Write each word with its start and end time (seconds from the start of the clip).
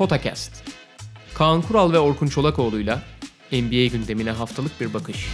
Potakast. 0.00 0.52
Kaan 1.34 1.62
Kural 1.62 1.92
ve 1.92 1.98
Orkun 1.98 2.26
Çolakoğlu'yla 2.26 3.02
NBA 3.52 3.86
gündemine 3.86 4.30
haftalık 4.30 4.80
bir 4.80 4.94
bakış. 4.94 5.28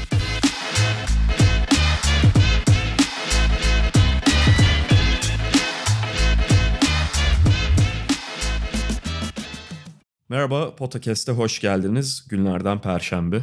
Merhaba, 10.29 10.77
Podcast'e 10.77 11.33
hoş 11.33 11.61
geldiniz. 11.61 12.27
Günlerden 12.29 12.81
Perşembe. 12.81 13.41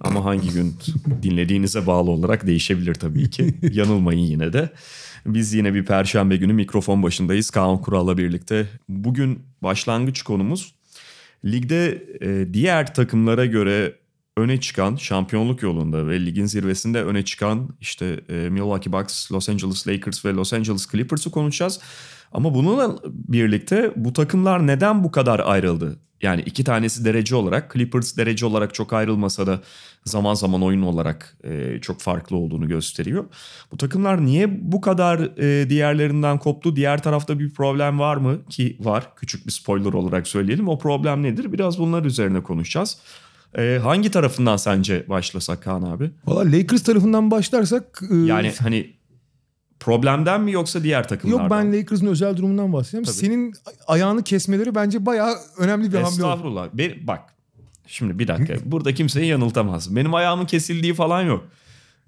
Ama 0.00 0.24
hangi 0.24 0.50
gün 0.50 0.76
dinlediğinize 1.22 1.86
bağlı 1.86 2.10
olarak 2.10 2.46
değişebilir 2.46 2.94
tabii 2.94 3.30
ki. 3.30 3.54
Yanılmayın 3.72 4.26
yine 4.26 4.52
de. 4.52 4.72
Biz 5.26 5.54
yine 5.54 5.74
bir 5.74 5.84
Perşembe 5.84 6.36
günü 6.36 6.52
mikrofon 6.52 7.02
başındayız 7.02 7.50
Kaan 7.50 7.80
Kural'la 7.80 8.18
birlikte. 8.18 8.66
Bugün 8.88 9.42
başlangıç 9.62 10.22
konumuz 10.22 10.74
ligde 11.44 12.06
e, 12.20 12.54
diğer 12.54 12.94
takımlara 12.94 13.46
göre 13.46 13.94
öne 14.36 14.60
çıkan 14.60 14.96
şampiyonluk 14.96 15.62
yolunda 15.62 16.06
ve 16.06 16.26
ligin 16.26 16.46
zirvesinde 16.46 17.04
öne 17.04 17.24
çıkan 17.24 17.68
işte 17.80 18.20
e, 18.28 18.34
Milwaukee 18.34 18.92
Bucks, 18.92 19.32
Los 19.32 19.48
Angeles 19.48 19.88
Lakers 19.88 20.24
ve 20.24 20.32
Los 20.32 20.52
Angeles 20.52 20.90
Clippers'ı 20.90 21.30
konuşacağız. 21.30 21.80
Ama 22.32 22.54
bununla 22.54 22.98
birlikte 23.06 23.92
bu 23.96 24.12
takımlar 24.12 24.66
neden 24.66 25.04
bu 25.04 25.10
kadar 25.10 25.40
ayrıldı? 25.44 25.98
Yani 26.24 26.42
iki 26.46 26.64
tanesi 26.64 27.04
derece 27.04 27.36
olarak, 27.36 27.72
Clippers 27.72 28.16
derece 28.16 28.46
olarak 28.46 28.74
çok 28.74 28.92
ayrılmasa 28.92 29.46
da 29.46 29.60
zaman 30.04 30.34
zaman 30.34 30.62
oyun 30.62 30.82
olarak 30.82 31.36
e, 31.44 31.78
çok 31.80 32.00
farklı 32.00 32.36
olduğunu 32.36 32.68
gösteriyor. 32.68 33.24
Bu 33.72 33.76
takımlar 33.76 34.26
niye 34.26 34.72
bu 34.72 34.80
kadar 34.80 35.20
e, 35.38 35.70
diğerlerinden 35.70 36.38
koptu? 36.38 36.76
Diğer 36.76 37.02
tarafta 37.02 37.38
bir 37.38 37.50
problem 37.50 37.98
var 37.98 38.16
mı? 38.16 38.38
Ki 38.50 38.76
var. 38.80 39.14
Küçük 39.16 39.46
bir 39.46 39.52
spoiler 39.52 39.92
olarak 39.92 40.28
söyleyelim. 40.28 40.68
O 40.68 40.78
problem 40.78 41.22
nedir? 41.22 41.52
Biraz 41.52 41.78
bunlar 41.78 42.04
üzerine 42.04 42.42
konuşacağız. 42.42 42.98
E, 43.58 43.80
hangi 43.82 44.10
tarafından 44.10 44.56
sence 44.56 45.04
başlasak 45.08 45.62
Kaan 45.62 45.82
abi? 45.82 46.10
Valla 46.26 46.52
Lakers 46.52 46.82
tarafından 46.82 47.30
başlarsak... 47.30 48.02
E, 48.12 48.16
Yani 48.16 48.52
hani 48.62 48.90
problemden 49.84 50.40
mi 50.40 50.52
yoksa 50.52 50.82
diğer 50.82 51.08
takımlardan 51.08 51.42
Yok 51.42 51.50
ben? 51.50 51.80
Lakers'ın 51.80 52.06
özel 52.06 52.36
durumundan 52.36 52.72
bahsedeyim. 52.72 53.04
Tabii. 53.04 53.14
Senin 53.16 53.54
ayağını 53.86 54.22
kesmeleri 54.22 54.74
bence 54.74 55.06
bayağı 55.06 55.34
önemli 55.58 55.92
bir 55.92 55.94
hamle 55.94 56.06
oldu. 56.06 56.12
Estağfurullah. 56.12 56.68
Be- 56.72 57.06
bak 57.06 57.20
şimdi 57.86 58.18
bir 58.18 58.28
dakika. 58.28 58.54
Burada 58.64 58.94
kimseyi 58.94 59.26
yanıltamaz. 59.26 59.96
Benim 59.96 60.14
ayağımın 60.14 60.46
kesildiği 60.46 60.94
falan 60.94 61.22
yok. 61.22 61.44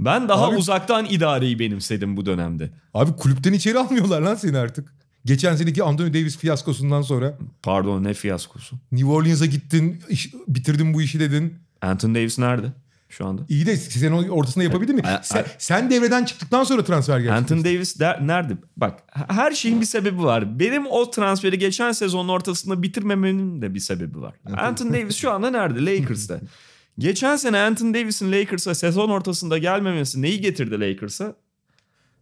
Ben 0.01 0.29
daha 0.29 0.47
Abi- 0.47 0.57
uzaktan 0.57 1.07
idareyi 1.11 1.59
benimsedim 1.59 2.17
bu 2.17 2.27
dönemde. 2.27 2.71
Abi 2.95 3.13
kulüpten 3.13 3.53
içeri 3.53 3.79
almıyorlar 3.79 4.21
lan 4.21 4.35
seni 4.35 4.59
artık. 4.59 4.95
Geçen 5.25 5.57
seneki 5.57 5.83
Anthony 5.83 6.09
Davis 6.09 6.37
fiyaskosundan 6.37 7.03
sonra 7.03 7.39
Pardon 7.63 8.05
ne 8.05 8.15
fiyaskosu. 8.15 8.77
New 8.93 9.09
Orleans'a 9.11 9.47
gittin, 9.47 10.03
iş, 10.09 10.35
bitirdin 10.49 10.95
bu 10.95 11.03
işi 11.03 11.21
dedin. 11.21 11.55
Anthony 11.83 12.15
Davis 12.15 12.39
nerede 12.39 12.67
şu 13.09 13.27
anda? 13.27 13.43
İyi 13.49 13.67
de 13.67 13.77
sezon 13.77 14.29
ortasında 14.29 14.65
yapabildin 14.65 14.97
mi? 14.97 15.03
A- 15.05 15.09
a- 15.15 15.23
Sen, 15.23 15.45
sen 15.59 15.91
devreden 15.91 16.25
çıktıktan 16.25 16.65
sonra 16.65 16.85
transfer 16.85 17.19
geldi. 17.21 17.33
Anthony 17.33 17.65
Davis 17.65 17.99
der- 18.01 18.27
nerede? 18.27 18.53
Bak 18.77 19.03
her 19.29 19.53
şeyin 19.53 19.81
bir 19.81 19.87
sebebi 19.87 20.23
var. 20.23 20.59
Benim 20.59 20.87
o 20.87 21.11
transferi 21.11 21.59
geçen 21.59 21.93
sezonun 21.93 22.29
ortasında 22.29 22.83
bitirmemenin 22.83 23.63
de 23.63 23.75
bir 23.75 23.81
sebebi 23.81 24.21
var. 24.21 24.35
Anthony 24.57 24.93
Davis 24.93 25.17
şu 25.17 25.31
anda 25.31 25.51
nerede? 25.51 25.85
Lakers'ta. 25.87 26.41
Geçen 26.99 27.37
sene 27.37 27.59
Anthony 27.59 27.95
Davis'in 27.95 28.33
Lakers'a 28.33 28.75
sezon 28.75 29.09
ortasında 29.09 29.59
gelmemesi 29.59 30.23
neyi 30.23 30.41
getirdi 30.41 30.81
Lakers'a? 30.81 31.35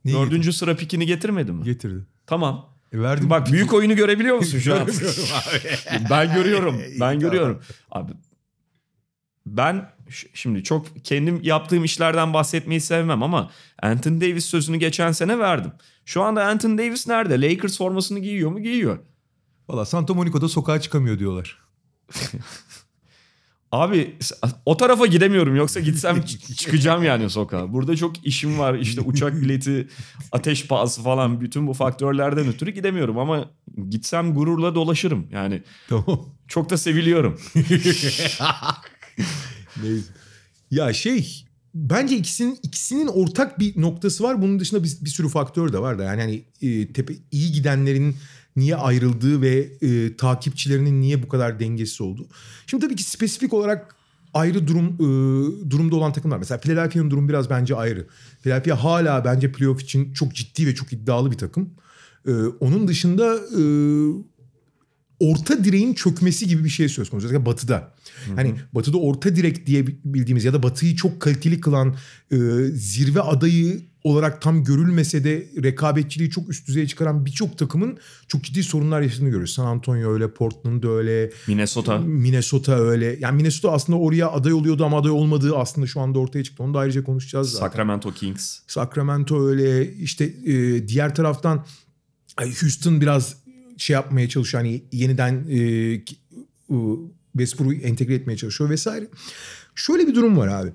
Neyi 0.04 0.16
Dördüncü 0.16 0.52
sıra 0.52 0.76
pikini 0.76 1.06
getirmedi 1.06 1.52
mi? 1.52 1.64
getirdi? 1.64 2.04
Tamam. 2.26 2.69
E 2.92 2.98
verdim. 3.00 3.30
Bak 3.30 3.52
büyük 3.52 3.74
oyunu 3.74 3.96
görebiliyor 3.96 4.36
musun 4.36 4.58
şu 4.58 4.74
an? 4.74 4.88
Ben 6.10 6.34
görüyorum. 6.34 6.80
Ben 7.00 7.19
görüyorum. 7.20 7.60
Abi 7.91 8.12
ben 9.47 9.91
şimdi 10.34 10.62
çok 10.62 10.87
kendim 11.05 11.41
yaptığım 11.43 11.84
işlerden 11.84 12.34
bahsetmeyi 12.34 12.81
sevmem 12.81 13.22
ama 13.22 13.50
Anthony 13.82 14.21
Davis 14.21 14.44
sözünü 14.44 14.77
geçen 14.77 15.12
sene 15.12 15.38
verdim. 15.38 15.72
Şu 16.05 16.22
anda 16.22 16.44
Anthony 16.44 16.78
Davis 16.78 17.09
nerede? 17.09 17.41
Lakers 17.41 17.78
formasını 17.78 18.19
giyiyor 18.19 18.50
mu? 18.50 18.60
Giyiyor. 18.60 18.99
Valla 19.69 19.84
Santa 19.84 20.15
Monico'da 20.15 20.49
sokağa 20.49 20.81
çıkamıyor 20.81 21.19
diyorlar. 21.19 21.59
Abi 23.72 24.16
o 24.66 24.77
tarafa 24.77 25.06
gidemiyorum 25.06 25.56
yoksa 25.56 25.81
gitsem 25.81 26.22
çıkacağım 26.56 27.04
yani 27.04 27.31
sokağa. 27.31 27.72
Burada 27.72 27.97
çok 27.97 28.27
işim 28.27 28.59
var 28.59 28.75
işte 28.75 29.00
uçak 29.00 29.41
bileti, 29.41 29.88
ateş 30.33 30.66
pahası 30.66 31.03
falan 31.03 31.41
bütün 31.41 31.66
bu 31.66 31.75
faktörlerden 31.75 32.47
ötürü 32.47 32.71
gidemiyorum 32.71 33.19
ama 33.19 33.50
gitsem 33.91 34.34
gururla 34.34 34.75
dolaşırım. 34.75 35.27
Yani 35.31 35.62
Tamam. 35.88 36.27
çok 36.49 36.71
da 36.71 36.77
seviliyorum. 36.77 37.41
Neyse. 39.82 40.12
Ya 40.70 40.92
şey 40.92 41.44
bence 41.75 42.16
ikisinin 42.16 42.58
ikisinin 42.62 43.06
ortak 43.06 43.58
bir 43.58 43.80
noktası 43.80 44.25
var. 44.25 44.42
Bunun 44.42 44.60
dışında 44.60 44.84
bir, 44.84 44.97
bir 45.00 45.10
sürü 45.10 45.28
faktör 45.28 45.72
de 45.72 45.78
var 45.78 45.98
da 45.98 46.04
yani 46.04 46.20
hani 46.20 46.44
e, 46.62 46.92
tepe 46.92 47.14
iyi 47.30 47.53
gidenlerin 47.53 48.16
niye 48.56 48.76
ayrıldığı 48.76 49.42
ve 49.42 49.69
e, 49.82 50.16
takipçilerinin 50.16 51.00
niye 51.00 51.22
bu 51.22 51.28
kadar 51.28 51.60
dengesiz 51.60 52.00
olduğu. 52.00 52.26
Şimdi 52.66 52.84
tabii 52.84 52.97
ki 52.97 53.03
spesifik 53.03 53.53
olarak 53.53 53.97
ayrı 54.34 54.66
durum 54.66 54.94
e, 54.94 55.70
durumda 55.70 55.97
olan 55.97 56.12
takımlar. 56.12 56.38
Mesela 56.38 56.60
Philadelphia'nın 56.60 57.10
durumu 57.10 57.28
biraz 57.28 57.50
bence 57.50 57.76
ayrı. 57.76 58.06
Philadelphia 58.42 58.84
hala 58.84 59.24
bence 59.24 59.53
playoff 59.53 59.82
için 59.82 60.12
çok 60.12 60.34
ciddi 60.34 60.66
ve 60.66 60.74
çok 60.74 60.92
iddialı 60.92 61.30
bir 61.30 61.38
takım. 61.38 61.70
E, 62.26 62.32
onun 62.60 62.88
dışında 62.88 63.34
e, 63.34 63.62
orta 65.32 65.64
direğin 65.64 65.94
çökmesi 65.94 66.48
gibi 66.48 66.64
bir 66.64 66.68
şey 66.68 66.88
söz 66.88 67.10
konusu. 67.10 67.26
Özellikle 67.26 67.46
batıda. 67.46 67.94
Hani 68.36 68.54
batıda 68.72 68.98
orta 68.98 69.36
direk 69.36 69.66
diye 69.66 69.86
bildiğimiz 69.86 70.44
ya 70.44 70.52
da 70.52 70.62
batıyı 70.62 70.96
çok 70.96 71.20
kaliteli 71.20 71.60
kılan 71.60 71.96
e, 72.30 72.36
zirve 72.72 73.20
adayı 73.20 73.82
olarak 74.04 74.42
tam 74.42 74.64
görülmese 74.64 75.24
de 75.24 75.46
rekabetçiliği 75.62 76.30
çok 76.30 76.48
üst 76.48 76.68
düzeye 76.68 76.86
çıkaran 76.86 77.26
birçok 77.26 77.58
takımın 77.58 77.98
çok 78.28 78.44
ciddi 78.44 78.62
sorunlar 78.62 79.00
yaşadığını 79.00 79.28
görüyoruz. 79.28 79.54
San 79.54 79.66
Antonio 79.66 80.12
öyle, 80.12 80.30
Portland 80.30 80.84
öyle, 80.84 81.30
Minnesota. 81.48 81.98
Minnesota 81.98 82.74
öyle. 82.80 83.16
Yani 83.20 83.36
Minnesota 83.36 83.72
aslında 83.72 83.98
oraya 83.98 84.30
aday 84.30 84.52
oluyordu 84.52 84.84
ama 84.84 84.98
aday 84.98 85.10
olmadığı 85.10 85.56
aslında 85.56 85.86
şu 85.86 86.00
anda 86.00 86.18
ortaya 86.18 86.44
çıktı. 86.44 86.62
Onu 86.62 86.74
da 86.74 86.78
ayrıca 86.78 87.04
konuşacağız 87.04 87.50
zaten. 87.50 87.68
Sacramento 87.68 88.12
Kings. 88.12 88.58
Sacramento 88.66 89.48
öyle 89.48 89.94
işte 89.94 90.24
e, 90.24 90.88
diğer 90.88 91.14
taraftan 91.14 91.64
Houston 92.41 93.00
biraz 93.00 93.44
şey 93.76 93.94
yapmaya 93.94 94.28
çalışıyor 94.28 94.64
hani 94.64 94.82
yeniden 94.92 95.46
e, 95.48 95.58
e, 95.58 96.00
Westbrook'u 97.32 97.74
entegre 97.74 98.14
etmeye 98.14 98.36
çalışıyor 98.36 98.70
vesaire. 98.70 99.06
Şöyle 99.74 100.06
bir 100.06 100.14
durum 100.14 100.36
var 100.36 100.48
abi. 100.48 100.72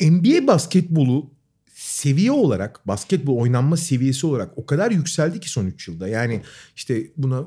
E, 0.00 0.10
NBA 0.10 0.46
basketbolu 0.46 1.30
seviye 1.74 2.32
olarak 2.32 2.88
basketbol 2.88 3.36
oynanma 3.36 3.76
seviyesi 3.76 4.26
olarak 4.26 4.58
o 4.58 4.66
kadar 4.66 4.90
yükseldi 4.90 5.40
ki 5.40 5.50
son 5.50 5.66
3 5.66 5.88
yılda. 5.88 6.08
Yani 6.08 6.42
işte 6.76 7.06
buna 7.16 7.46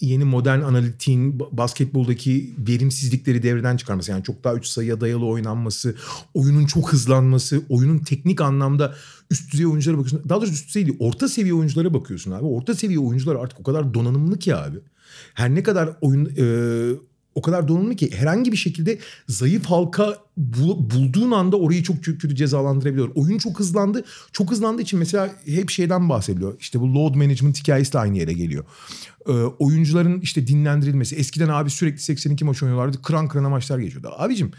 yeni 0.00 0.24
modern 0.24 0.60
analitiğin 0.60 1.38
ba- 1.38 1.48
basketboldaki 1.52 2.54
verimsizlikleri 2.68 3.42
devreden 3.42 3.76
çıkarması. 3.76 4.10
Yani 4.10 4.24
çok 4.24 4.44
daha 4.44 4.54
üç 4.54 4.66
sayıya 4.66 5.00
dayalı 5.00 5.26
oynanması, 5.26 5.94
oyunun 6.34 6.66
çok 6.66 6.92
hızlanması, 6.92 7.62
oyunun 7.68 7.98
teknik 7.98 8.40
anlamda 8.40 8.94
üst 9.30 9.52
düzey 9.52 9.66
oyunculara 9.66 9.98
bakıyorsun. 9.98 10.28
Daha 10.28 10.38
doğrusu 10.40 10.52
üst 10.52 10.68
düzey 10.68 10.86
değil, 10.86 10.96
orta 11.00 11.28
seviye 11.28 11.54
oyunculara 11.54 11.94
bakıyorsun 11.94 12.30
abi. 12.30 12.44
Orta 12.44 12.74
seviye 12.74 12.98
oyuncular 12.98 13.36
artık 13.36 13.60
o 13.60 13.62
kadar 13.62 13.94
donanımlı 13.94 14.38
ki 14.38 14.56
abi. 14.56 14.78
Her 15.34 15.54
ne 15.54 15.62
kadar 15.62 15.96
oyun 16.00 16.32
e, 16.38 16.44
o 17.34 17.42
kadar 17.42 17.68
donanımlı 17.68 17.96
ki 17.96 18.10
herhangi 18.14 18.52
bir 18.52 18.56
şekilde 18.56 18.98
zayıf 19.28 19.66
halka 19.66 20.18
bul- 20.36 20.90
bulduğun 20.90 21.30
anda 21.30 21.56
orayı 21.56 21.82
çok 21.82 22.04
kötü 22.04 22.36
cezalandırabiliyor. 22.36 23.10
Oyun 23.14 23.38
çok 23.38 23.58
hızlandı. 23.58 24.04
Çok 24.32 24.50
hızlandığı 24.50 24.82
için 24.82 24.98
mesela 24.98 25.30
hep 25.46 25.70
şeyden 25.70 26.08
bahsediliyor. 26.08 26.56
İşte 26.60 26.80
bu 26.80 26.94
load 26.94 27.14
management 27.14 27.58
hikayesi 27.58 27.92
de 27.92 27.98
aynı 27.98 28.18
yere 28.18 28.32
geliyor. 28.32 28.64
Ee, 29.28 29.32
oyuncuların 29.32 30.20
işte 30.20 30.46
dinlendirilmesi. 30.46 31.16
Eskiden 31.16 31.48
abi 31.48 31.70
sürekli 31.70 32.00
82 32.00 32.44
maç 32.44 32.62
oynuyorlardı. 32.62 33.02
Kıran 33.02 33.28
kırana 33.28 33.48
maçlar 33.48 33.78
geçiyordu. 33.78 34.10
Abicim 34.16 34.50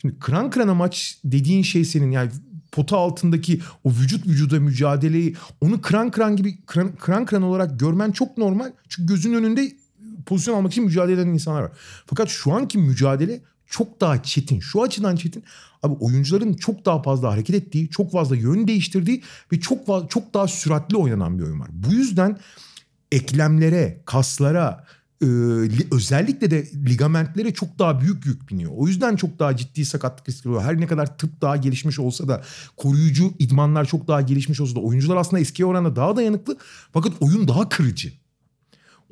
şimdi 0.00 0.18
kıran 0.18 0.50
kırana 0.50 0.74
maç 0.74 1.18
dediğin 1.24 1.62
şey 1.62 1.84
senin 1.84 2.10
yani 2.10 2.30
pota 2.72 2.96
altındaki 2.96 3.60
o 3.84 3.90
vücut 3.90 4.26
vücuda 4.26 4.60
mücadeleyi 4.60 5.36
onu 5.60 5.80
kıran 5.80 6.10
kıran 6.10 6.36
gibi 6.36 6.64
kıran 6.66 6.92
kıran, 6.96 7.24
kıran 7.26 7.42
olarak 7.42 7.80
görmen 7.80 8.12
çok 8.12 8.38
normal. 8.38 8.72
Çünkü 8.88 9.08
gözünün 9.08 9.34
önünde 9.34 9.72
pozisyon 10.26 10.56
almak 10.56 10.72
için 10.72 10.84
mücadele 10.84 11.20
eden 11.20 11.28
insanlar 11.28 11.62
var. 11.62 11.72
Fakat 12.06 12.28
şu 12.28 12.52
anki 12.52 12.78
mücadele 12.78 13.40
çok 13.66 14.00
daha 14.00 14.22
çetin. 14.22 14.60
Şu 14.60 14.82
açıdan 14.82 15.16
çetin. 15.16 15.44
Abi 15.82 15.94
oyuncuların 15.94 16.54
çok 16.54 16.84
daha 16.84 17.02
fazla 17.02 17.32
hareket 17.32 17.56
ettiği, 17.56 17.90
çok 17.90 18.12
fazla 18.12 18.36
yön 18.36 18.68
değiştirdiği 18.68 19.22
ve 19.52 19.60
çok 19.60 20.10
çok 20.10 20.34
daha 20.34 20.48
süratli 20.48 20.96
oynanan 20.96 21.38
bir 21.38 21.42
oyun 21.42 21.60
var. 21.60 21.68
Bu 21.72 21.92
yüzden 21.92 22.38
eklemlere, 23.12 24.02
kaslara, 24.04 24.84
e, 25.20 25.26
li- 25.26 25.88
özellikle 25.92 26.50
de 26.50 26.66
ligamentlere 26.72 27.54
çok 27.54 27.78
daha 27.78 28.00
büyük 28.00 28.26
yük 28.26 28.48
biniyor. 28.48 28.72
O 28.74 28.88
yüzden 28.88 29.16
çok 29.16 29.38
daha 29.38 29.56
ciddi 29.56 29.84
sakatlık 29.84 30.28
riski 30.28 30.48
oluyor. 30.48 30.62
Her 30.62 30.80
ne 30.80 30.86
kadar 30.86 31.18
tıp 31.18 31.40
daha 31.40 31.56
gelişmiş 31.56 31.98
olsa 31.98 32.28
da 32.28 32.42
koruyucu 32.76 33.32
idmanlar 33.38 33.84
çok 33.84 34.08
daha 34.08 34.20
gelişmiş 34.20 34.60
olsa 34.60 34.76
da 34.76 34.80
oyuncular 34.80 35.16
aslında 35.16 35.40
eskiye 35.40 35.66
oranla 35.66 35.96
daha 35.96 36.16
dayanıklı 36.16 36.56
fakat 36.92 37.12
oyun 37.20 37.48
daha 37.48 37.68
kırıcı. 37.68 38.12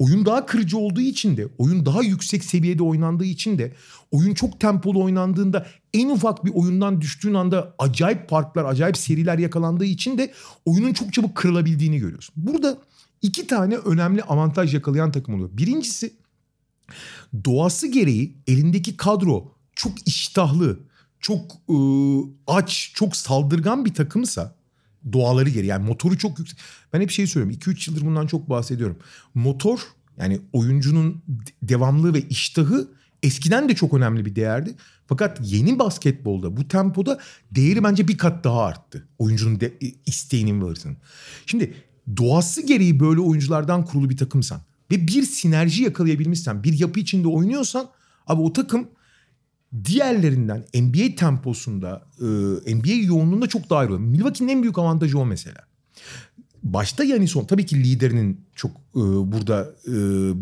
Oyun 0.02 0.26
daha 0.26 0.46
kırıcı 0.46 0.78
olduğu 0.78 1.00
için 1.00 1.36
de, 1.36 1.48
oyun 1.58 1.86
daha 1.86 2.02
yüksek 2.02 2.44
seviyede 2.44 2.82
oynandığı 2.82 3.24
için 3.24 3.58
de, 3.58 3.72
oyun 4.10 4.34
çok 4.34 4.60
tempolu 4.60 5.04
oynandığında 5.04 5.66
en 5.94 6.08
ufak 6.08 6.44
bir 6.44 6.50
oyundan 6.54 7.00
düştüğün 7.00 7.34
anda 7.34 7.74
acayip 7.78 8.28
farklar, 8.30 8.64
acayip 8.64 8.96
seriler 8.96 9.38
yakalandığı 9.38 9.84
için 9.84 10.18
de 10.18 10.32
oyunun 10.64 10.92
çok 10.92 11.12
çabuk 11.12 11.36
kırılabildiğini 11.36 11.98
görüyorsun. 11.98 12.34
Burada 12.36 12.78
iki 13.22 13.46
tane 13.46 13.76
önemli 13.76 14.22
avantaj 14.22 14.74
yakalayan 14.74 15.12
takım 15.12 15.34
oluyor. 15.34 15.50
Birincisi 15.52 16.12
doğası 17.44 17.86
gereği 17.86 18.36
elindeki 18.46 18.96
kadro 18.96 19.54
çok 19.74 20.08
iştahlı, 20.08 20.80
çok 21.20 21.52
e, 21.68 21.76
aç, 22.46 22.92
çok 22.94 23.16
saldırgan 23.16 23.84
bir 23.84 23.94
takımsa 23.94 24.61
doğaları 25.12 25.50
gereği 25.50 25.66
yani 25.66 25.86
motoru 25.86 26.18
çok 26.18 26.38
yüksek. 26.38 26.58
Ben 26.92 27.00
hep 27.00 27.10
şey 27.10 27.26
söylüyorum 27.26 27.60
2-3 27.60 27.90
yıldır 27.90 28.06
bundan 28.06 28.26
çok 28.26 28.50
bahsediyorum. 28.50 28.96
Motor 29.34 29.80
yani 30.18 30.40
oyuncunun 30.52 31.22
devamlılığı 31.62 32.14
ve 32.14 32.22
iştahı 32.28 32.88
eskiden 33.22 33.68
de 33.68 33.74
çok 33.74 33.94
önemli 33.94 34.24
bir 34.24 34.36
değerdi. 34.36 34.74
Fakat 35.06 35.40
yeni 35.42 35.78
basketbolda 35.78 36.56
bu 36.56 36.68
tempoda 36.68 37.18
değeri 37.50 37.84
bence 37.84 38.08
bir 38.08 38.18
kat 38.18 38.44
daha 38.44 38.62
arttı. 38.62 39.08
Oyuncunun 39.18 39.60
de, 39.60 39.78
isteğinin 40.06 40.62
ve 40.62 40.68
hırsının. 40.68 40.96
Şimdi 41.46 41.74
doğası 42.16 42.66
gereği 42.66 43.00
böyle 43.00 43.20
oyunculardan 43.20 43.84
kurulu 43.84 44.10
bir 44.10 44.16
takımsan 44.16 44.60
ve 44.90 45.06
bir 45.06 45.22
sinerji 45.22 45.82
yakalayabilmişsen, 45.82 46.64
bir 46.64 46.78
yapı 46.78 47.00
içinde 47.00 47.28
oynuyorsan 47.28 47.90
abi 48.26 48.42
o 48.42 48.52
takım 48.52 48.88
diğerlerinden 49.84 50.64
NBA 50.74 51.16
temposunda, 51.16 52.02
e, 52.20 52.74
NBA 52.74 53.04
yoğunluğunda 53.04 53.46
çok 53.46 53.70
daha 53.70 53.84
iyi 53.84 53.86
oluyor. 53.86 54.00
Milwaukee'nin 54.00 54.52
en 54.52 54.62
büyük 54.62 54.78
avantajı 54.78 55.18
o 55.18 55.26
mesela. 55.26 55.60
Başta 56.62 57.04
Yanis 57.04 57.36
tabii 57.48 57.66
ki 57.66 57.84
liderinin 57.84 58.40
çok 58.54 58.70
e, 58.70 59.00
burada 59.32 59.74
e, 59.86 59.92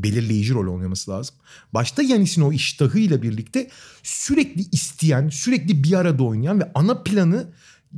belirleyici 0.02 0.54
rol 0.54 0.74
oynaması 0.74 1.10
lazım. 1.10 1.34
Başta 1.74 2.02
Yanis'in 2.02 2.42
o 2.42 2.52
iştahıyla 2.52 3.22
birlikte 3.22 3.70
sürekli 4.02 4.64
isteyen, 4.72 5.28
sürekli 5.28 5.84
bir 5.84 5.92
arada 5.92 6.22
oynayan 6.22 6.60
ve 6.60 6.70
ana 6.74 7.02
planı 7.02 7.48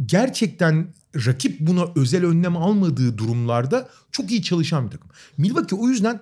gerçekten 0.06 0.86
rakip 1.26 1.60
buna 1.60 1.84
özel 1.96 2.26
önlem 2.26 2.56
almadığı 2.56 3.18
durumlarda 3.18 3.88
çok 4.12 4.30
iyi 4.30 4.42
çalışan 4.42 4.86
bir 4.86 4.90
takım. 4.90 5.10
Milwaukee 5.38 5.76
o 5.76 5.88
yüzden 5.88 6.20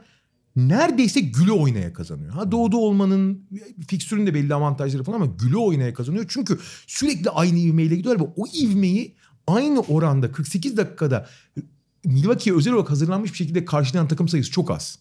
neredeyse 0.68 1.20
güle 1.20 1.52
oynaya 1.52 1.92
kazanıyor. 1.92 2.32
Ha 2.32 2.52
doğuda 2.52 2.76
olmanın 2.76 3.48
fikstürün 3.88 4.26
de 4.26 4.34
belli 4.34 4.54
avantajları 4.54 5.04
falan 5.04 5.16
ama 5.16 5.26
güle 5.26 5.56
oynaya 5.56 5.94
kazanıyor. 5.94 6.24
Çünkü 6.28 6.58
sürekli 6.86 7.30
aynı 7.30 7.58
ivmeyle 7.58 7.96
gidiyorlar 7.96 8.26
ve 8.26 8.32
o 8.36 8.46
ivmeyi 8.46 9.14
aynı 9.46 9.80
oranda 9.80 10.32
48 10.32 10.76
dakikada 10.76 11.28
Milwaukee'ye 12.04 12.56
özel 12.56 12.72
olarak 12.72 12.90
hazırlanmış 12.90 13.32
bir 13.32 13.36
şekilde 13.36 13.64
karşılayan 13.64 14.08
takım 14.08 14.28
sayısı 14.28 14.50
çok 14.50 14.70
az. 14.70 14.98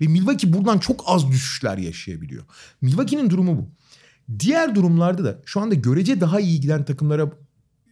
Ve 0.00 0.06
Milwaukee 0.06 0.52
buradan 0.52 0.78
çok 0.78 1.02
az 1.06 1.28
düşüşler 1.28 1.78
yaşayabiliyor. 1.78 2.44
Milwaukee'nin 2.80 3.30
durumu 3.30 3.56
bu. 3.56 3.68
Diğer 4.38 4.74
durumlarda 4.74 5.24
da 5.24 5.42
şu 5.44 5.60
anda 5.60 5.74
görece 5.74 6.20
daha 6.20 6.40
iyi 6.40 6.60
giden 6.60 6.84
takımlara 6.84 7.32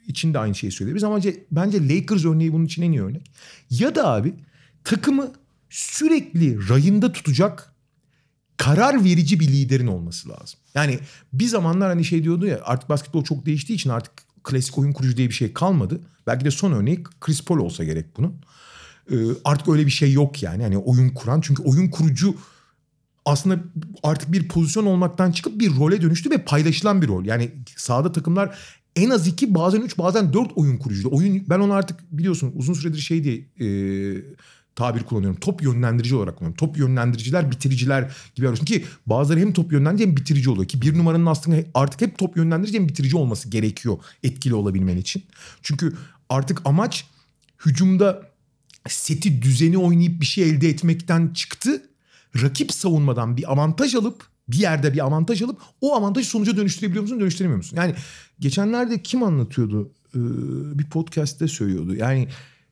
için 0.07 0.35
de 0.35 0.39
aynı 0.39 0.55
şeyi 0.55 0.73
söyleyebiliriz. 0.73 1.05
Ama 1.05 1.21
bence 1.51 1.89
Lakers 1.89 2.25
örneği 2.25 2.53
bunun 2.53 2.65
için 2.65 2.83
en 2.83 2.93
iyi 2.93 3.03
örnek. 3.03 3.31
Ya 3.71 3.95
da 3.95 4.09
abi 4.13 4.35
takımı 4.85 5.33
sürekli 5.71 6.69
rayında 6.69 7.13
tutacak 7.13 7.73
karar 8.57 9.05
verici 9.05 9.41
bir 9.41 9.49
liderin 9.49 9.87
olması 9.87 10.29
lazım. 10.29 10.61
Yani 10.75 10.99
bir 11.33 11.47
zamanlar 11.47 11.89
hani 11.89 12.05
şey 12.05 12.25
diyordu 12.25 12.47
ya 12.47 12.61
artık 12.65 12.89
basketbol 12.89 13.25
çok 13.25 13.47
değiştiği 13.47 13.77
için 13.77 13.91
artık 13.91 14.13
klasik 14.45 14.79
oyun 14.79 14.93
kurucu 14.93 15.17
diye 15.17 15.29
bir 15.29 15.35
şey 15.35 15.53
kalmadı. 15.53 16.01
Belki 16.27 16.45
de 16.45 16.51
son 16.51 16.73
örneği 16.73 17.05
Chris 17.21 17.45
Paul 17.45 17.59
olsa 17.59 17.85
gerek 17.85 18.07
bunun. 18.17 18.35
Ee, 19.11 19.17
artık 19.45 19.69
öyle 19.69 19.87
bir 19.87 19.91
şey 19.91 20.13
yok 20.13 20.43
yani. 20.43 20.63
Hani 20.63 20.79
oyun 20.79 21.09
kuran 21.09 21.41
çünkü 21.41 21.63
oyun 21.63 21.89
kurucu 21.89 22.37
aslında 23.25 23.59
artık 24.03 24.33
bir 24.33 24.49
pozisyon 24.49 24.87
olmaktan 24.87 25.33
çıkıp 25.33 25.61
bir 25.61 25.77
role 25.77 26.03
dönüştü 26.03 26.31
ve 26.31 26.45
paylaşılan 26.45 27.03
bir 27.03 27.09
rol. 27.09 27.25
Yani 27.25 27.51
sahada 27.77 28.13
takımlar 28.13 28.59
en 28.97 29.11
az 29.11 29.27
iki 29.27 29.55
bazen 29.55 29.81
üç 29.81 29.99
bazen 29.99 30.33
dört 30.33 30.53
oyun 30.57 30.77
kurucu. 30.77 31.09
Oyun 31.11 31.45
ben 31.49 31.61
onu 31.61 31.73
artık 31.73 32.01
biliyorsun 32.11 32.53
uzun 32.55 32.75
süredir 32.75 32.99
şey 32.99 33.25
diye 33.25 33.37
e, 33.37 33.67
tabir 34.77 35.03
kullanıyorum. 35.03 35.41
Top 35.41 35.63
yönlendirici 35.63 36.15
olarak 36.15 36.37
kullanıyorum. 36.37 36.67
Top 36.67 36.79
yönlendiriciler, 36.79 37.51
bitiriciler 37.51 38.17
gibi 38.35 38.47
arıyorsun 38.47 38.65
ki 38.65 38.85
bazıları 39.07 39.41
hem 39.41 39.53
top 39.53 39.73
yönlendirici 39.73 40.09
hem 40.09 40.17
bitirici 40.17 40.51
oluyor. 40.51 40.69
Ki 40.69 40.83
bir 40.83 40.99
numaranın 40.99 41.27
aslında 41.27 41.57
artık 41.75 42.01
hep 42.01 42.19
top 42.19 42.37
yönlendirici 42.37 42.79
hem 42.79 42.89
bitirici 42.89 43.17
olması 43.17 43.49
gerekiyor 43.49 43.99
etkili 44.23 44.55
olabilmen 44.55 44.97
için. 44.97 45.23
Çünkü 45.63 45.97
artık 46.29 46.63
amaç 46.65 47.07
hücumda 47.67 48.23
seti 48.89 49.43
düzeni 49.43 49.79
oynayıp 49.79 50.21
bir 50.21 50.27
şey 50.27 50.51
elde 50.51 50.69
etmekten 50.69 51.29
çıktı. 51.29 51.83
Rakip 52.43 52.73
savunmadan 52.73 53.37
bir 53.37 53.53
avantaj 53.53 53.95
alıp 53.95 54.27
bir 54.49 54.59
yerde 54.59 54.93
bir 54.93 55.05
avantaj 55.05 55.43
alıp 55.43 55.61
o 55.81 55.95
avantajı 55.95 56.29
sonuca 56.29 56.57
dönüştürebiliyor 56.57 57.03
musun 57.03 57.21
dönüştüremiyor 57.21 57.57
musun? 57.57 57.77
Yani 57.77 57.95
geçenlerde 58.41 59.03
kim 59.03 59.23
anlatıyordu? 59.23 59.93
Ee, 60.15 60.19
bir 60.79 60.85
podcast'te 60.85 61.49
söylüyordu. 61.49 61.95
Yani 61.95 62.29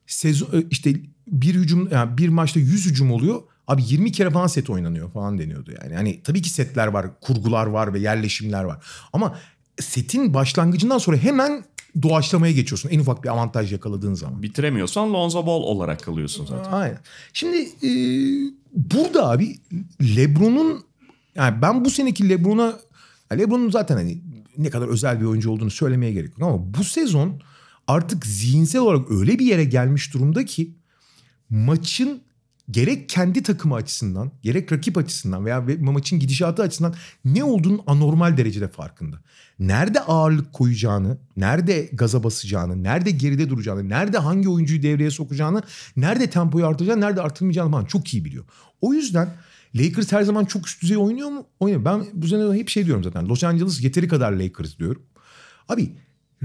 sezon 0.07 0.65
işte 0.71 0.95
bir 1.27 1.55
hücum 1.55 1.89
yani 1.93 2.19
bir 2.19 2.29
maçta 2.29 2.61
100 2.61 2.87
hücum 2.87 3.13
oluyor. 3.13 3.43
Abi 3.69 3.83
20 3.87 4.13
kere 4.13 4.31
falan 4.31 4.47
set 4.47 4.71
oynanıyor 4.71 5.11
falan 5.11 5.39
deniyordu 5.39 5.73
yani. 5.83 5.95
Hani 5.95 6.21
tabii 6.23 6.43
ki 6.43 6.51
setler 6.51 6.87
var, 6.87 7.21
kurgular 7.21 7.67
var 7.67 7.95
ve 7.95 7.99
yerleşimler 7.99 8.65
var. 8.65 8.85
Ama 9.13 9.39
setin 9.81 10.35
başlangıcından 10.35 10.99
sonra 10.99 11.17
hemen 11.17 11.65
doğaçlamaya 12.03 12.53
geçiyorsun 12.53 12.89
en 12.89 12.99
ufak 12.99 13.25
bir 13.25 13.29
avantaj 13.29 13.73
yakaladığın 13.73 14.15
zaman. 14.15 14.43
Bitiremiyorsan 14.43 15.15
Lonzo 15.15 15.47
Ball 15.47 15.63
olarak 15.63 16.03
kalıyorsun 16.03 16.47
zaten. 16.47 16.73
Aynen. 16.73 16.99
Şimdi 17.33 17.57
e, 17.59 17.91
burada 18.73 19.31
abi 19.31 19.57
LeBron'un 20.17 20.85
yani 21.35 21.63
ben 21.63 21.85
bu 21.85 21.91
seneki 21.91 22.29
LeBron'a 22.29 22.79
LeBron'un 23.33 23.71
zaten 23.71 23.97
hani 23.97 24.23
ne 24.59 24.71
kadar 24.71 24.89
özel 24.89 25.21
bir 25.21 25.25
oyuncu 25.25 25.51
olduğunu 25.51 25.71
söylemeye 25.71 26.13
gerek 26.13 26.29
yok 26.39 26.43
ama 26.43 26.75
bu 26.75 26.85
sezon 26.85 27.41
artık 27.87 28.27
zihinsel 28.27 28.81
olarak 28.81 29.11
öyle 29.11 29.39
bir 29.39 29.47
yere 29.47 29.65
gelmiş 29.65 30.15
durumda 30.15 30.45
ki 30.45 30.75
maçın 31.51 32.23
gerek 32.71 33.09
kendi 33.09 33.43
takımı 33.43 33.75
açısından 33.75 34.33
gerek 34.43 34.73
rakip 34.73 34.99
açısından 34.99 35.45
veya 35.45 35.65
maçın 35.81 36.19
gidişatı 36.19 36.63
açısından 36.63 36.95
ne 37.25 37.45
olduğunun 37.45 37.81
anormal 37.87 38.37
derecede 38.37 38.69
farkında. 38.69 39.17
Nerede 39.59 40.01
ağırlık 40.01 40.53
koyacağını, 40.53 41.19
nerede 41.37 41.89
gaza 41.93 42.25
basacağını, 42.25 42.83
nerede 42.83 43.11
geride 43.11 43.51
duracağını, 43.51 43.89
nerede 43.89 44.19
hangi 44.19 44.49
oyuncuyu 44.49 44.83
devreye 44.83 45.11
sokacağını, 45.11 45.63
nerede 45.97 46.31
tempoyu 46.31 46.67
artıracağını, 46.67 47.01
nerede 47.01 47.23
artırmayacağını 47.23 47.71
falan 47.71 47.85
çok 47.85 48.15
iyi 48.15 48.25
biliyor. 48.25 48.45
O 48.81 48.95
yüzden 48.95 49.29
Lakers 49.75 50.13
her 50.13 50.23
zaman 50.23 50.45
çok 50.45 50.67
üst 50.67 50.83
düzey 50.83 50.97
oynuyor 50.97 51.29
mu? 51.29 51.47
Oynuyor. 51.61 51.85
Ben 51.85 52.07
bu 52.13 52.29
sene 52.29 52.59
hep 52.59 52.69
şey 52.69 52.87
diyorum 52.87 53.05
zaten. 53.05 53.29
Los 53.29 53.45
Angeles 53.45 53.83
yeteri 53.83 54.09
kadar 54.09 54.33
Lakers 54.33 54.79
diyorum. 54.79 55.03
Abi 55.69 55.93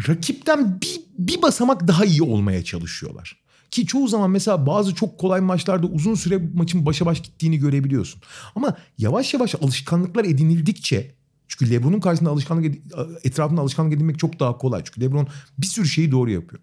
rakipten 0.08 0.82
bir, 0.82 1.01
bir 1.18 1.41
basamak 1.41 1.88
daha 1.88 2.06
iyi 2.06 2.24
olmaya 2.24 2.63
çalışıyorlar. 2.63 3.39
Ki 3.72 3.86
çoğu 3.86 4.08
zaman 4.08 4.32
mesela 4.32 4.66
bazı 4.66 4.96
çok 4.96 5.20
kolay 5.20 5.42
maçlarda 5.42 5.88
uzun 5.88 6.16
süre 6.16 6.42
maçın 6.56 6.86
başa 6.86 7.06
baş 7.06 7.22
gittiğini 7.22 7.58
görebiliyorsun. 7.58 8.22
Ama 8.56 8.78
yavaş 8.98 9.34
yavaş 9.34 9.56
alışkanlıklar 9.56 10.26
edinildikçe 10.26 11.20
çünkü 11.48 11.72
LeBron'un 11.72 12.00
karşısında 12.00 12.30
alışkanlık 12.30 12.76
etrafında 13.24 13.62
alışkanlık 13.62 13.94
edinmek 13.94 14.20
çok 14.20 14.40
daha 14.40 14.58
kolay. 14.58 14.82
Çünkü 14.86 15.02
LeBron 15.02 15.28
bir 15.58 15.68
sürü 15.68 15.88
şeyi 15.88 16.12
doğru 16.12 16.32
yapıyor. 16.32 16.62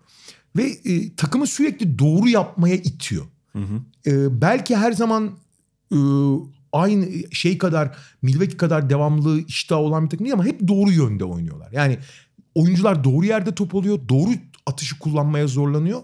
Ve 0.57 0.63
e, 0.63 1.15
takımı 1.15 1.47
sürekli 1.47 1.99
doğru 1.99 2.29
yapmaya 2.29 2.75
itiyor. 2.75 3.25
Hı 3.53 3.59
hı. 3.59 4.11
E, 4.11 4.41
belki 4.41 4.77
her 4.77 4.93
zaman 4.93 5.31
e, 5.93 5.99
aynı 6.73 7.07
şey 7.33 7.59
kadar 7.59 7.97
Milwaukee 8.23 8.57
kadar 8.57 8.91
devamlı 8.91 9.41
iştah 9.41 9.77
olan 9.77 10.05
bir 10.05 10.11
takım 10.11 10.25
değil 10.25 10.35
ama 10.35 10.45
hep 10.45 10.69
doğru 10.69 10.91
yönde 10.91 11.25
oynuyorlar. 11.25 11.73
Yani 11.73 11.99
oyuncular 12.55 13.05
doğru 13.05 13.27
yerde 13.27 13.55
top 13.55 13.75
oluyor. 13.75 13.99
Doğru 14.09 14.31
atışı 14.67 14.99
kullanmaya 14.99 15.47
zorlanıyor. 15.47 16.03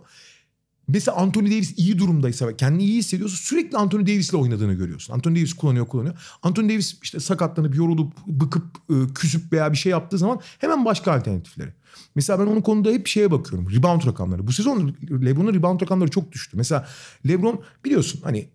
Mesela 0.88 1.16
Anthony 1.16 1.46
Davis 1.46 1.78
iyi 1.78 1.98
durumdaysa 1.98 2.48
ve 2.48 2.56
kendini 2.56 2.84
iyi 2.84 2.98
hissediyorsa 2.98 3.36
sürekli 3.36 3.76
Anthony 3.76 4.06
Davis'le 4.06 4.34
oynadığını 4.34 4.74
görüyorsun. 4.74 5.14
Anthony 5.14 5.36
Davis 5.36 5.52
kullanıyor 5.52 5.86
kullanıyor. 5.86 6.14
Anthony 6.42 6.68
Davis 6.68 6.96
işte 7.02 7.20
sakatlanıp 7.20 7.76
yorulup 7.76 8.12
bıkıp 8.26 8.64
e, 8.90 8.94
küsüp 9.14 9.52
veya 9.52 9.72
bir 9.72 9.76
şey 9.76 9.92
yaptığı 9.92 10.18
zaman 10.18 10.40
hemen 10.58 10.84
başka 10.84 11.12
alternatifleri. 11.12 11.72
Mesela 12.14 12.38
ben 12.38 12.46
onun 12.46 12.60
konuda 12.60 12.90
hep 12.90 13.06
şeye 13.06 13.30
bakıyorum. 13.30 13.70
Rebound 13.70 14.06
rakamları. 14.06 14.46
Bu 14.46 14.52
sezon 14.52 14.96
LeBron'un 15.10 15.54
rebound 15.54 15.80
rakamları 15.80 16.10
çok 16.10 16.32
düştü. 16.32 16.56
Mesela 16.56 16.88
LeBron 17.28 17.62
biliyorsun 17.84 18.20
hani 18.24 18.48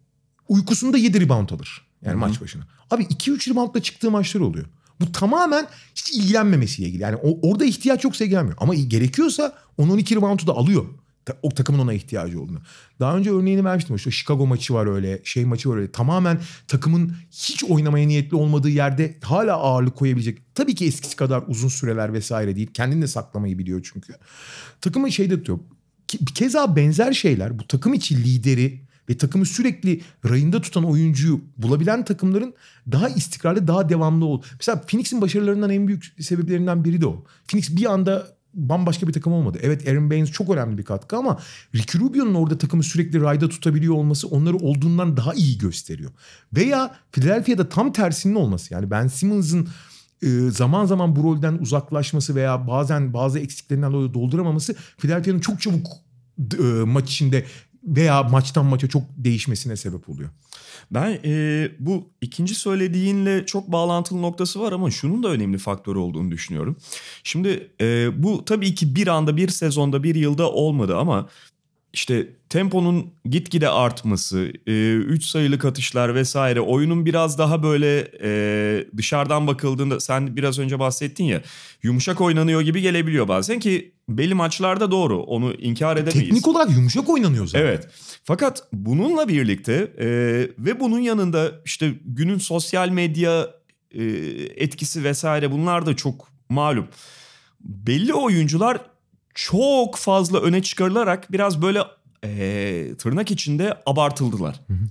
uykusunda 0.49 0.97
7 0.97 1.21
rebound 1.21 1.49
alır. 1.49 1.87
Yani 2.01 2.11
Hı-hı. 2.11 2.19
maç 2.19 2.41
başına. 2.41 2.63
Abi 2.91 3.03
2-3 3.03 3.51
reboundla 3.51 3.81
çıktığı 3.81 4.11
maçlar 4.11 4.41
oluyor. 4.41 4.65
Bu 4.99 5.11
tamamen 5.11 5.67
hiç 5.95 6.11
ilgilenmemesiyle 6.11 6.89
ilgili. 6.89 7.03
Yani 7.03 7.15
o, 7.15 7.49
orada 7.49 7.65
ihtiyaç 7.65 8.03
yoksa 8.03 8.23
ilgilenmiyor. 8.23 8.57
Ama 8.59 8.75
gerekiyorsa 8.75 9.53
10-12 9.79 10.15
reboundu 10.15 10.47
da 10.47 10.53
alıyor 10.53 10.85
o 11.41 11.49
takımın 11.49 11.79
ona 11.79 11.93
ihtiyacı 11.93 12.41
olduğunu. 12.41 12.59
Daha 12.99 13.17
önce 13.17 13.31
örneğini 13.31 13.65
vermiştim. 13.65 13.95
İşte 13.95 14.11
Chicago 14.11 14.47
maçı 14.47 14.73
var 14.73 14.87
öyle, 14.87 15.21
şey 15.23 15.45
maçı 15.45 15.69
var 15.69 15.77
öyle. 15.77 15.91
Tamamen 15.91 16.39
takımın 16.67 17.15
hiç 17.31 17.63
oynamaya 17.63 18.07
niyetli 18.07 18.35
olmadığı 18.35 18.69
yerde 18.69 19.17
hala 19.21 19.53
ağırlık 19.53 19.95
koyabilecek. 19.95 20.55
Tabii 20.55 20.75
ki 20.75 20.85
eskisi 20.85 21.15
kadar 21.15 21.43
uzun 21.47 21.67
süreler 21.67 22.13
vesaire 22.13 22.55
değil. 22.55 22.67
Kendini 22.73 23.01
de 23.01 23.07
saklamayı 23.07 23.59
biliyor 23.59 23.89
çünkü. 23.93 24.13
Takımı 24.81 25.11
şeyde 25.11 25.37
tutuyor. 25.37 25.59
Keza 26.35 26.75
benzer 26.75 27.13
şeyler 27.13 27.59
bu 27.59 27.67
takım 27.67 27.93
içi 27.93 28.23
lideri 28.23 28.87
ve 29.09 29.17
takımı 29.17 29.45
sürekli 29.45 30.01
rayında 30.29 30.61
tutan 30.61 30.83
oyuncuyu 30.83 31.41
bulabilen 31.57 32.05
takımların 32.05 32.53
daha 32.91 33.09
istikrarlı, 33.09 33.67
daha 33.67 33.89
devamlı 33.89 34.25
ol. 34.25 34.41
Mesela 34.59 34.81
Phoenix'in 34.81 35.21
başarılarından 35.21 35.69
en 35.69 35.87
büyük 35.87 36.15
sebeplerinden 36.19 36.83
biri 36.83 37.01
de 37.01 37.07
o. 37.07 37.23
Phoenix 37.47 37.75
bir 37.75 37.85
anda 37.93 38.36
bambaşka 38.57 39.07
bir 39.07 39.13
takım 39.13 39.33
olmadı. 39.33 39.59
Evet 39.61 39.87
Aaron 39.87 40.09
Baines 40.09 40.31
çok 40.31 40.49
önemli 40.49 40.77
bir 40.77 40.83
katkı 40.83 41.17
ama 41.17 41.39
Ricky 41.75 42.03
Rubio'nun 42.03 42.33
orada 42.33 42.57
takımı 42.57 42.83
sürekli 42.83 43.21
rayda 43.21 43.49
tutabiliyor 43.49 43.95
olması 43.95 44.27
onları 44.27 44.55
olduğundan 44.55 45.17
daha 45.17 45.33
iyi 45.33 45.57
gösteriyor. 45.57 46.11
Veya 46.55 46.95
Philadelphia'da 47.11 47.69
tam 47.69 47.91
tersinin 47.91 48.35
olması. 48.35 48.73
Yani 48.73 48.91
Ben 48.91 49.07
Simmons'ın 49.07 49.67
e, 50.21 50.27
zaman 50.51 50.85
zaman 50.85 51.15
bu 51.15 51.23
rolden 51.23 51.57
uzaklaşması 51.57 52.35
veya 52.35 52.67
bazen 52.67 53.13
bazı 53.13 53.39
eksiklerinden 53.39 53.93
dolayı 53.93 54.13
dolduramaması 54.13 54.75
Philadelphia'nın 54.97 55.39
çok 55.39 55.61
çabuk 55.61 55.87
e, 56.59 56.63
maç 56.85 57.09
içinde 57.09 57.45
veya 57.87 58.23
maçtan 58.23 58.65
maça 58.65 58.87
çok 58.87 59.03
değişmesine 59.17 59.75
sebep 59.75 60.09
oluyor. 60.09 60.29
Ben 60.91 61.19
e, 61.25 61.69
bu 61.79 62.09
ikinci 62.21 62.55
söylediğinle 62.55 63.45
çok 63.45 63.71
bağlantılı 63.71 64.21
noktası 64.21 64.61
var 64.61 64.71
ama 64.71 64.91
şunun 64.91 65.23
da 65.23 65.27
önemli 65.27 65.57
faktör 65.57 65.95
olduğunu 65.95 66.31
düşünüyorum. 66.31 66.77
Şimdi 67.23 67.71
e, 67.81 68.09
bu 68.23 68.45
tabii 68.45 68.75
ki 68.75 68.95
bir 68.95 69.07
anda 69.07 69.37
bir 69.37 69.49
sezonda 69.49 70.03
bir 70.03 70.15
yılda 70.15 70.51
olmadı 70.51 70.97
ama 70.97 71.29
işte 71.93 72.27
temponun 72.49 73.13
gitgide 73.25 73.69
artması, 73.69 74.39
3 74.65 75.25
sayılı 75.25 75.59
katışlar 75.59 76.15
vesaire 76.15 76.61
oyunun 76.61 77.05
biraz 77.05 77.37
daha 77.37 77.63
böyle 77.63 78.07
e, 78.21 78.85
dışarıdan 78.97 79.47
bakıldığında 79.47 79.99
sen 79.99 80.35
biraz 80.35 80.59
önce 80.59 80.79
bahsettin 80.79 81.23
ya 81.23 81.41
yumuşak 81.83 82.21
oynanıyor 82.21 82.61
gibi 82.61 82.81
gelebiliyor 82.81 83.27
bazen 83.27 83.59
ki 83.59 83.91
belli 84.09 84.33
maçlarda 84.33 84.91
doğru 84.91 85.21
onu 85.21 85.53
inkar 85.53 85.97
edemeyiz. 85.97 86.29
Teknik 86.29 86.47
olarak 86.47 86.71
yumuşak 86.71 87.09
oynanıyor 87.09 87.47
zaten. 87.47 87.65
Evet. 87.65 87.87
Fakat 88.23 88.63
bununla 88.73 89.27
birlikte 89.27 89.73
e, 89.99 90.07
ve 90.59 90.79
bunun 90.79 90.99
yanında 90.99 91.51
işte 91.65 91.93
günün 92.05 92.37
sosyal 92.37 92.89
medya 92.89 93.47
e, 93.91 94.03
etkisi 94.55 95.03
vesaire 95.03 95.51
bunlar 95.51 95.85
da 95.85 95.95
çok 95.95 96.27
malum. 96.49 96.87
Belli 97.59 98.13
oyuncular 98.13 98.81
çok 99.37 99.97
fazla 99.97 100.39
öne 100.39 100.61
çıkarılarak 100.63 101.31
biraz 101.31 101.61
böyle 101.61 101.81
e, 102.23 102.95
tırnak 102.97 103.31
içinde 103.31 103.77
abartıldılar. 103.85 104.59
Hı 104.67 104.73
hı. 104.73 104.87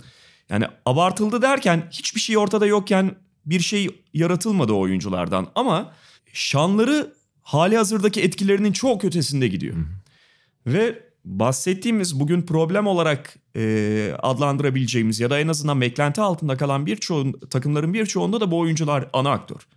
Yani 0.49 0.67
abartıldı 0.85 1.43
derken 1.43 1.89
hiçbir 1.91 2.21
şey 2.21 2.39
ortada 2.39 2.67
yokken 2.67 3.15
bir 3.47 3.61
şey 3.61 3.89
yaratılmadı 4.15 4.73
o 4.73 4.81
oyunculardan 4.81 5.47
ama 5.55 5.93
şanları 6.33 7.15
hali 7.43 7.77
hazırdaki 7.77 8.23
etkilerinin 8.23 8.73
çok 8.73 9.05
ötesinde 9.05 9.49
gidiyor. 9.49 9.77
Hı 9.77 9.81
hı. 9.81 10.75
Ve 10.75 11.03
bahsettiğimiz 11.25 12.21
bugün 12.21 12.43
problem 12.43 12.87
olarak 12.87 13.37
e, 13.57 14.13
adlandırabileceğimiz 14.23 15.21
ya 15.21 15.31
da 15.31 15.41
en 15.41 15.49
azından 15.49 15.81
beklenti 15.81 16.21
altında 16.21 16.57
kalan 16.57 16.87
birçoğun 16.87 17.33
takımların 17.33 17.95
birçoğunda 17.95 18.41
da 18.41 18.51
bu 18.51 18.59
oyuncular 18.59 19.09
ana 19.13 19.31
aktör. 19.31 19.69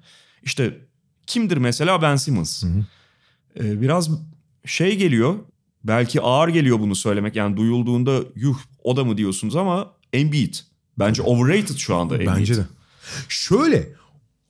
İşte 0.44 0.78
kimdir 1.28 1.58
mesela 1.58 2.02
Ben 2.02 2.16
Simmons? 2.16 2.64
Hı 2.64 2.68
hı. 2.68 2.86
E, 3.60 3.82
biraz 3.82 4.10
şey 4.66 4.96
geliyor 4.96 5.36
belki 5.84 6.22
ağır 6.22 6.48
geliyor 6.48 6.80
bunu 6.80 6.96
söylemek 6.96 7.36
yani 7.36 7.58
duyulduğunda 7.58 8.20
yuh 8.36 8.58
o 8.84 8.98
da 8.98 9.04
mı 9.04 9.18
diyorsunuz 9.18 9.56
ama 9.56 9.94
Embiid 10.14 10.56
bence 11.00 11.22
overrated 11.22 11.78
şu 11.78 11.96
anda 11.96 12.16
Embiid. 12.16 12.28
Bence 12.28 12.58
de. 12.58 12.66
Şöyle 13.30 13.90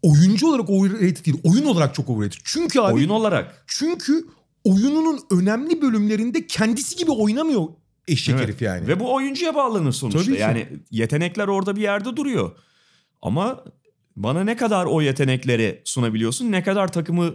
oyuncu 0.01 0.47
olarak 0.47 0.69
overrated 0.69 1.25
değil 1.25 1.37
oyun 1.43 1.65
olarak 1.65 1.95
çok 1.95 2.09
overrated. 2.09 2.39
Çünkü 2.43 2.79
abi. 2.79 2.93
Oyun 2.93 3.09
olarak. 3.09 3.63
Çünkü 3.67 4.25
oyununun 4.63 5.19
önemli 5.31 5.81
bölümlerinde 5.81 6.47
kendisi 6.47 6.95
gibi 6.95 7.11
oynamıyor 7.11 7.67
eşek 8.07 8.35
evet. 8.35 8.43
herif 8.43 8.61
yani. 8.61 8.87
Ve 8.87 8.99
bu 8.99 9.13
oyuncuya 9.13 9.55
bağlanır 9.55 9.91
sonuçta. 9.91 10.23
Tabii 10.23 10.35
ki. 10.35 10.41
Yani 10.41 10.67
yetenekler 10.91 11.47
orada 11.47 11.75
bir 11.75 11.81
yerde 11.81 12.17
duruyor. 12.17 12.51
Ama 13.21 13.63
bana 14.15 14.43
ne 14.43 14.57
kadar 14.57 14.85
o 14.85 15.01
yetenekleri 15.01 15.81
sunabiliyorsun, 15.85 16.51
ne 16.51 16.63
kadar 16.63 16.91
takımı 16.91 17.33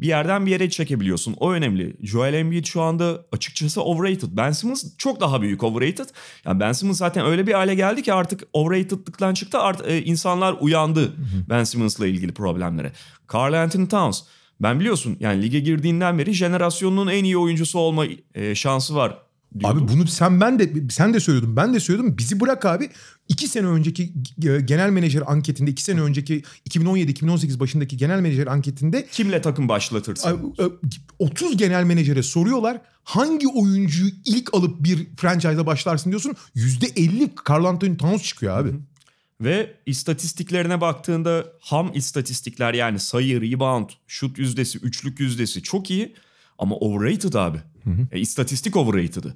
bir 0.00 0.06
yerden 0.06 0.46
bir 0.46 0.50
yere 0.50 0.70
çekebiliyorsun. 0.70 1.34
O 1.38 1.52
önemli. 1.52 1.96
Joel 2.02 2.34
Embiid 2.34 2.64
şu 2.64 2.82
anda 2.82 3.24
açıkçası 3.32 3.82
overrated. 3.82 4.28
Ben 4.32 4.52
Simmons 4.52 4.84
çok 4.98 5.20
daha 5.20 5.42
büyük 5.42 5.62
overrated. 5.62 6.08
Yani 6.44 6.60
Ben 6.60 6.72
Simmons 6.72 6.98
zaten 6.98 7.26
öyle 7.26 7.46
bir 7.46 7.52
hale 7.52 7.74
geldi 7.74 8.02
ki 8.02 8.12
artık 8.12 8.44
overratedlıktan 8.52 9.34
çıktı. 9.34 9.58
Art, 9.58 9.88
e, 9.88 10.04
insanlar 10.04 10.56
uyandı. 10.60 11.12
Ben 11.48 11.64
Simmons'la 11.64 12.06
ilgili 12.06 12.34
problemlere. 12.34 12.92
Carl 13.34 13.52
Anthony 13.52 13.88
Towns. 13.88 14.22
Ben 14.60 14.80
biliyorsun 14.80 15.16
yani 15.20 15.42
lige 15.42 15.60
girdiğinden 15.60 16.18
beri 16.18 16.32
jenerasyonunun 16.32 17.10
en 17.10 17.24
iyi 17.24 17.38
oyuncusu 17.38 17.78
olma 17.78 18.04
e, 18.34 18.54
şansı 18.54 18.94
var 18.94 19.25
Diyordum. 19.60 19.84
Abi 19.84 19.92
bunu 19.92 20.06
sen 20.06 20.40
ben 20.40 20.58
de 20.58 20.72
sen 20.90 21.14
de 21.14 21.20
söylüyordun 21.20 21.56
ben 21.56 21.74
de 21.74 21.80
söylüyordum. 21.80 22.18
Bizi 22.18 22.40
bırak 22.40 22.64
abi 22.64 22.90
iki 23.28 23.48
sene 23.48 23.66
önceki 23.66 24.12
genel 24.64 24.90
menajer 24.90 25.22
anketinde 25.26 25.70
iki 25.70 25.82
sene 25.82 26.00
önceki 26.00 26.42
2017-2018 26.70 27.60
başındaki 27.60 27.96
genel 27.96 28.20
menajer 28.20 28.46
anketinde 28.46 29.06
kimle 29.12 29.40
takım 29.40 29.68
başlatırsın? 29.68 30.54
30 31.18 31.56
genel 31.56 31.84
menajere 31.84 32.22
soruyorlar 32.22 32.80
hangi 33.04 33.48
oyuncuyu 33.48 34.10
ilk 34.24 34.54
alıp 34.54 34.84
bir 34.84 35.06
franchise'a 35.16 35.66
başlarsın 35.66 36.10
diyorsun. 36.10 36.34
%50 36.56 37.30
Carl 37.50 37.64
Anthony 37.64 37.96
Towns 37.96 38.22
çıkıyor 38.22 38.58
abi. 38.58 38.68
Hı 38.68 38.72
hı. 38.72 38.78
Ve 39.40 39.74
istatistiklerine 39.86 40.80
baktığında 40.80 41.46
ham 41.60 41.90
istatistikler 41.94 42.74
yani 42.74 42.98
sayı, 42.98 43.40
rebound, 43.40 43.90
şut 44.06 44.38
yüzdesi, 44.38 44.78
üçlük 44.78 45.20
yüzdesi 45.20 45.62
çok 45.62 45.90
iyi. 45.90 46.14
Ama 46.58 46.76
overrated 46.76 47.34
abi. 47.34 47.58
Hı 47.84 47.90
hı. 47.90 48.06
E, 48.12 48.20
istatistik 48.20 48.76
overrated'ı. 48.76 49.34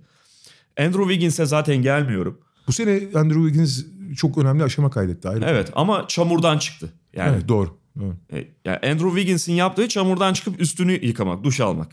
Andrew 0.79 1.03
Wiggins'e 1.03 1.47
zaten 1.47 1.77
gelmiyorum. 1.77 2.41
Bu 2.67 2.73
sene 2.73 2.91
Andrew 3.15 3.49
Wiggins 3.49 3.85
çok 4.17 4.39
önemli 4.39 4.65
aşama 4.65 4.91
kaydetti. 4.91 5.29
Ayrı. 5.29 5.45
Evet 5.49 5.71
ama 5.75 6.05
çamurdan 6.09 6.59
çıktı. 6.59 6.93
Yani, 7.17 7.35
evet 7.35 7.49
doğru. 7.49 7.79
Evet. 8.05 8.17
E, 8.33 8.49
yani 8.65 8.77
Andrew 8.77 9.09
Wiggins'in 9.09 9.53
yaptığı 9.53 9.89
çamurdan 9.89 10.33
çıkıp 10.33 10.61
üstünü 10.61 11.07
yıkamak, 11.07 11.45
duş 11.45 11.61
almak 11.61 11.93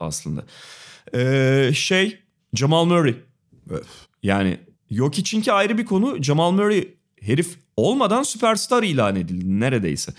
aslında. 0.00 0.44
Ee, 1.14 1.70
şey 1.74 2.18
Jamal 2.54 2.84
Murray. 2.84 3.14
Evet. 3.70 3.84
Yani 4.22 4.58
yok 4.90 5.18
içinki 5.18 5.52
ayrı 5.52 5.78
bir 5.78 5.84
konu. 5.84 6.22
Jamal 6.22 6.50
Murray 6.50 6.88
herif 7.20 7.58
olmadan 7.76 8.22
süperstar 8.22 8.82
ilan 8.82 9.16
edildi 9.16 9.60
neredeyse. 9.60 10.12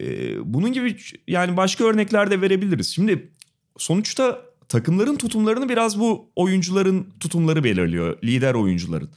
Ee, 0.00 0.54
bunun 0.54 0.72
gibi 0.72 0.96
yani 1.28 1.56
başka 1.56 1.84
örnekler 1.84 2.30
de 2.30 2.40
verebiliriz. 2.40 2.94
Şimdi 2.94 3.32
sonuçta 3.78 4.40
takımların 4.68 5.16
tutumlarını 5.16 5.68
biraz 5.68 6.00
bu 6.00 6.30
oyuncuların 6.36 7.06
tutumları 7.20 7.64
belirliyor. 7.64 8.18
Lider 8.22 8.54
oyuncuların. 8.54 9.10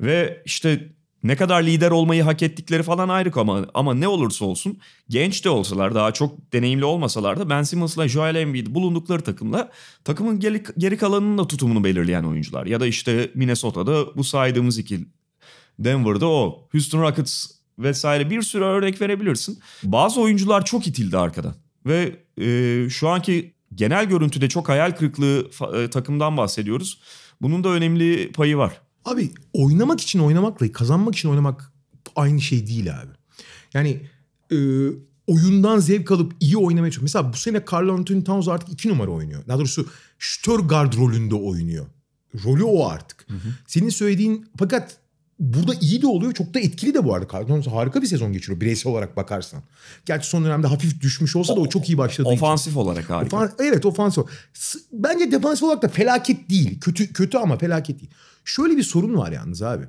Ve 0.00 0.42
işte 0.44 0.88
ne 1.22 1.36
kadar 1.36 1.62
lider 1.62 1.90
olmayı 1.90 2.22
hak 2.22 2.42
ettikleri 2.42 2.82
falan 2.82 3.08
ayrı 3.08 3.30
ama 3.34 3.66
ama 3.74 3.94
ne 3.94 4.08
olursa 4.08 4.44
olsun 4.44 4.78
genç 5.08 5.44
de 5.44 5.50
olsalar 5.50 5.94
daha 5.94 6.12
çok 6.12 6.52
deneyimli 6.52 6.84
olmasalar 6.84 7.40
da 7.40 7.50
Ben 7.50 7.62
Simmons'la 7.62 8.08
Joel 8.08 8.34
Embiid 8.34 8.66
bulundukları 8.66 9.22
takımla 9.22 9.70
takımın 10.04 10.40
geri, 10.40 10.62
geri 10.78 10.96
kalanının 10.96 11.38
da 11.38 11.46
tutumunu 11.46 11.84
belirleyen 11.84 12.24
oyuncular. 12.24 12.66
Ya 12.66 12.80
da 12.80 12.86
işte 12.86 13.30
Minnesota'da 13.34 14.16
bu 14.16 14.24
saydığımız 14.24 14.78
iki 14.78 15.00
Denver'da 15.78 16.28
o. 16.28 16.68
Houston 16.72 17.02
Rockets 17.02 17.46
vesaire 17.78 18.30
bir 18.30 18.42
sürü 18.42 18.64
örnek 18.64 19.00
verebilirsin. 19.00 19.58
Bazı 19.82 20.20
oyuncular 20.20 20.64
çok 20.64 20.86
itildi 20.86 21.18
arkadan. 21.18 21.54
Ve 21.86 22.16
e, 22.40 22.90
şu 22.90 23.08
anki 23.08 23.54
genel 23.74 24.04
görüntüde 24.04 24.48
çok 24.48 24.68
hayal 24.68 24.90
kırıklığı 24.90 25.50
e, 25.74 25.90
takımdan 25.90 26.36
bahsediyoruz. 26.36 27.00
Bunun 27.42 27.64
da 27.64 27.68
önemli 27.68 28.32
payı 28.32 28.56
var. 28.56 28.80
Abi 29.04 29.30
oynamak 29.52 30.00
için 30.00 30.18
oynamakla 30.18 30.72
kazanmak 30.72 31.14
için 31.14 31.28
oynamak 31.28 31.72
aynı 32.16 32.40
şey 32.40 32.66
değil 32.66 32.98
abi. 33.00 33.10
Yani 33.74 34.00
e, 34.52 34.58
oyundan 35.26 35.78
zevk 35.78 36.10
alıp 36.10 36.32
iyi 36.40 36.56
oynamaya 36.56 36.90
çalışıyor. 36.90 37.02
Mesela 37.02 37.32
bu 37.32 37.36
sene 37.36 37.62
Carl 37.72 37.88
Anthony 37.88 38.24
Towns 38.24 38.48
artık 38.48 38.68
iki 38.68 38.88
numara 38.88 39.10
oynuyor. 39.10 39.46
Daha 39.48 39.58
doğrusu 39.58 39.88
şütör 40.18 40.58
guard 40.58 40.96
rolünde 40.96 41.34
oynuyor. 41.34 41.86
Rolü 42.44 42.64
o 42.64 42.88
artık. 42.88 43.26
Hı 43.28 43.34
hı. 43.34 43.48
Senin 43.66 43.88
söylediğin 43.88 44.50
fakat 44.58 44.96
burada 45.38 45.74
iyi 45.80 46.02
de 46.02 46.06
oluyor. 46.06 46.32
Çok 46.32 46.54
da 46.54 46.60
etkili 46.60 46.94
de 46.94 47.04
bu 47.04 47.14
arada. 47.14 47.28
Cardinals 47.32 47.66
harika 47.66 48.02
bir 48.02 48.06
sezon 48.06 48.32
geçiriyor 48.32 48.60
bireysel 48.60 48.92
olarak 48.92 49.16
bakarsan. 49.16 49.62
Gerçi 50.06 50.28
son 50.28 50.44
dönemde 50.44 50.66
hafif 50.66 51.00
düşmüş 51.00 51.36
olsa 51.36 51.56
da 51.56 51.60
o 51.60 51.68
çok 51.68 51.88
iyi 51.88 51.98
başladı. 51.98 52.28
Ofansif 52.28 52.72
için. 52.72 52.80
olarak 52.80 53.10
harika. 53.10 53.36
Ofan, 53.36 53.50
evet 53.58 53.86
ofansif. 53.86 54.24
Bence 54.92 55.32
defansif 55.32 55.62
olarak 55.62 55.82
da 55.82 55.88
felaket 55.88 56.50
değil. 56.50 56.80
Kötü 56.80 57.12
kötü 57.12 57.38
ama 57.38 57.58
felaket 57.58 58.00
değil. 58.00 58.10
Şöyle 58.44 58.76
bir 58.76 58.82
sorun 58.82 59.16
var 59.16 59.32
yalnız 59.32 59.62
abi. 59.62 59.84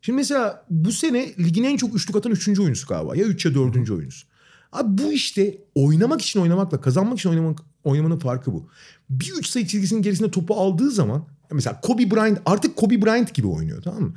Şimdi 0.00 0.16
mesela 0.16 0.64
bu 0.70 0.92
sene 0.92 1.34
ligin 1.38 1.64
en 1.64 1.76
çok 1.76 1.94
üçlük 1.94 2.16
atan 2.16 2.32
üçüncü 2.32 2.62
oyuncusu 2.62 2.86
galiba. 2.86 3.16
Ya 3.16 3.24
üç 3.24 3.44
ya 3.44 3.54
dördüncü 3.54 3.92
oyuncusu. 3.94 4.26
Abi 4.72 5.02
bu 5.02 5.12
işte 5.12 5.58
oynamak 5.74 6.22
için 6.22 6.40
oynamakla 6.40 6.80
kazanmak 6.80 7.18
için 7.18 7.30
oynamak, 7.30 7.58
oynamanın 7.84 8.18
farkı 8.18 8.52
bu. 8.52 8.68
Bir 9.10 9.32
üç 9.38 9.46
sayı 9.46 9.66
çizgisinin 9.66 10.02
gerisinde 10.02 10.30
topu 10.30 10.54
aldığı 10.54 10.90
zaman 10.90 11.26
mesela 11.50 11.80
Kobe 11.80 12.10
Bryant 12.10 12.38
artık 12.46 12.76
Kobe 12.76 13.02
Bryant 13.02 13.34
gibi 13.34 13.46
oynuyor 13.46 13.82
tamam 13.82 14.02
mı? 14.02 14.14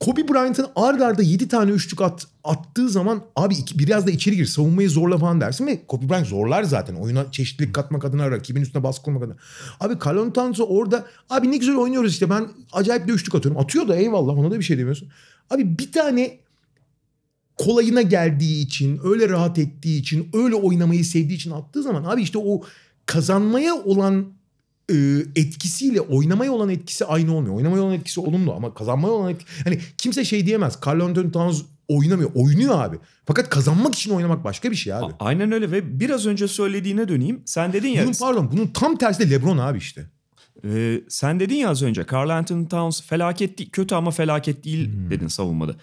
Kobe 0.00 0.28
Bryant'ın 0.28 0.66
ard 0.76 1.00
arda 1.00 1.22
7 1.22 1.48
tane 1.48 1.70
üçlük 1.70 2.02
at, 2.02 2.26
attığı 2.44 2.88
zaman 2.88 3.22
abi 3.36 3.54
iki, 3.54 3.78
biraz 3.78 4.06
da 4.06 4.10
içeri 4.10 4.36
gir 4.36 4.46
savunmayı 4.46 4.90
zorla 4.90 5.18
falan 5.18 5.40
dersin 5.40 5.66
ve 5.66 5.86
Kobe 5.86 6.08
Bryant 6.08 6.26
zorlar 6.26 6.62
zaten. 6.62 6.94
Oyuna 6.94 7.32
çeşitlilik 7.32 7.74
katmak 7.74 8.04
adına 8.04 8.30
rakibin 8.30 8.62
üstüne 8.62 8.82
baskı 8.82 9.04
kurmak 9.04 9.22
adına. 9.22 9.36
Abi 9.80 9.92
Anthony 9.92 10.32
Towns 10.32 10.60
orada 10.60 11.06
abi 11.30 11.50
ne 11.50 11.56
güzel 11.56 11.76
oynuyoruz 11.76 12.12
işte 12.12 12.30
ben 12.30 12.48
acayip 12.72 13.08
de 13.08 13.12
üçlük 13.12 13.34
atıyorum. 13.34 13.60
Atıyor 13.60 13.88
da 13.88 13.96
eyvallah 13.96 14.38
ona 14.38 14.50
da 14.50 14.58
bir 14.58 14.64
şey 14.64 14.78
demiyorsun. 14.78 15.08
Abi 15.50 15.78
bir 15.78 15.92
tane 15.92 16.38
kolayına 17.56 18.02
geldiği 18.02 18.62
için, 18.62 19.00
öyle 19.04 19.28
rahat 19.28 19.58
ettiği 19.58 20.00
için, 20.00 20.28
öyle 20.32 20.54
oynamayı 20.54 21.04
sevdiği 21.04 21.36
için 21.36 21.50
attığı 21.50 21.82
zaman 21.82 22.04
abi 22.04 22.22
işte 22.22 22.38
o 22.38 22.62
kazanmaya 23.06 23.74
olan 23.74 24.37
e, 24.92 24.94
etkisiyle 25.36 26.00
oynamaya 26.00 26.52
olan 26.52 26.68
etkisi 26.68 27.04
aynı 27.04 27.34
olmuyor. 27.34 27.54
Oynamaya 27.54 27.82
olan 27.82 27.94
etkisi 27.94 28.20
olumlu 28.20 28.52
ama 28.52 28.74
kazanmaya 28.74 29.12
olan 29.12 29.30
etkisi... 29.30 29.64
Hani 29.64 29.78
kimse 29.98 30.24
şey 30.24 30.46
diyemez. 30.46 30.78
Carl 30.86 31.00
Anthony 31.00 31.30
Towns 31.32 31.62
oynamıyor. 31.88 32.30
Oynuyor 32.34 32.82
abi. 32.84 32.96
Fakat 33.26 33.48
kazanmak 33.50 33.94
için 33.94 34.10
oynamak 34.10 34.44
başka 34.44 34.70
bir 34.70 34.76
şey 34.76 34.94
abi. 34.94 35.04
A- 35.04 35.16
Aynen 35.26 35.52
öyle 35.52 35.70
ve 35.70 36.00
biraz 36.00 36.26
önce 36.26 36.48
söylediğine 36.48 37.08
döneyim. 37.08 37.42
Sen 37.44 37.72
dedin 37.72 37.88
ya 37.88 38.02
Bunun 38.04 38.14
pardon 38.20 38.50
bunun 38.52 38.66
tam 38.66 38.96
tersi 38.96 39.20
de 39.20 39.30
LeBron 39.34 39.58
abi 39.58 39.78
işte. 39.78 40.06
e, 40.64 41.00
sen 41.08 41.40
dedin 41.40 41.56
ya 41.56 41.68
az 41.70 41.82
önce 41.82 42.06
Carl 42.12 42.28
Anthony 42.30 42.68
Towns 42.68 43.02
felaket 43.02 43.58
değil, 43.58 43.70
kötü 43.70 43.94
ama 43.94 44.10
felaket 44.10 44.64
değil 44.64 44.90
dedin 45.10 45.28
savunmada. 45.28 45.76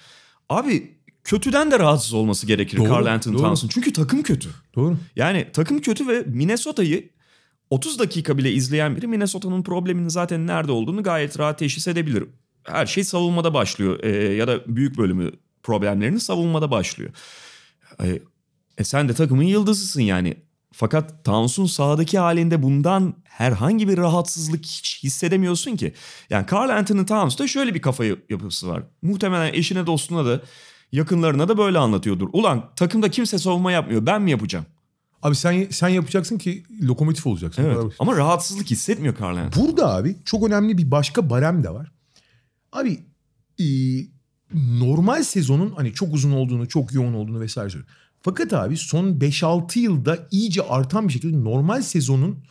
Abi 0.49 0.95
kötüden 1.23 1.71
de 1.71 1.79
rahatsız 1.79 2.13
olması 2.13 2.47
gerekir 2.47 2.77
Doğru, 2.77 2.89
Carl 2.93 3.05
Anthony. 3.05 3.37
Towns'un. 3.37 3.67
Çünkü 3.67 3.93
takım 3.93 4.23
kötü. 4.23 4.49
Doğru. 4.75 4.97
Yani 5.15 5.47
takım 5.53 5.81
kötü 5.81 6.07
ve 6.07 6.23
Minnesota'yı 6.27 7.09
30 7.75 7.99
dakika 7.99 8.37
bile 8.37 8.51
izleyen 8.51 8.95
biri 8.95 9.07
Minnesota'nın 9.07 9.63
probleminin 9.63 10.07
zaten 10.07 10.47
nerede 10.47 10.71
olduğunu 10.71 11.03
gayet 11.03 11.39
rahat 11.39 11.59
teşhis 11.59 11.87
edebilir. 11.87 12.23
Her 12.63 12.85
şey 12.85 13.03
savunmada 13.03 13.53
başlıyor 13.53 14.03
e, 14.03 14.33
ya 14.33 14.47
da 14.47 14.75
büyük 14.75 14.97
bölümü 14.97 15.31
problemlerinin 15.63 16.17
savunmada 16.17 16.71
başlıyor. 16.71 17.11
E, 18.03 18.19
e 18.77 18.83
sen 18.83 19.09
de 19.09 19.13
takımın 19.13 19.43
yıldızısın 19.43 20.01
yani. 20.01 20.37
Fakat 20.71 21.25
Towns'un 21.25 21.65
sahadaki 21.65 22.19
halinde 22.19 22.63
bundan 22.63 23.13
herhangi 23.23 23.87
bir 23.87 23.97
rahatsızlık 23.97 24.65
hiç 24.65 25.03
hissedemiyorsun 25.03 25.75
ki. 25.75 25.93
Yani 26.29 26.45
Carl 26.51 26.69
Anthony 26.69 27.05
Towns'ta 27.05 27.47
şöyle 27.47 27.73
bir 27.73 27.81
kafa 27.81 28.05
yapısı 28.05 28.67
var. 28.67 28.83
Muhtemelen 29.01 29.53
eşine 29.53 29.87
dostuna 29.87 30.25
da 30.25 30.41
yakınlarına 30.91 31.47
da 31.47 31.57
böyle 31.57 31.77
anlatıyordur. 31.77 32.29
Ulan 32.33 32.71
takımda 32.75 33.11
kimse 33.11 33.39
savunma 33.39 33.71
yapmıyor 33.71 34.05
ben 34.05 34.21
mi 34.21 34.31
yapacağım? 34.31 34.65
Abi 35.25 35.35
sen 35.35 35.67
sen 35.71 35.87
yapacaksın 35.87 36.37
ki 36.37 36.63
lokomotif 36.81 37.27
olacaksın. 37.27 37.63
Evet. 37.63 37.93
Ama 37.99 38.17
rahatsızlık 38.17 38.71
hissetmiyor 38.71 39.19
Carl 39.21 39.37
Anthony. 39.37 39.67
Burada 39.67 39.95
abi 39.95 40.15
çok 40.25 40.47
önemli 40.47 40.77
bir 40.77 40.91
başka 40.91 41.29
barem 41.29 41.63
de 41.63 41.69
var. 41.69 41.91
Abi 42.71 42.99
e, 43.59 43.65
normal 44.53 45.23
sezonun 45.23 45.73
hani 45.75 45.93
çok 45.93 46.13
uzun 46.13 46.31
olduğunu, 46.31 46.67
çok 46.67 46.93
yoğun 46.93 47.13
olduğunu 47.13 47.39
vesaire 47.39 47.69
söylüyorum. 47.69 47.95
Fakat 48.21 48.53
abi 48.53 48.77
son 48.77 49.05
5-6 49.07 49.79
yılda 49.79 50.27
iyice 50.31 50.61
artan 50.61 51.07
bir 51.07 51.13
şekilde 51.13 51.43
normal 51.43 51.81
sezonun 51.81 52.43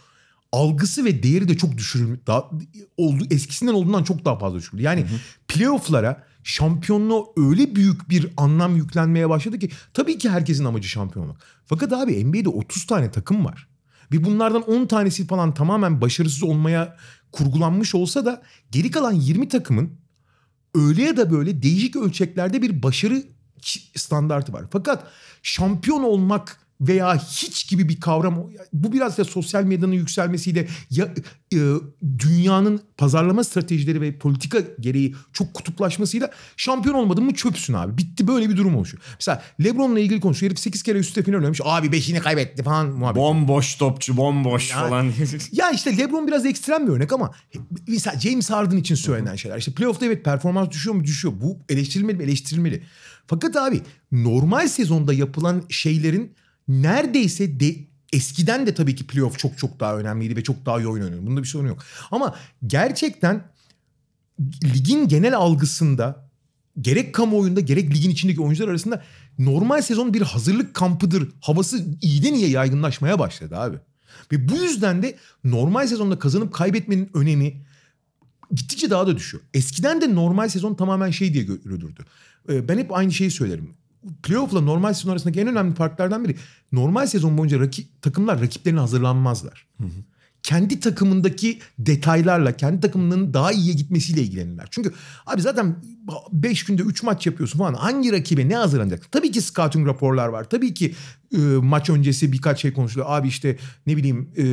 algısı 0.53 1.05
ve 1.05 1.23
değeri 1.23 1.49
de 1.49 1.57
çok 1.57 1.79
düşürülmüş. 1.79 2.21
Daha, 2.27 2.51
oldu, 2.97 3.25
eskisinden 3.31 3.75
olduğundan 3.75 4.05
çok 4.05 4.25
daha 4.25 4.39
fazla 4.39 4.59
düşürüldü. 4.59 4.83
Yani 4.83 5.07
playoff'lara 5.49 6.25
şampiyonluğa 6.45 7.25
öyle 7.37 7.77
büyük 7.77 8.11
bir 8.11 8.29
anlam 8.37 8.77
yüklenmeye 8.77 9.29
başladı 9.29 9.59
ki 9.59 9.71
tabii 9.95 10.19
ki 10.19 10.31
herkesin 10.31 10.65
amacı 10.65 10.89
şampiyon 10.89 11.25
olmak. 11.25 11.43
Fakat 11.67 11.93
abi 11.93 12.25
NBA'de 12.25 12.49
30 12.49 12.87
tane 12.87 13.11
takım 13.11 13.45
var. 13.45 13.69
Ve 14.13 14.25
bunlardan 14.25 14.63
10 14.63 14.87
tanesi 14.87 15.27
falan 15.27 15.55
tamamen 15.55 16.01
başarısız 16.01 16.43
olmaya 16.43 16.97
kurgulanmış 17.33 17.95
olsa 17.95 18.25
da 18.25 18.43
geri 18.71 18.91
kalan 18.91 19.13
20 19.13 19.49
takımın 19.49 19.91
öyle 20.75 21.03
ya 21.03 21.17
da 21.17 21.31
böyle 21.31 21.63
değişik 21.63 21.97
ölçeklerde 21.97 22.63
bir 22.63 22.83
başarı 22.83 23.23
standartı 23.97 24.53
var. 24.53 24.65
Fakat 24.71 25.07
şampiyon 25.43 26.03
olmak 26.03 26.64
veya 26.81 27.17
hiç 27.17 27.69
gibi 27.69 27.89
bir 27.89 28.01
kavram 28.01 28.51
bu 28.73 28.93
biraz 28.93 29.19
da 29.19 29.25
sosyal 29.25 29.65
medyanın 29.65 29.93
yükselmesiyle 29.93 30.69
ya, 30.91 31.15
e, 31.55 31.59
dünyanın 32.19 32.81
pazarlama 32.97 33.45
stratejileri 33.45 34.01
ve 34.01 34.19
politika 34.19 34.59
gereği 34.81 35.15
çok 35.33 35.55
kutuplaşmasıyla 35.55 36.31
şampiyon 36.57 36.95
olmadın 36.95 37.25
mı 37.25 37.35
çöpsün 37.35 37.75
abi. 37.75 37.99
Bitti 37.99 38.27
böyle 38.29 38.49
bir 38.51 38.57
durum 38.57 38.77
oluşuyor. 38.77 39.03
Mesela 39.21 39.43
LeBron'la 39.65 40.01
ilgili 40.01 40.21
konuşuyor. 40.21 40.51
Herif 40.51 40.59
8 40.61 40.83
kere 40.83 40.99
üst 40.99 41.09
üste 41.09 41.23
final 41.23 41.39
oynamış. 41.39 41.61
Abi 41.65 41.87
5'ini 41.87 42.21
kaybetti 42.21 42.63
falan 42.63 42.87
muhabbet. 42.91 43.23
Bomboş 43.23 43.75
topçu 43.75 44.17
bomboş 44.17 44.71
Ya- 44.71 44.77
falan. 44.81 45.13
Ya 45.53 45.71
işte 45.71 45.99
LeBron 45.99 46.27
biraz 46.27 46.47
ekstrem 46.47 46.87
bir 46.87 46.93
örnek 46.93 47.13
ama 47.13 47.31
mesela 47.89 48.21
James 48.21 48.51
Harden 48.51 48.77
için 48.77 48.95
söylenen 48.95 49.37
şeyler. 49.37 49.59
İşte 49.59 49.73
playoff'ta 49.73 50.07
evet 50.07 50.25
performans 50.25 50.71
düşüyor 50.71 50.95
mu? 50.97 51.05
Düşüyor. 51.05 51.35
Bu 51.41 51.59
eleştirilmeli 51.69 52.17
mi? 52.17 52.25
Eleştirilmeli. 52.25 52.83
Fakat 53.27 53.57
abi 53.57 53.81
normal 54.13 54.69
sezonda 54.69 55.13
yapılan 55.13 55.63
şeylerin 55.69 56.35
neredeyse 56.69 57.61
de 57.61 57.77
eskiden 58.13 58.67
de 58.67 58.75
tabii 58.75 58.95
ki 58.95 59.07
playoff 59.07 59.39
çok 59.39 59.59
çok 59.59 59.81
daha 59.81 59.99
önemliydi 59.99 60.37
ve 60.37 60.43
çok 60.43 60.67
daha 60.67 60.81
iyi 60.81 60.89
oyun 60.89 61.05
oynuyordu. 61.05 61.27
Bunda 61.27 61.43
bir 61.43 61.49
sorun 61.49 61.67
yok. 61.69 61.83
Ama 62.11 62.35
gerçekten 62.67 63.45
ligin 64.65 65.09
genel 65.09 65.37
algısında 65.37 66.31
gerek 66.81 67.15
kamuoyunda 67.15 67.61
gerek 67.61 67.95
ligin 67.95 68.11
içindeki 68.11 68.41
oyuncular 68.41 68.69
arasında 68.69 69.03
normal 69.39 69.83
sezon 69.83 70.15
bir 70.15 70.23
hazırlık 70.23 70.75
kampıdır 70.75 71.29
havası 71.41 71.87
iyiden 72.01 72.35
iyiye 72.35 72.49
yaygınlaşmaya 72.49 73.19
başladı 73.19 73.57
abi. 73.57 73.77
Ve 74.33 74.49
bu 74.49 74.57
yüzden 74.57 75.03
de 75.03 75.17
normal 75.45 75.87
sezonda 75.87 76.19
kazanıp 76.19 76.55
kaybetmenin 76.55 77.11
önemi 77.15 77.65
gittikçe 78.55 78.91
daha 78.91 79.07
da 79.07 79.17
düşüyor. 79.17 79.43
Eskiden 79.55 80.01
de 80.01 80.15
normal 80.15 80.49
sezon 80.49 80.75
tamamen 80.75 81.11
şey 81.11 81.35
diye 81.35 81.45
görülürdü. 81.45 82.05
Ee, 82.49 82.69
Ben 82.69 82.79
hep 82.79 82.93
aynı 82.93 83.13
şeyi 83.13 83.31
söylerim. 83.31 83.75
Playoff'la 84.23 84.61
normal 84.61 84.93
sezon 84.93 85.11
arasındaki 85.11 85.41
en 85.41 85.47
önemli 85.47 85.75
farklardan 85.75 86.25
biri 86.25 86.37
normal 86.73 87.07
sezon 87.07 87.39
boyunca 87.39 87.61
rakip, 87.61 88.03
takımlar 88.03 88.41
rakiplerine 88.41 88.81
hazırlanmazlar. 88.81 89.67
Kendi 90.43 90.81
takımındaki 90.81 91.59
detaylarla, 91.79 92.57
kendi 92.57 92.81
takımının 92.81 93.35
daha 93.35 93.53
iyiye 93.53 93.75
gitmesiyle 93.75 94.23
ilgilenirler. 94.23 94.69
Çünkü 94.71 94.93
abi 95.27 95.43
zaten 95.43 95.77
5 96.33 96.65
günde 96.65 96.83
3 96.83 97.03
maç 97.03 97.27
yapıyorsun 97.27 97.59
falan. 97.59 97.75
Hangi 97.75 98.13
rakibe 98.13 98.49
ne 98.49 98.57
hazırlanacak? 98.57 99.13
Tabii 99.13 99.31
ki 99.31 99.41
scouting 99.41 99.89
raporlar 99.89 100.29
var. 100.29 100.45
Tabii 100.51 100.75
ki 100.75 100.95
e, 101.33 101.39
maç 101.63 101.91
öncesi 101.91 102.33
birkaç 102.33 102.61
şey 102.61 102.73
konuşuluyor. 102.73 103.07
Abi 103.11 103.29
işte 103.29 103.57
ne 103.87 103.97
bileyim 103.97 104.31
e, 104.37 104.45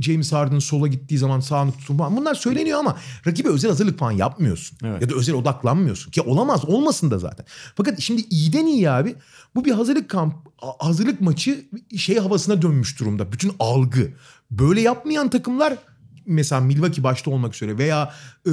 James 0.00 0.32
Harden 0.32 0.58
sola 0.58 0.86
gittiği 0.86 1.18
zaman 1.18 1.40
sağını 1.40 1.72
tutun 1.72 1.96
falan. 1.96 2.16
Bunlar 2.16 2.34
söyleniyor 2.34 2.78
ama 2.78 2.96
rakibe 3.26 3.48
özel 3.48 3.70
hazırlık 3.70 3.98
falan 3.98 4.12
yapmıyorsun. 4.12 4.78
Evet. 4.84 5.02
Ya 5.02 5.10
da 5.10 5.14
özel 5.14 5.34
odaklanmıyorsun. 5.34 6.10
Ki 6.10 6.20
olamaz 6.20 6.64
olmasın 6.64 7.10
da 7.10 7.18
zaten. 7.18 7.46
Fakat 7.74 8.00
şimdi 8.00 8.22
iyiden 8.30 8.66
iyi 8.66 8.90
abi 8.90 9.14
bu 9.54 9.64
bir 9.64 9.72
hazırlık 9.72 10.10
kamp 10.10 10.34
hazırlık 10.78 11.20
maçı 11.20 11.64
şey 11.96 12.18
havasına 12.18 12.62
dönmüş 12.62 13.00
durumda. 13.00 13.32
Bütün 13.32 13.52
algı. 13.58 14.12
Böyle 14.50 14.80
yapmayan 14.80 15.30
takımlar 15.30 15.78
mesela 16.26 16.60
Milwaukee 16.60 17.02
başta 17.02 17.30
olmak 17.30 17.54
üzere 17.54 17.78
veya 17.78 18.14
e, 18.46 18.52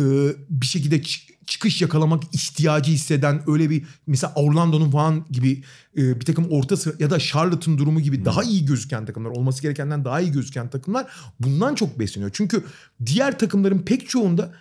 bir 0.49 0.65
şekilde 0.65 1.01
çıkış 1.47 1.81
yakalamak 1.81 2.23
ihtiyacı 2.31 2.91
hisseden 2.91 3.41
öyle 3.47 3.69
bir 3.69 3.85
mesela 4.07 4.33
Orlando'nun 4.35 4.91
falan 4.91 5.25
gibi 5.31 5.63
e, 5.97 6.19
bir 6.19 6.25
takım 6.25 6.47
orta 6.49 6.77
sıra 6.77 6.93
ya 6.99 7.09
da 7.09 7.19
Charlotte'ın 7.19 7.77
durumu 7.77 7.99
gibi 7.99 8.25
daha 8.25 8.43
iyi 8.43 8.65
gözüken 8.65 9.05
takımlar 9.05 9.29
olması 9.29 9.61
gerekenden 9.61 10.05
daha 10.05 10.21
iyi 10.21 10.31
gözüken 10.31 10.69
takımlar 10.69 11.07
bundan 11.39 11.75
çok 11.75 11.99
besleniyor. 11.99 12.31
Çünkü 12.33 12.63
diğer 13.05 13.39
takımların 13.39 13.79
pek 13.79 14.09
çoğunda 14.09 14.53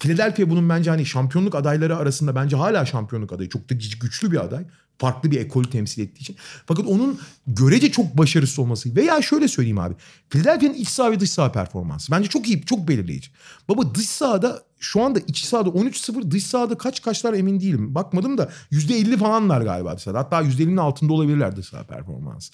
Philadelphia 0.00 0.50
bunun 0.50 0.68
bence 0.68 0.90
hani 0.90 1.06
şampiyonluk 1.06 1.54
adayları 1.54 1.96
arasında 1.96 2.34
bence 2.34 2.56
hala 2.56 2.86
şampiyonluk 2.86 3.32
adayı. 3.32 3.48
Çok 3.48 3.70
da 3.70 3.74
güç- 3.74 3.98
güçlü 3.98 4.32
bir 4.32 4.44
aday. 4.44 4.64
Farklı 4.98 5.30
bir 5.30 5.40
ekolü 5.40 5.70
temsil 5.70 6.02
ettiği 6.02 6.20
için. 6.20 6.36
Fakat 6.66 6.86
onun 6.86 7.18
görece 7.46 7.92
çok 7.92 8.18
başarısız 8.18 8.58
olması. 8.58 8.96
Veya 8.96 9.22
şöyle 9.22 9.48
söyleyeyim 9.48 9.78
abi. 9.78 9.94
Philadelphia'nın 10.30 10.74
iç 10.74 10.88
saha 10.88 11.12
ve 11.12 11.20
dış 11.20 11.30
saha 11.30 11.52
performansı. 11.52 12.12
Bence 12.12 12.28
çok 12.28 12.48
iyi, 12.48 12.62
çok 12.62 12.88
belirleyici. 12.88 13.30
Baba 13.68 13.94
dış 13.94 14.08
sahada 14.08 14.62
şu 14.84 15.02
anda 15.02 15.20
iç 15.26 15.44
sahada 15.44 15.68
13-0 15.68 16.30
dış 16.30 16.46
sahada 16.46 16.78
kaç 16.78 17.02
kaçlar 17.02 17.34
emin 17.34 17.60
değilim. 17.60 17.94
Bakmadım 17.94 18.38
da 18.38 18.50
%50 18.72 19.16
falanlar 19.16 19.60
galiba 19.60 19.96
dış 19.96 20.02
sahada. 20.02 20.18
Hatta 20.18 20.42
%50'nin 20.42 20.76
altında 20.76 21.12
olabilirler 21.12 21.56
dış 21.56 21.66
saha 21.66 21.84
performansı. 21.84 22.52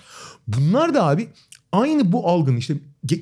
Bunlar 0.49 0.95
da 0.95 1.07
abi 1.07 1.29
aynı 1.73 2.13
bu 2.13 2.29
algının 2.29 2.57
işte 2.57 2.75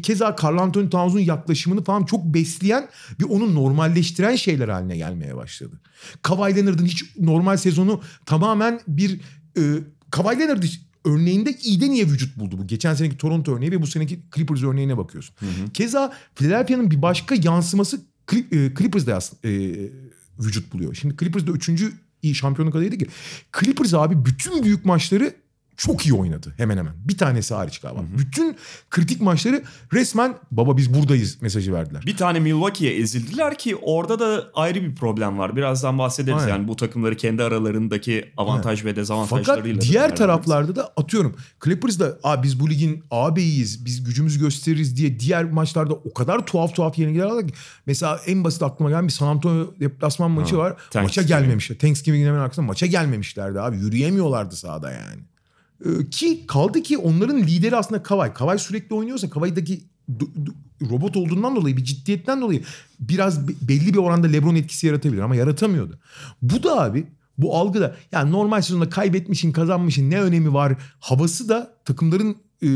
keza 0.03 0.37
Carl 0.43 0.59
Anthony 0.59 0.91
Towns'un 0.91 1.19
yaklaşımını 1.19 1.85
falan 1.85 2.05
çok 2.05 2.25
besleyen 2.25 2.89
ve 3.21 3.25
onu 3.25 3.55
normalleştiren 3.55 4.37
şeyler 4.37 4.69
haline 4.69 4.97
gelmeye 4.97 5.37
başladı. 5.37 5.81
Kawhi 6.23 6.57
Leonard'ın 6.57 6.87
hiç 6.87 7.17
normal 7.19 7.57
sezonu 7.57 8.01
tamamen 8.27 8.81
bir 8.89 9.21
e, 9.59 9.63
Kawhi 10.11 10.39
Leonard 10.39 10.63
örneğinde 11.05 11.53
iyiden 11.63 11.91
iyiye 11.91 12.07
vücut 12.07 12.37
buldu 12.37 12.59
bu. 12.59 12.67
Geçen 12.67 12.95
seneki 12.95 13.17
Toronto 13.17 13.57
örneği 13.57 13.73
ve 13.73 13.83
bu 13.83 13.87
seneki 13.87 14.21
Clippers 14.35 14.63
örneğine 14.63 14.97
bakıyorsun. 14.97 15.37
Keza 15.75 16.13
Philadelphia'nın 16.35 16.91
bir 16.91 17.03
başka 17.03 17.35
yansıması 17.35 18.01
Clippers'da 18.79 19.17
aslında 19.17 19.49
e, 19.49 19.91
vücut 20.39 20.73
buluyor. 20.73 20.95
Şimdi 20.95 21.17
Clippers'da 21.17 21.53
üçüncü 21.53 21.93
iyi 22.23 22.35
şampiyonluk 22.35 22.75
adayıydı 22.75 22.99
ki. 22.99 23.07
Clippers 23.61 23.95
abi 23.95 24.25
bütün 24.25 24.65
büyük 24.65 24.85
maçları 24.85 25.35
çok 25.79 26.07
iyi 26.07 26.15
oynadı 26.15 26.55
hemen 26.57 26.77
hemen. 26.77 26.93
Bir 27.05 27.19
tanesi 27.19 27.55
hariç 27.55 27.79
galiba. 27.79 28.01
Bütün 28.19 28.57
kritik 28.91 29.21
maçları 29.21 29.63
resmen 29.93 30.35
baba 30.51 30.77
biz 30.77 30.95
buradayız 30.95 31.43
mesajı 31.43 31.73
verdiler. 31.73 32.03
Bir 32.07 32.17
tane 32.17 32.41
Milwaukee'ye 32.41 33.01
ezildiler 33.01 33.59
ki 33.59 33.77
orada 33.77 34.19
da 34.19 34.45
ayrı 34.55 34.83
bir 34.83 34.95
problem 34.95 35.39
var. 35.39 35.57
Birazdan 35.57 35.99
bahsederiz 35.99 36.43
Aynen. 36.43 36.49
yani 36.53 36.69
bu 36.69 36.77
takımları 36.77 37.17
kendi 37.17 37.43
aralarındaki 37.43 38.33
avantaj 38.37 38.79
ve 38.85 38.89
Fakat 38.89 38.97
dezavantajlarıyla. 38.97 39.77
da 39.81 39.85
diğer 39.85 40.17
taraflarda 40.17 40.77
da 40.77 40.93
atıyorum 40.97 41.37
Clippers 41.65 41.99
da 41.99 42.19
Aa, 42.23 42.43
biz 42.43 42.61
bu 42.61 42.71
ligin 42.71 43.05
ağabeyiyiz 43.11 43.85
biz 43.85 44.05
gücümüzü 44.05 44.41
gösteririz 44.41 44.97
diye 44.97 45.21
diğer 45.21 45.45
maçlarda 45.45 45.95
o 45.95 46.13
kadar 46.15 46.47
tuhaf 46.47 46.75
tuhaf 46.75 46.99
yenilgiler 46.99 47.25
aldı 47.27 47.47
ki. 47.47 47.55
Mesela 47.87 48.21
en 48.27 48.45
basit 48.45 48.63
aklıma 48.63 48.91
gelen 48.91 49.07
bir 49.07 49.13
San 49.13 49.27
Antonio 49.27 49.75
deplasman 49.81 50.31
maçı 50.31 50.55
Ha, 50.57 50.63
var. 50.63 50.77
Maça 50.95 51.23
gelmemişler. 51.23 51.79
Thanksgiving'in 51.79 52.27
hemen 52.27 52.39
arkasında 52.41 52.67
maça 52.67 52.87
gelmemişlerdi 52.87 53.61
abi. 53.61 53.77
Yürüyemiyorlardı 53.77 54.57
sahada 54.57 54.91
yani. 54.91 55.21
Ee, 55.85 56.11
ki 56.11 56.47
kaldı 56.47 56.83
ki 56.83 56.99
onların 56.99 57.39
lideri 57.39 57.77
aslında 57.77 58.03
Kavay. 58.03 58.35
Kavay 58.35 58.59
sürekli 58.59 58.95
oynuyorsa 58.95 59.31
Kavay'daki 59.31 59.81
robot 60.91 61.17
olduğundan 61.17 61.57
dolayı 61.57 61.77
bir 61.77 61.85
ciddiyetten 61.85 62.41
dolayı 62.41 62.63
biraz 63.01 63.49
be- 63.49 63.53
belli 63.69 63.93
bir 63.95 63.99
oranda 63.99 64.27
LeBron 64.27 64.55
etkisi 64.55 64.87
yaratabilir 64.87 65.21
ama 65.23 65.37
yaratamıyordu. 65.37 65.99
Bu 66.43 66.63
da 66.63 66.83
abi 66.83 67.07
bu 67.39 67.57
algı 67.57 67.81
da 67.81 67.97
yani 68.13 68.33
normal 68.33 68.63
sezonda 68.63 68.89
kaybetmişin 68.89 69.53
kazanmışın 69.53 70.11
ne 70.11 70.21
önemi 70.21 70.53
var 70.55 70.75
havası 71.01 71.49
da 71.49 71.75
takımların 71.85 72.37
e, 72.63 72.69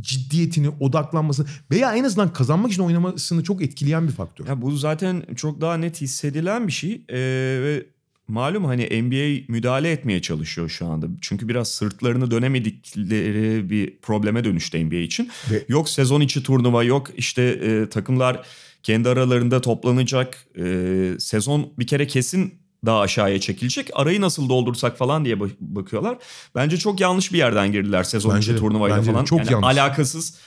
ciddiyetini 0.00 0.68
odaklanmasını 0.68 1.46
veya 1.70 1.94
en 1.94 2.04
azından 2.04 2.32
kazanmak 2.32 2.72
için 2.72 2.82
oynamasını 2.82 3.44
çok 3.44 3.62
etkileyen 3.62 4.08
bir 4.08 4.12
faktör. 4.12 4.46
Ya 4.46 4.62
bu 4.62 4.76
zaten 4.76 5.22
çok 5.36 5.60
daha 5.60 5.76
net 5.76 6.00
hissedilen 6.00 6.66
bir 6.66 6.72
şey 6.72 7.04
Ee, 7.08 7.16
ve 7.62 7.86
malum 8.30 8.64
hani 8.64 9.02
NBA 9.02 9.44
müdahale 9.52 9.90
etmeye 9.90 10.22
çalışıyor 10.22 10.68
şu 10.68 10.86
anda. 10.86 11.06
Çünkü 11.20 11.48
biraz 11.48 11.68
sırtlarını 11.68 12.30
dönemedikleri 12.30 13.70
bir 13.70 13.98
probleme 14.02 14.44
dönüştü 14.44 14.84
NBA 14.86 14.96
için. 14.96 15.30
Ve- 15.50 15.64
Yok 15.68 15.88
sezon 15.88 16.20
içi 16.20 16.42
turnuva 16.42 16.84
yok 16.84 17.06
işte 17.16 17.42
e, 17.42 17.88
takımlar 17.88 18.46
kendi 18.82 19.08
aralarında 19.08 19.60
toplanacak. 19.60 20.46
E, 20.58 20.64
sezon 21.18 21.72
bir 21.78 21.86
kere 21.86 22.06
kesin 22.06 22.54
daha 22.86 23.00
aşağıya 23.00 23.40
çekilecek. 23.40 23.90
Arayı 23.94 24.20
nasıl 24.20 24.48
doldursak 24.48 24.98
falan 24.98 25.24
diye 25.24 25.40
bak- 25.40 25.60
bakıyorlar. 25.60 26.18
Bence 26.54 26.76
çok 26.76 27.00
yanlış 27.00 27.32
bir 27.32 27.38
yerden 27.38 27.72
girdiler 27.72 28.02
sezon 28.02 28.34
Bence 28.36 28.52
içi 28.52 28.60
turnuvayla 28.60 28.96
bence 28.96 29.12
falan. 29.12 29.24
Çok 29.24 29.38
Yani 29.38 29.52
yanlış. 29.52 29.66
alakasız. 29.78 30.38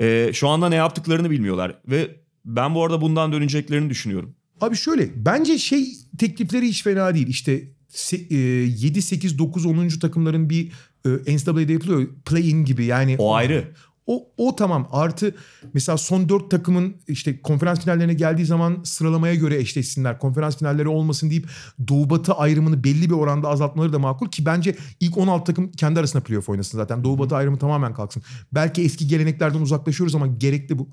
E, 0.00 0.30
şu 0.32 0.48
anda 0.48 0.68
ne 0.68 0.74
yaptıklarını 0.74 1.30
bilmiyorlar 1.30 1.74
ve 1.88 2.16
ben 2.44 2.74
bu 2.74 2.84
arada 2.84 3.00
bundan 3.00 3.32
döneceklerini 3.32 3.90
düşünüyorum. 3.90 4.34
Abi 4.60 4.76
şöyle 4.76 5.24
bence 5.26 5.58
şey 5.58 5.96
teklifleri 6.18 6.68
hiç 6.68 6.82
fena 6.82 7.14
değil. 7.14 7.26
İşte 7.26 7.68
se- 7.92 8.34
e, 8.34 8.36
7, 8.66 9.02
8, 9.02 9.38
9, 9.38 9.66
10. 9.66 9.88
takımların 9.88 10.50
bir 10.50 10.72
e, 11.06 11.36
NCAA'de 11.36 11.72
yapılıyor. 11.72 12.08
Play-in 12.24 12.64
gibi 12.64 12.84
yani. 12.84 13.16
O 13.18 13.34
ayrı. 13.34 13.74
O, 14.06 14.28
o 14.36 14.56
tamam 14.56 14.88
artı 14.92 15.34
mesela 15.74 15.98
son 15.98 16.28
4 16.28 16.50
takımın 16.50 16.96
işte 17.08 17.42
konferans 17.42 17.80
finallerine 17.80 18.14
geldiği 18.14 18.46
zaman 18.46 18.80
sıralamaya 18.84 19.34
göre 19.34 19.56
eşleşsinler. 19.56 20.18
Konferans 20.18 20.58
finalleri 20.58 20.88
olmasın 20.88 21.30
deyip 21.30 21.48
Doğu 21.88 22.10
Batı 22.10 22.32
ayrımını 22.32 22.84
belli 22.84 23.10
bir 23.10 23.14
oranda 23.14 23.48
azaltmaları 23.48 23.92
da 23.92 23.98
makul 23.98 24.28
ki 24.28 24.46
bence 24.46 24.76
ilk 25.00 25.18
16 25.18 25.44
takım 25.44 25.72
kendi 25.72 26.00
arasında 26.00 26.22
playoff 26.22 26.48
oynasın 26.48 26.78
zaten. 26.78 27.04
Doğu 27.04 27.18
Batı 27.18 27.36
ayrımı 27.36 27.58
tamamen 27.58 27.94
kalksın. 27.94 28.22
Belki 28.52 28.82
eski 28.82 29.06
geleneklerden 29.08 29.60
uzaklaşıyoruz 29.60 30.14
ama 30.14 30.26
gerekli 30.26 30.78
bu. 30.78 30.88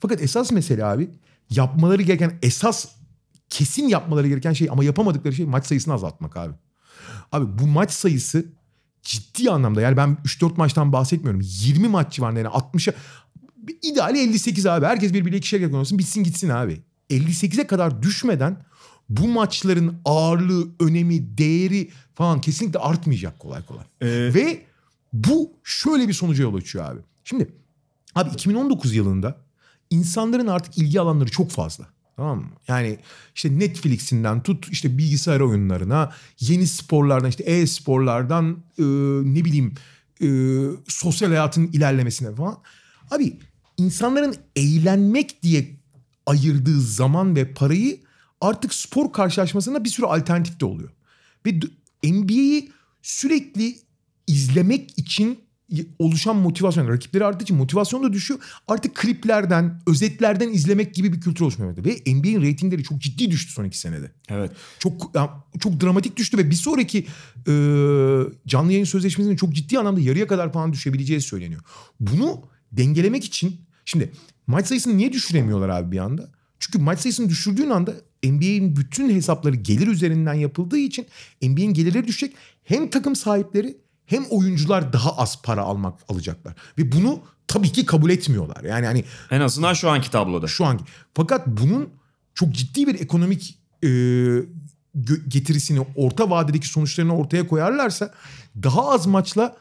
Fakat 0.00 0.22
esas 0.22 0.52
mesele 0.52 0.84
abi 0.84 1.10
yapmaları 1.50 2.02
gereken 2.02 2.38
esas 2.42 2.86
kesin 3.50 3.88
yapmaları 3.88 4.28
gereken 4.28 4.52
şey 4.52 4.68
ama 4.70 4.84
yapamadıkları 4.84 5.34
şey 5.34 5.46
maç 5.46 5.66
sayısını 5.66 5.94
azaltmak 5.94 6.36
abi. 6.36 6.54
Abi 7.32 7.58
bu 7.58 7.66
maç 7.66 7.90
sayısı 7.90 8.46
ciddi 9.02 9.50
anlamda 9.50 9.80
yani 9.80 9.96
ben 9.96 10.16
3-4 10.24 10.56
maçtan 10.56 10.92
bahsetmiyorum. 10.92 11.40
20 11.44 11.88
maç 11.88 12.12
civarında 12.12 12.38
yani 12.38 12.48
60'a 12.48 12.94
ideali 13.82 14.18
58 14.18 14.66
abi. 14.66 14.86
Herkes 14.86 15.12
birbiriyle 15.12 15.36
ikişer 15.36 15.60
kere 15.60 15.72
oynasın 15.72 15.98
bitsin 15.98 16.24
gitsin 16.24 16.48
abi. 16.48 16.82
58'e 17.10 17.66
kadar 17.66 18.02
düşmeden 18.02 18.64
bu 19.08 19.28
maçların 19.28 20.00
ağırlığı, 20.04 20.68
önemi, 20.80 21.38
değeri 21.38 21.90
falan 22.14 22.40
kesinlikle 22.40 22.78
artmayacak 22.78 23.38
kolay 23.38 23.66
kolay. 23.66 23.84
Ee, 24.00 24.34
Ve 24.34 24.62
bu 25.12 25.52
şöyle 25.64 26.08
bir 26.08 26.12
sonuca 26.12 26.42
yol 26.42 26.54
açıyor 26.54 26.84
abi. 26.84 27.00
Şimdi 27.24 27.54
abi 28.14 28.30
2019 28.30 28.94
yılında 28.94 29.36
insanların 29.90 30.46
artık 30.46 30.78
ilgi 30.78 31.00
alanları 31.00 31.30
çok 31.30 31.50
fazla. 31.50 31.86
Tamam 32.16 32.38
mı? 32.38 32.46
Yani 32.68 32.98
işte 33.34 33.58
Netflix'inden 33.58 34.42
tut 34.42 34.68
işte 34.70 34.98
bilgisayar 34.98 35.40
oyunlarına, 35.40 36.12
yeni 36.40 36.66
sporlardan 36.66 37.28
işte 37.28 37.44
e-sporlardan 37.44 38.64
e, 38.78 38.82
ne 39.34 39.44
bileyim 39.44 39.74
e, 40.22 40.28
sosyal 40.88 41.28
hayatın 41.28 41.66
ilerlemesine 41.66 42.34
falan. 42.34 42.58
Abi 43.10 43.38
insanların 43.78 44.36
eğlenmek 44.56 45.42
diye 45.42 45.76
ayırdığı 46.26 46.80
zaman 46.80 47.36
ve 47.36 47.52
parayı 47.52 48.00
artık 48.40 48.74
spor 48.74 49.12
karşılaşmasında 49.12 49.84
bir 49.84 49.88
sürü 49.88 50.06
alternatif 50.06 50.60
de 50.60 50.64
oluyor. 50.64 50.90
Ve 51.46 51.60
NBA'yi 52.04 52.72
sürekli 53.02 53.78
izlemek 54.26 54.98
için 54.98 55.43
oluşan 55.98 56.36
motivasyon, 56.36 56.88
rakipleri 56.88 57.24
arttığı 57.24 57.42
için 57.42 57.56
motivasyon 57.56 58.02
da 58.02 58.12
düşüyor. 58.12 58.40
Artık 58.68 58.94
kliplerden, 58.94 59.80
özetlerden 59.86 60.48
izlemek 60.48 60.94
gibi 60.94 61.12
bir 61.12 61.20
kültür 61.20 61.44
oluşmaya 61.44 61.66
başladı. 61.66 61.88
Ve 61.88 62.14
NBA'in 62.14 62.42
reytingleri 62.42 62.82
çok 62.82 62.98
ciddi 62.98 63.30
düştü 63.30 63.52
son 63.52 63.64
iki 63.64 63.78
senede. 63.78 64.12
evet. 64.28 64.50
Çok 64.78 65.14
ya, 65.14 65.44
çok 65.60 65.80
dramatik 65.80 66.16
düştü 66.16 66.38
ve 66.38 66.50
bir 66.50 66.54
sonraki 66.54 66.98
e, 67.48 67.52
canlı 68.46 68.72
yayın 68.72 68.84
sözleşmesinin 68.84 69.36
çok 69.36 69.54
ciddi 69.54 69.78
anlamda 69.78 70.00
yarıya 70.00 70.26
kadar 70.26 70.52
falan 70.52 70.72
düşebileceği 70.72 71.20
söyleniyor. 71.20 71.60
Bunu 72.00 72.42
dengelemek 72.72 73.24
için 73.24 73.60
şimdi 73.84 74.12
maç 74.46 74.66
sayısını 74.66 74.96
niye 74.96 75.12
düşüremiyorlar 75.12 75.68
abi 75.68 75.92
bir 75.92 75.98
anda? 75.98 76.28
Çünkü 76.58 76.78
maç 76.78 77.00
sayısını 77.00 77.28
düşürdüğün 77.28 77.70
anda 77.70 77.94
NBA'in 78.24 78.76
bütün 78.76 79.10
hesapları 79.10 79.56
gelir 79.56 79.86
üzerinden 79.86 80.34
yapıldığı 80.34 80.78
için 80.78 81.06
NBA'in 81.42 81.74
gelirleri 81.74 82.06
düşecek. 82.06 82.36
Hem 82.64 82.90
takım 82.90 83.16
sahipleri 83.16 83.83
hem 84.06 84.24
oyuncular 84.30 84.92
daha 84.92 85.16
az 85.16 85.42
para 85.42 85.62
almak 85.62 86.00
alacaklar. 86.08 86.54
Ve 86.78 86.92
bunu 86.92 87.20
tabii 87.48 87.72
ki 87.72 87.86
kabul 87.86 88.10
etmiyorlar. 88.10 88.64
Yani 88.64 88.86
hani 88.86 89.04
En 89.30 89.40
azından 89.40 89.74
şu 89.74 89.90
anki 89.90 90.10
tabloda. 90.10 90.46
şu 90.46 90.64
anki. 90.64 90.84
Fakat 91.14 91.46
bunun 91.46 91.88
çok 92.34 92.52
ciddi 92.52 92.86
bir 92.86 93.00
ekonomik 93.00 93.58
e, 93.84 93.88
getirisini, 95.28 95.86
orta 95.96 96.30
vadedeki 96.30 96.68
sonuçlarını 96.68 97.16
ortaya 97.16 97.46
koyarlarsa 97.46 98.14
daha 98.62 98.90
az 98.90 99.06
maçla 99.06 99.56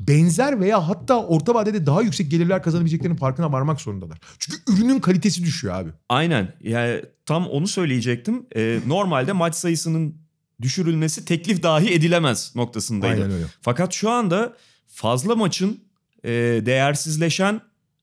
benzer 0.00 0.60
veya 0.60 0.88
hatta 0.88 1.26
orta 1.26 1.54
vadede 1.54 1.86
daha 1.86 2.02
yüksek 2.02 2.30
gelirler 2.30 2.62
kazanabileceklerinin 2.62 3.16
farkına 3.16 3.52
varmak 3.52 3.80
zorundalar. 3.80 4.18
Çünkü 4.38 4.58
ürünün 4.72 5.00
kalitesi 5.00 5.42
düşüyor 5.44 5.74
abi. 5.74 5.90
Aynen. 6.08 6.54
Yani 6.62 7.02
tam 7.26 7.46
onu 7.46 7.66
söyleyecektim. 7.68 8.46
Ee, 8.56 8.80
normalde 8.86 9.32
maç 9.32 9.54
sayısının 9.54 10.14
düşürülmesi 10.62 11.24
teklif 11.24 11.62
dahi 11.62 11.94
edilemez 11.94 12.52
noktasındaydı. 12.54 13.22
Aynen 13.22 13.30
öyle. 13.30 13.44
Fakat 13.60 13.92
şu 13.92 14.10
anda 14.10 14.56
fazla 14.86 15.36
maçın 15.36 15.80
e, 16.24 16.30
değersizleşen 16.66 17.60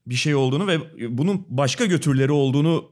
bir 0.07 0.15
şey 0.15 0.35
olduğunu 0.35 0.67
ve 0.67 0.79
bunun 1.17 1.45
başka 1.49 1.85
götürleri 1.85 2.31
olduğunu 2.31 2.91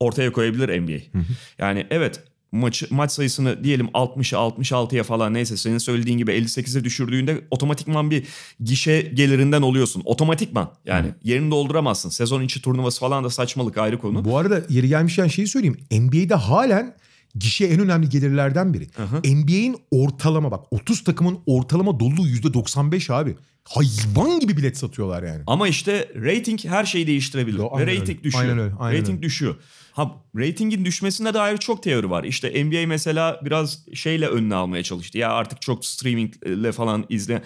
ortaya 0.00 0.32
koyabilir 0.32 0.80
NBA. 0.80 1.20
Yani 1.58 1.86
evet 1.90 2.22
maçı, 2.52 2.86
maç 2.90 3.12
sayısını 3.12 3.64
diyelim 3.64 3.86
60'a 3.86 4.38
66'ya 4.38 5.02
falan 5.02 5.34
neyse 5.34 5.56
senin 5.56 5.78
söylediğin 5.78 6.18
gibi 6.18 6.30
58'e 6.30 6.84
düşürdüğünde 6.84 7.44
otomatikman 7.50 8.10
bir 8.10 8.26
gişe 8.60 9.00
gelirinden 9.00 9.62
oluyorsun. 9.62 10.02
Otomatikman 10.04 10.72
yani 10.84 11.08
yerini 11.22 11.50
dolduramazsın. 11.50 12.08
Sezon 12.10 12.42
içi 12.42 12.62
turnuvası 12.62 13.00
falan 13.00 13.24
da 13.24 13.30
saçmalık 13.30 13.78
ayrı 13.78 13.98
konu. 13.98 14.24
Bu 14.24 14.38
arada 14.38 14.62
yeri 14.68 14.88
gelmişken 14.88 15.26
şeyi 15.26 15.48
söyleyeyim. 15.48 15.78
NBA'de 15.90 16.34
halen 16.34 16.96
gişe 17.34 17.64
en 17.64 17.80
önemli 17.80 18.08
gelirlerden 18.08 18.74
biri. 18.74 18.86
NBA'in 19.34 19.76
ortalama 19.90 20.50
bak 20.50 20.64
30 20.70 21.04
takımın 21.04 21.38
ortalama 21.46 22.00
doluluğu 22.00 22.26
%95 22.28 23.12
abi. 23.14 23.36
Hayvan 23.64 24.40
gibi 24.40 24.56
bilet 24.56 24.78
satıyorlar 24.78 25.22
yani. 25.22 25.42
Ama 25.46 25.68
işte 25.68 26.08
rating 26.16 26.64
her 26.64 26.84
şeyi 26.84 27.06
değiştirebilir. 27.06 27.58
Yo, 27.58 27.78
Ve 27.78 27.86
rating 27.86 28.08
öyle. 28.08 28.22
düşüyor. 28.24 28.44
Aynen 28.44 28.58
öyle, 28.58 28.74
aynen 28.78 28.98
rating 29.00 29.16
öyle. 29.16 29.22
düşüyor. 29.22 29.56
Ha 29.92 30.16
ratingin 30.36 30.84
düşmesine 30.84 31.34
dair 31.34 31.56
çok 31.56 31.82
teori 31.82 32.10
var. 32.10 32.24
İşte 32.24 32.64
NBA 32.64 32.86
mesela 32.86 33.40
biraz 33.44 33.86
şeyle 33.94 34.26
önüne 34.28 34.54
almaya 34.54 34.82
çalıştı. 34.82 35.18
Ya 35.18 35.30
artık 35.32 35.62
çok 35.62 35.86
streamingle 35.86 36.72
falan 36.72 37.04
izle 37.08 37.42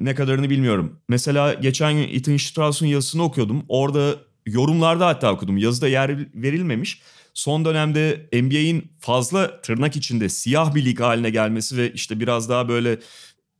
ne 0.00 0.14
kadarını 0.14 0.50
bilmiyorum. 0.50 1.00
Mesela 1.08 1.54
geçen 1.54 1.92
gün 1.92 2.08
Ethan 2.08 2.36
Strauss'un 2.36 2.86
yazısını 2.86 3.22
okuyordum. 3.22 3.64
Orada 3.68 4.14
yorumlarda 4.46 5.06
hatta 5.06 5.32
okudum. 5.32 5.56
Yazıda 5.58 5.88
yer 5.88 6.18
verilmemiş. 6.34 7.02
Son 7.34 7.64
dönemde 7.64 8.28
NBA'in 8.32 8.92
fazla 9.00 9.60
tırnak 9.60 9.96
içinde 9.96 10.28
siyah 10.28 10.74
bir 10.74 10.84
lig 10.84 11.00
haline 11.00 11.30
gelmesi 11.30 11.76
ve 11.76 11.92
işte 11.92 12.20
biraz 12.20 12.48
daha 12.48 12.68
böyle 12.68 12.98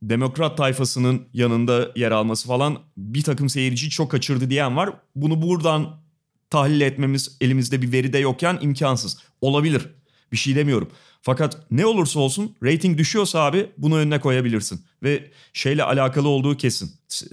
demokrat 0.01 0.57
tayfasının 0.57 1.27
yanında 1.33 1.91
yer 1.95 2.11
alması 2.11 2.47
falan 2.47 2.79
bir 2.97 3.23
takım 3.23 3.49
seyirciyi 3.49 3.89
çok 3.89 4.11
kaçırdı 4.11 4.49
diyen 4.49 4.77
var. 4.77 4.89
Bunu 5.15 5.41
buradan 5.41 6.01
tahlil 6.49 6.81
etmemiz 6.81 7.37
elimizde 7.41 7.81
bir 7.81 7.91
veride 7.91 8.17
yokken 8.17 8.57
imkansız. 8.61 9.17
Olabilir. 9.41 9.89
Bir 10.31 10.37
şey 10.37 10.55
demiyorum. 10.55 10.91
Fakat 11.25 11.57
ne 11.71 11.85
olursa 11.85 12.19
olsun 12.19 12.55
rating 12.63 12.97
düşüyorsa 12.97 13.39
abi 13.39 13.69
bunu 13.77 13.97
önüne 13.97 14.19
koyabilirsin. 14.19 14.81
Ve 15.03 15.31
şeyle 15.53 15.83
alakalı 15.83 16.27
olduğu 16.27 16.57
kesin. 16.57 16.91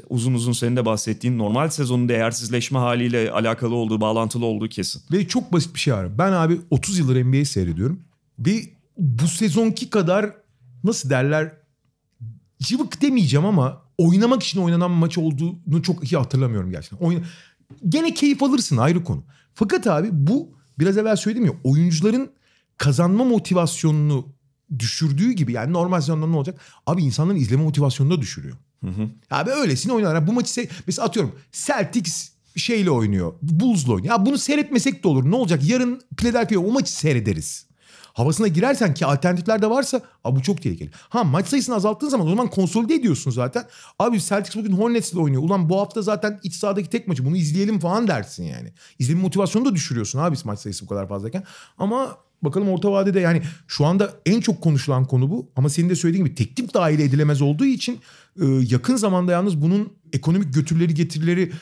Uzun 0.09 0.35
uzun 0.35 0.53
senin 0.53 0.77
de 0.77 0.85
bahsettiğin 0.85 1.39
normal 1.39 1.69
sezonun 1.69 2.09
değersizleşme 2.09 2.79
haliyle 2.79 3.31
alakalı 3.31 3.75
olduğu, 3.75 4.01
bağlantılı 4.01 4.47
olduğu 4.47 4.69
kesin. 4.69 5.03
Ve 5.13 5.29
çok 5.29 5.53
basit 5.53 5.75
bir 5.75 5.81
şey 5.81 5.95
var. 5.95 6.19
Ben 6.19 6.33
abi 6.33 6.61
30 6.71 6.99
yıldır 6.99 7.25
NBA 7.25 7.45
seyrediyorum. 7.45 8.01
Ve 8.39 8.63
bu 8.99 9.29
sezonki 9.29 9.91
kadar 9.91 10.31
nasıl 10.85 11.11
derler 11.11 11.53
cıvık 12.63 13.03
demeyeceğim 13.03 13.47
ama 13.47 13.83
oynamak 13.99 14.43
için 14.43 14.61
oynanan 14.61 14.91
maç 14.91 15.19
olduğunu 15.19 15.83
çok 15.83 16.13
iyi 16.13 16.17
hatırlamıyorum 16.17 16.71
gerçekten. 16.71 17.07
Oyna... 17.07 17.21
Gene 17.89 18.15
keyif 18.15 18.43
alırsın 18.43 18.77
ayrı 18.77 19.05
konu. 19.05 19.25
Fakat 19.55 19.87
abi 19.87 20.09
bu 20.13 20.49
biraz 20.79 20.99
evvel 20.99 21.17
söyledim 21.17 21.47
ya 21.47 21.53
oyuncuların 21.65 22.31
kazanma 22.79 23.25
motivasyonunu 23.25 24.29
düşürdüğü 24.79 25.33
gibi 25.33 25.53
yani 25.53 25.73
normal 25.73 26.01
sezonda 26.01 26.27
ne 26.27 26.37
olacak? 26.37 26.61
Abi 26.87 27.03
insanların 27.03 27.39
izleme 27.39 27.63
motivasyonunu 27.63 28.17
da 28.17 28.21
düşürüyor. 28.21 28.57
Hı 28.85 28.91
hı. 28.91 29.09
Abi 29.31 29.51
öylesine 29.51 29.93
oynuyorlar. 29.93 30.27
Bu 30.27 30.33
maçı 30.33 30.61
se- 30.61 30.69
mesela 30.87 31.07
atıyorum 31.09 31.33
Celtics 31.53 32.31
şeyle 32.57 32.91
oynuyor. 32.91 33.33
Bulls'la 33.43 33.93
oynuyor. 33.93 34.15
Ya 34.19 34.27
bunu 34.27 34.39
seyretmesek 34.39 35.05
de 35.05 35.09
olur. 35.09 35.31
Ne 35.31 35.37
olacak? 35.37 35.65
Yarın 35.65 36.01
Philadelphia 36.17 36.59
o 36.59 36.73
maçı 36.73 36.93
seyrederiz. 36.93 37.67
Havasına 38.13 38.49
girersen 38.49 38.95
ki 38.95 39.07
alternatifler 39.07 39.63
de 39.63 39.71
varsa 39.71 40.01
abi 40.25 40.37
bu 40.37 40.43
çok 40.43 40.63
tehlikeli. 40.63 40.91
Ha 41.09 41.25
maç 41.25 41.47
sayısını 41.47 41.75
azalttığın 41.75 42.09
zaman 42.09 42.27
o 42.27 42.31
zaman 42.31 42.51
konsolide 42.51 42.95
ediyorsun 42.95 43.31
zaten. 43.31 43.65
Abi 43.99 44.21
Celtics 44.21 44.57
bugün 44.57 44.73
Hornets'le 44.73 45.15
oynuyor. 45.17 45.43
Ulan 45.43 45.69
bu 45.69 45.81
hafta 45.81 46.03
zaten 46.03 46.41
iç 46.43 46.55
sahadaki 46.55 46.91
tek 46.91 47.09
maçı 47.09 47.25
bunu 47.25 47.37
izleyelim 47.37 47.79
falan 47.81 48.09
dersin 48.09 48.45
yani. 48.45 48.73
İzleme 48.99 49.21
motivasyonu 49.21 49.65
da 49.65 49.75
düşürüyorsun 49.75 50.19
abi 50.19 50.37
maç 50.45 50.59
sayısı 50.61 50.85
bu 50.85 50.89
kadar 50.89 51.09
fazlayken. 51.09 51.45
Ama 51.79 52.17
bakalım 52.43 52.69
orta 52.69 52.93
vadede 52.93 53.21
yani 53.21 53.43
şu 53.69 53.87
anda 53.87 54.13
en 54.27 54.41
çok 54.41 54.61
konuşulan 54.61 55.05
konu 55.05 55.31
bu. 55.31 55.51
Ama 55.57 55.69
senin 55.69 55.91
de 55.91 55.97
söylediğin 55.97 56.25
gibi 56.25 56.35
teklif 56.35 56.75
dahil 56.75 56.99
edilemez 56.99 57.43
olduğu 57.43 57.65
için 57.65 58.01
e, 58.41 58.47
yakın 58.47 58.97
zamanda 58.97 59.33
yalnız 59.33 59.63
bunun 59.63 59.93
ekonomik 60.13 60.55
götürleri 60.55 60.95
getirileri 60.95 61.53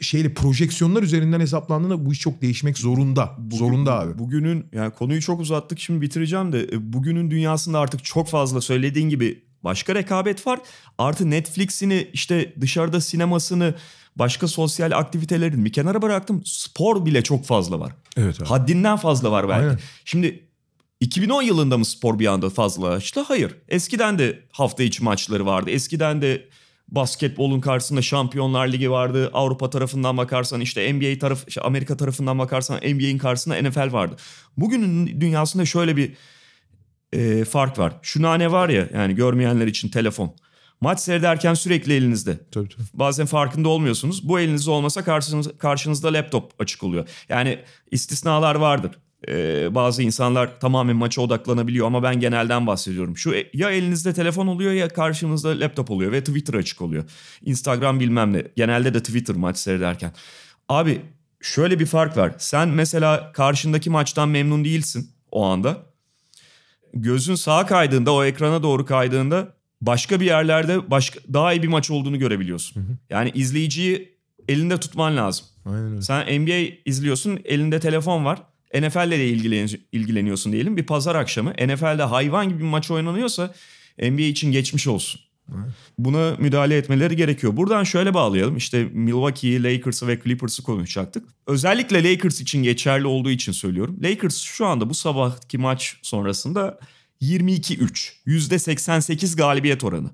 şeyle 0.00 0.34
projeksiyonlar 0.34 1.02
üzerinden 1.02 1.40
hesaplandığında 1.40 2.06
bu 2.06 2.12
iş 2.12 2.20
çok 2.20 2.42
değişmek 2.42 2.78
zorunda. 2.78 3.36
zorunda 3.50 4.00
abi. 4.00 4.18
Bugünün 4.18 4.66
yani 4.72 4.90
konuyu 4.90 5.20
çok 5.20 5.40
uzattık 5.40 5.78
şimdi 5.78 6.00
bitireceğim 6.00 6.52
de 6.52 6.62
e, 6.62 6.92
bugünün 6.92 7.30
dünyasında 7.30 7.78
artık 7.78 8.04
çok 8.04 8.28
fazla 8.28 8.60
söylediğin 8.60 9.08
gibi 9.08 9.42
başka 9.64 9.94
rekabet 9.94 10.46
var. 10.46 10.60
Artı 10.98 11.30
Netflix'ini 11.30 12.08
işte 12.12 12.54
dışarıda 12.60 13.00
sinemasını 13.00 13.74
başka 14.16 14.48
sosyal 14.48 14.90
aktivitelerini 14.90 15.64
bir 15.64 15.72
kenara 15.72 16.02
bıraktım. 16.02 16.42
Spor 16.44 17.06
bile 17.06 17.22
çok 17.22 17.44
fazla 17.44 17.80
var. 17.80 17.92
Evet 18.16 18.40
abi. 18.40 18.48
Haddinden 18.48 18.96
fazla 18.96 19.30
var 19.30 19.48
belki. 19.48 19.64
Aynen. 19.66 19.78
Şimdi 20.04 20.44
2010 21.00 21.42
yılında 21.42 21.78
mı 21.78 21.84
spor 21.84 22.18
bir 22.18 22.26
anda 22.26 22.50
fazlalaştı? 22.50 23.20
Hayır. 23.20 23.54
Eskiden 23.68 24.18
de 24.18 24.42
hafta 24.50 24.82
içi 24.82 25.04
maçları 25.04 25.46
vardı. 25.46 25.70
Eskiden 25.70 26.22
de 26.22 26.48
basketbolun 26.88 27.60
karşısında 27.60 28.02
Şampiyonlar 28.02 28.68
Ligi 28.68 28.90
vardı. 28.90 29.30
Avrupa 29.32 29.70
tarafından 29.70 30.16
bakarsan 30.16 30.60
işte 30.60 30.92
NBA 30.92 31.18
taraf, 31.18 31.44
işte 31.48 31.60
Amerika 31.60 31.96
tarafından 31.96 32.38
bakarsan 32.38 32.76
NBA'in 32.76 33.18
karşısında 33.18 33.62
NFL 33.62 33.92
vardı. 33.92 34.16
Bugünün 34.56 35.20
dünyasında 35.20 35.64
şöyle 35.64 35.96
bir 35.96 36.12
e, 37.12 37.44
fark 37.44 37.78
var. 37.78 37.92
Şu 38.02 38.22
nane 38.22 38.52
var 38.52 38.68
ya 38.68 38.88
yani 38.94 39.14
görmeyenler 39.14 39.66
için 39.66 39.88
telefon. 39.88 40.34
Maç 40.80 41.00
seyrederken 41.00 41.54
sürekli 41.54 41.92
elinizde. 41.92 42.38
Tabii, 42.50 42.68
tabii. 42.68 42.82
Bazen 42.94 43.26
farkında 43.26 43.68
olmuyorsunuz. 43.68 44.28
Bu 44.28 44.40
elinizde 44.40 44.70
olmasa 44.70 45.04
karşınız, 45.04 45.58
karşınızda 45.58 46.12
laptop 46.12 46.52
açık 46.58 46.82
oluyor. 46.82 47.08
Yani 47.28 47.58
istisnalar 47.90 48.54
vardır. 48.54 48.92
Ee, 49.28 49.74
bazı 49.74 50.02
insanlar 50.02 50.60
tamamen 50.60 50.96
maça 50.96 51.22
odaklanabiliyor 51.22 51.86
ama 51.86 52.02
ben 52.02 52.20
genelden 52.20 52.66
bahsediyorum. 52.66 53.16
Şu 53.16 53.34
e- 53.34 53.50
ya 53.54 53.70
elinizde 53.70 54.12
telefon 54.12 54.46
oluyor 54.46 54.72
ya 54.72 54.88
karşınızda 54.88 55.60
laptop 55.60 55.90
oluyor 55.90 56.12
ve 56.12 56.24
Twitter 56.24 56.54
açık 56.54 56.82
oluyor. 56.82 57.04
Instagram 57.44 58.00
bilmem 58.00 58.32
ne. 58.32 58.44
Genelde 58.56 58.94
de 58.94 59.00
Twitter 59.02 59.36
maç 59.36 59.58
seyrederken. 59.58 60.12
Abi 60.68 61.00
şöyle 61.40 61.78
bir 61.78 61.86
fark 61.86 62.16
var. 62.16 62.32
Sen 62.38 62.68
mesela 62.68 63.32
karşındaki 63.32 63.90
maçtan 63.90 64.28
memnun 64.28 64.64
değilsin 64.64 65.10
o 65.30 65.44
anda. 65.44 65.76
Gözün 66.94 67.34
sağa 67.34 67.66
kaydığında 67.66 68.12
o 68.12 68.24
ekrana 68.24 68.62
doğru 68.62 68.84
kaydığında 68.86 69.59
başka 69.80 70.20
bir 70.20 70.26
yerlerde 70.26 70.90
başka 70.90 71.20
daha 71.32 71.52
iyi 71.52 71.62
bir 71.62 71.68
maç 71.68 71.90
olduğunu 71.90 72.18
görebiliyorsun. 72.18 72.98
Yani 73.10 73.30
izleyiciyi 73.34 74.18
elinde 74.48 74.80
tutman 74.80 75.16
lazım. 75.16 75.46
Aynen 75.66 75.90
öyle. 75.92 76.02
Sen 76.02 76.40
NBA 76.40 76.74
izliyorsun, 76.84 77.38
elinde 77.44 77.80
telefon 77.80 78.24
var. 78.24 78.42
NFL'le 78.74 79.10
de 79.10 79.28
ilgilen- 79.28 79.80
ilgileniyorsun 79.92 80.52
diyelim. 80.52 80.76
Bir 80.76 80.86
pazar 80.86 81.14
akşamı 81.14 81.50
NFL'de 81.50 82.02
hayvan 82.02 82.48
gibi 82.48 82.58
bir 82.58 82.64
maç 82.64 82.90
oynanıyorsa 82.90 83.54
NBA 84.02 84.22
için 84.22 84.52
geçmiş 84.52 84.86
olsun. 84.86 85.20
Buna 85.98 86.36
müdahale 86.38 86.76
etmeleri 86.76 87.16
gerekiyor. 87.16 87.56
Buradan 87.56 87.84
şöyle 87.84 88.14
bağlayalım. 88.14 88.56
İşte 88.56 88.84
Milwaukee'yi, 88.84 89.62
Lakers'ı 89.62 90.08
ve 90.08 90.20
Clippers'ı 90.24 90.62
konuşacaktık. 90.62 91.28
Özellikle 91.46 92.10
Lakers 92.12 92.40
için 92.40 92.62
geçerli 92.62 93.06
olduğu 93.06 93.30
için 93.30 93.52
söylüyorum. 93.52 93.98
Lakers 94.02 94.36
şu 94.38 94.66
anda 94.66 94.90
bu 94.90 94.94
sabahki 94.94 95.58
maç 95.58 95.96
sonrasında 96.02 96.78
22-3. 97.22 98.12
%88 98.26 99.36
galibiyet 99.36 99.84
oranı. 99.84 100.10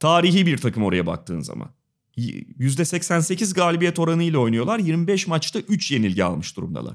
Tarihi 0.00 0.46
bir 0.46 0.58
takım 0.58 0.82
oraya 0.82 1.06
baktığın 1.06 1.40
zaman. 1.40 1.70
Y- 2.16 2.44
%88 2.58 3.54
galibiyet 3.54 3.98
oranıyla 3.98 4.38
oynuyorlar. 4.38 4.78
25 4.78 5.26
maçta 5.26 5.58
3 5.58 5.90
yenilgi 5.92 6.24
almış 6.24 6.56
durumdalar. 6.56 6.94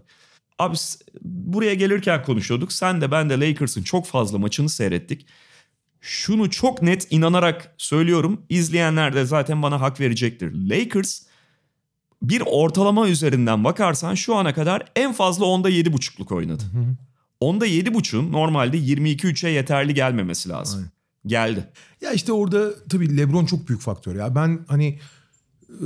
Abi 0.60 0.76
buraya 1.22 1.74
gelirken 1.74 2.24
konuşuyorduk. 2.24 2.72
Sen 2.72 3.02
de 3.02 3.12
ben 3.12 3.30
de 3.30 3.40
Lakers'ın 3.40 3.84
çok 3.84 4.06
fazla 4.06 4.38
maçını 4.38 4.70
seyrettik. 4.70 5.26
Şunu 6.02 6.50
çok 6.50 6.82
net 6.82 7.08
inanarak 7.12 7.74
söylüyorum. 7.78 8.42
İzleyenler 8.50 9.14
de 9.16 9.26
zaten 9.26 9.62
bana 9.62 9.82
hak 9.82 10.00
verecektir. 10.00 10.54
Lakers 10.70 11.22
bir 12.22 12.44
ortalama 12.46 13.08
üzerinden 13.08 13.64
bakarsan 13.64 14.16
şu 14.16 14.36
ana 14.36 14.54
kadar 14.54 14.84
en 14.96 15.14
fazla 15.14 15.46
onda 15.46 15.70
7.5'luk 15.70 16.36
oynadı. 16.36 16.64
Onda 17.42 17.68
7.5'un 17.68 18.32
normalde 18.32 18.78
22-3'e 18.78 19.50
yeterli 19.50 19.94
gelmemesi 19.94 20.50
lazım. 20.50 20.80
Aynen. 20.80 20.92
Geldi. 21.26 21.68
Ya 22.02 22.12
işte 22.12 22.34
orada 22.34 22.86
tabii 22.90 23.18
LeBron 23.18 23.46
çok 23.46 23.68
büyük 23.68 23.82
faktör 23.82 24.16
ya. 24.16 24.36
Ben 24.36 24.66
hani 24.68 25.00
e, 25.70 25.86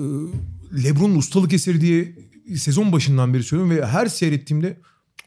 LeBron'un 0.83 1.15
ustalık 1.15 1.53
eseri 1.53 1.81
diye 1.81 2.15
sezon 2.57 2.91
başından 2.91 3.33
beri 3.33 3.43
söylüyorum 3.43 3.77
ve 3.77 3.85
her 3.85 4.07
seyrettiğimde 4.07 4.77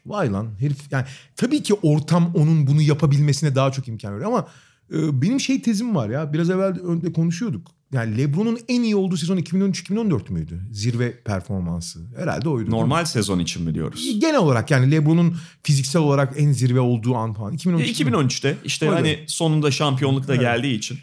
vay 0.05 0.31
lan 0.31 0.49
herif 0.59 0.91
yani 0.91 1.05
tabii 1.35 1.63
ki 1.63 1.73
ortam 1.73 2.31
onun 2.35 2.67
bunu 2.67 2.81
yapabilmesine 2.81 3.55
daha 3.55 3.71
çok 3.71 3.87
imkan 3.87 4.13
veriyor 4.13 4.31
ama 4.31 4.47
benim 4.91 5.39
şey 5.39 5.61
tezim 5.61 5.95
var 5.95 6.09
ya 6.09 6.33
biraz 6.33 6.49
evvel 6.49 6.79
önde 6.79 7.13
konuşuyorduk. 7.13 7.67
Yani 7.93 8.17
LeBron'un 8.17 8.59
en 8.67 8.81
iyi 8.83 8.95
olduğu 8.95 9.17
sezon 9.17 9.37
2013-2014 9.37 10.31
müydü? 10.33 10.61
Zirve 10.71 11.11
performansı. 11.23 11.99
Herhalde 12.17 12.49
oydu. 12.49 12.71
Normal 12.71 13.05
sezon 13.05 13.39
için 13.39 13.63
mi 13.63 13.73
diyoruz? 13.75 14.19
Genel 14.19 14.37
olarak 14.37 14.71
yani 14.71 14.91
LeBron'un 14.91 15.35
fiziksel 15.63 16.01
olarak 16.01 16.33
en 16.37 16.51
zirve 16.51 16.79
olduğu 16.79 17.15
an 17.15 17.33
falan. 17.33 17.53
2013, 17.53 18.01
E, 18.01 18.03
2013'te 18.03 18.57
işte 18.65 18.85
Öyle. 18.85 18.95
hani 18.95 19.19
sonunda 19.27 19.71
şampiyonluk 19.71 20.27
da 20.27 20.33
Evet. 20.33 20.41
geldiği 20.41 20.75
için. 20.77 20.97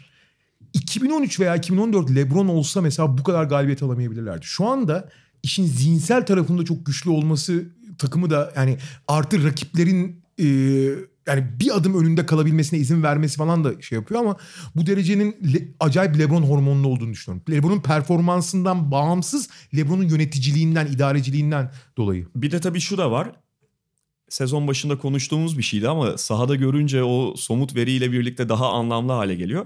2013 0.73 1.39
veya 1.39 1.55
2014 1.55 2.15
LeBron 2.15 2.47
olsa 2.47 2.81
mesela 2.81 3.17
bu 3.17 3.23
kadar 3.23 3.43
galibiyet 3.43 3.83
alamayabilirlerdi. 3.83 4.45
Şu 4.45 4.65
anda 4.65 5.09
işin 5.43 5.65
zihinsel 5.65 6.25
tarafında 6.25 6.65
çok 6.65 6.85
güçlü 6.85 7.09
olması 7.09 7.63
takımı 7.97 8.29
da 8.29 8.53
yani 8.55 8.77
artı 9.07 9.43
rakiplerin 9.43 10.23
e, 10.39 10.45
yani 11.27 11.45
bir 11.59 11.77
adım 11.77 11.99
önünde 12.01 12.25
kalabilmesine 12.25 12.79
izin 12.79 13.03
vermesi 13.03 13.37
falan 13.37 13.63
da 13.63 13.81
şey 13.81 13.95
yapıyor 13.97 14.21
ama 14.21 14.37
bu 14.75 14.85
derecenin 14.85 15.35
le- 15.53 15.67
acayip 15.79 16.19
LeBron 16.19 16.43
hormonlu 16.43 16.87
olduğunu 16.87 17.11
düşünüyorum. 17.11 17.43
LeBron'un 17.49 17.81
performansından 17.81 18.91
bağımsız 18.91 19.49
LeBron'un 19.75 20.03
yöneticiliğinden, 20.03 20.85
idareciliğinden 20.87 21.71
dolayı. 21.97 22.27
Bir 22.35 22.51
de 22.51 22.59
tabii 22.59 22.79
şu 22.79 22.97
da 22.97 23.11
var. 23.11 23.31
Sezon 24.29 24.67
başında 24.67 24.97
konuştuğumuz 24.97 25.57
bir 25.57 25.63
şeydi 25.63 25.89
ama 25.89 26.17
sahada 26.17 26.55
görünce 26.55 27.03
o 27.03 27.35
somut 27.37 27.75
veriyle 27.75 28.11
birlikte 28.11 28.49
daha 28.49 28.71
anlamlı 28.71 29.11
hale 29.11 29.35
geliyor. 29.35 29.65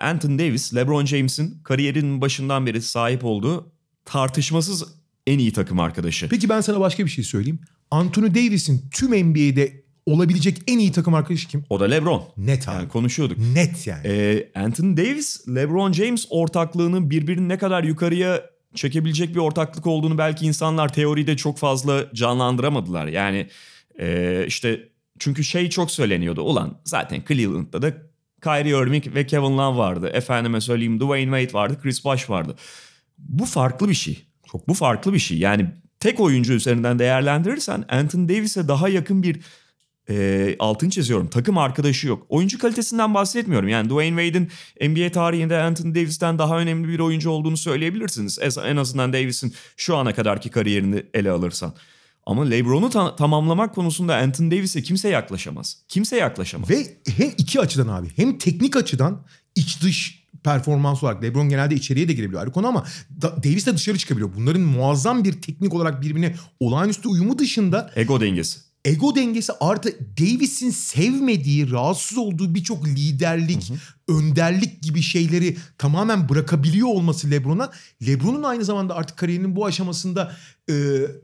Anthony 0.00 0.38
Davis, 0.38 0.74
LeBron 0.74 1.04
James'in 1.04 1.62
kariyerinin 1.64 2.20
başından 2.20 2.66
beri 2.66 2.82
sahip 2.82 3.24
olduğu 3.24 3.72
tartışmasız 4.04 4.84
en 5.26 5.38
iyi 5.38 5.52
takım 5.52 5.80
arkadaşı. 5.80 6.28
Peki 6.28 6.48
ben 6.48 6.60
sana 6.60 6.80
başka 6.80 7.04
bir 7.04 7.10
şey 7.10 7.24
söyleyeyim. 7.24 7.58
Anthony 7.90 8.34
Davis'in 8.34 8.88
tüm 8.90 9.10
NBA'de 9.10 9.81
olabilecek 10.06 10.58
en 10.66 10.78
iyi 10.78 10.92
takım 10.92 11.14
arkadaşı 11.14 11.48
kim? 11.48 11.64
O 11.70 11.80
da 11.80 11.84
LeBron. 11.84 12.24
Net 12.36 12.68
abi. 12.68 12.74
Yani 12.74 12.88
konuşuyorduk. 12.88 13.38
Net 13.54 13.86
yani. 13.86 14.06
Ee, 14.06 14.50
Anthony 14.54 14.96
Davis, 14.96 15.48
LeBron 15.48 15.92
James 15.92 16.26
ortaklığını 16.30 17.10
birbirini 17.10 17.48
ne 17.48 17.58
kadar 17.58 17.84
yukarıya 17.84 18.42
çekebilecek 18.74 19.34
bir 19.34 19.40
ortaklık 19.40 19.86
olduğunu 19.86 20.18
belki 20.18 20.46
insanlar 20.46 20.92
teoride 20.92 21.36
çok 21.36 21.58
fazla 21.58 22.14
canlandıramadılar. 22.14 23.06
Yani 23.06 23.46
e, 24.00 24.44
işte 24.46 24.88
çünkü 25.18 25.44
şey 25.44 25.70
çok 25.70 25.90
söyleniyordu. 25.90 26.42
Ulan 26.42 26.78
zaten 26.84 27.22
Cleveland'da 27.28 27.82
da 27.82 27.92
Kyrie 28.42 28.82
Irving 28.82 29.14
ve 29.14 29.26
Kevin 29.26 29.58
Love 29.58 29.78
vardı. 29.78 30.10
Efendime 30.12 30.60
söyleyeyim 30.60 31.00
Dwayne 31.00 31.38
Wade 31.38 31.58
vardı, 31.58 31.78
Chris 31.82 32.04
Bosh 32.04 32.30
vardı. 32.30 32.56
Bu 33.18 33.44
farklı 33.44 33.88
bir 33.88 33.94
şey. 33.94 34.26
Çok 34.52 34.68
bu 34.68 34.74
farklı 34.74 35.12
bir 35.12 35.18
şey. 35.18 35.38
Yani 35.38 35.66
tek 36.00 36.20
oyuncu 36.20 36.52
üzerinden 36.52 36.98
değerlendirirsen 36.98 37.84
Anthony 37.88 38.28
Davis'e 38.28 38.68
daha 38.68 38.88
yakın 38.88 39.22
bir 39.22 39.40
e, 40.12 40.56
altını 40.58 40.90
çiziyorum. 40.90 41.28
Takım 41.28 41.58
arkadaşı 41.58 42.08
yok. 42.08 42.26
Oyuncu 42.28 42.58
kalitesinden 42.58 43.14
bahsetmiyorum. 43.14 43.68
Yani 43.68 43.90
Dwayne 43.90 44.22
Wade'in 44.22 44.48
NBA 44.90 45.12
tarihinde 45.12 45.62
Anthony 45.62 45.94
Davis'ten 45.94 46.38
daha 46.38 46.58
önemli 46.58 46.88
bir 46.88 46.98
oyuncu 46.98 47.30
olduğunu 47.30 47.56
söyleyebilirsiniz. 47.56 48.38
En 48.64 48.76
azından 48.76 49.12
Davis'in 49.12 49.54
şu 49.76 49.96
ana 49.96 50.14
kadarki 50.14 50.50
kariyerini 50.50 51.02
ele 51.14 51.30
alırsan. 51.30 51.74
Ama 52.26 52.44
LeBron'u 52.44 52.90
ta- 52.90 53.16
tamamlamak 53.16 53.74
konusunda 53.74 54.16
Anthony 54.16 54.50
Davis'e 54.50 54.82
kimse 54.82 55.08
yaklaşamaz. 55.08 55.76
Kimse 55.88 56.16
yaklaşamaz. 56.16 56.70
Ve 56.70 56.86
hem 57.16 57.30
iki 57.38 57.60
açıdan 57.60 57.88
abi. 57.88 58.08
Hem 58.16 58.38
teknik 58.38 58.76
açıdan 58.76 59.26
iç 59.54 59.82
dış 59.82 60.22
performans 60.44 61.02
olarak 61.02 61.22
LeBron 61.22 61.48
genelde 61.48 61.74
içeriye 61.74 62.08
de 62.08 62.12
girebiliyor 62.12 62.40
ayrı 62.40 62.52
konu 62.52 62.66
ama 62.66 62.84
da, 63.22 63.42
Davis 63.44 63.66
de 63.66 63.76
dışarı 63.76 63.98
çıkabiliyor. 63.98 64.30
Bunların 64.36 64.62
muazzam 64.62 65.24
bir 65.24 65.42
teknik 65.42 65.74
olarak 65.74 66.02
birbirine 66.02 66.34
olağanüstü 66.60 67.08
uyumu 67.08 67.38
dışında 67.38 67.90
Ego 67.96 68.20
dengesi. 68.20 68.71
Ego 68.84 69.14
dengesi 69.14 69.52
artı 69.60 69.98
Davis'in 70.20 70.70
sevmediği, 70.70 71.70
rahatsız 71.70 72.18
olduğu 72.18 72.54
birçok 72.54 72.86
liderlik, 72.86 73.72
önderlik 74.08 74.82
gibi 74.82 75.02
şeyleri 75.02 75.56
tamamen 75.78 76.28
bırakabiliyor 76.28 76.88
olması 76.88 77.30
LeBron'a. 77.30 77.70
LeBron'un 78.06 78.42
aynı 78.42 78.64
zamanda 78.64 78.94
artık 78.94 79.16
kariyerinin 79.16 79.56
bu 79.56 79.66
aşamasında 79.66 80.36
e, 80.70 80.74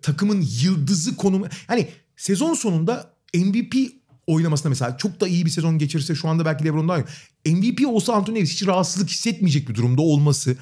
takımın 0.03 0.47
yıldızı 0.63 1.17
konumu... 1.17 1.47
Yani 1.71 1.89
sezon 2.17 2.55
sonunda 2.55 3.13
MVP 3.35 3.75
oynamasında 4.27 4.69
mesela 4.69 4.97
çok 4.97 5.21
da 5.21 5.29
iyi 5.29 5.45
bir 5.45 5.51
sezon 5.51 5.79
geçirirse 5.79 6.15
şu 6.15 6.29
anda 6.29 6.45
belki 6.45 6.65
LeBron 6.65 6.89
daha 6.89 6.99
iyi. 6.99 7.55
MVP 7.55 7.87
olsa 7.87 8.13
Anthony 8.13 8.37
Davis 8.37 8.53
hiç 8.53 8.67
rahatsızlık 8.67 9.11
hissetmeyecek 9.11 9.69
bir 9.69 9.75
durumda 9.75 10.03
olması. 10.03 10.57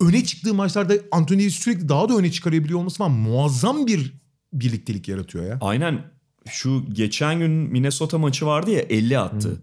Öne 0.00 0.24
çıktığı 0.24 0.54
maçlarda 0.54 0.94
Anthony 1.12 1.38
Davis 1.38 1.54
sürekli 1.54 1.88
daha 1.88 2.08
da 2.08 2.16
öne 2.16 2.32
çıkarabiliyor 2.32 2.78
olması 2.78 2.98
falan 2.98 3.12
muazzam 3.12 3.86
bir 3.86 4.12
birliktelik 4.52 5.08
yaratıyor 5.08 5.44
ya. 5.44 5.58
Aynen 5.60 6.15
şu 6.50 6.84
geçen 6.92 7.38
gün 7.38 7.50
Minnesota 7.50 8.18
maçı 8.18 8.46
vardı 8.46 8.70
ya 8.70 8.80
50 8.80 9.18
attı. 9.18 9.62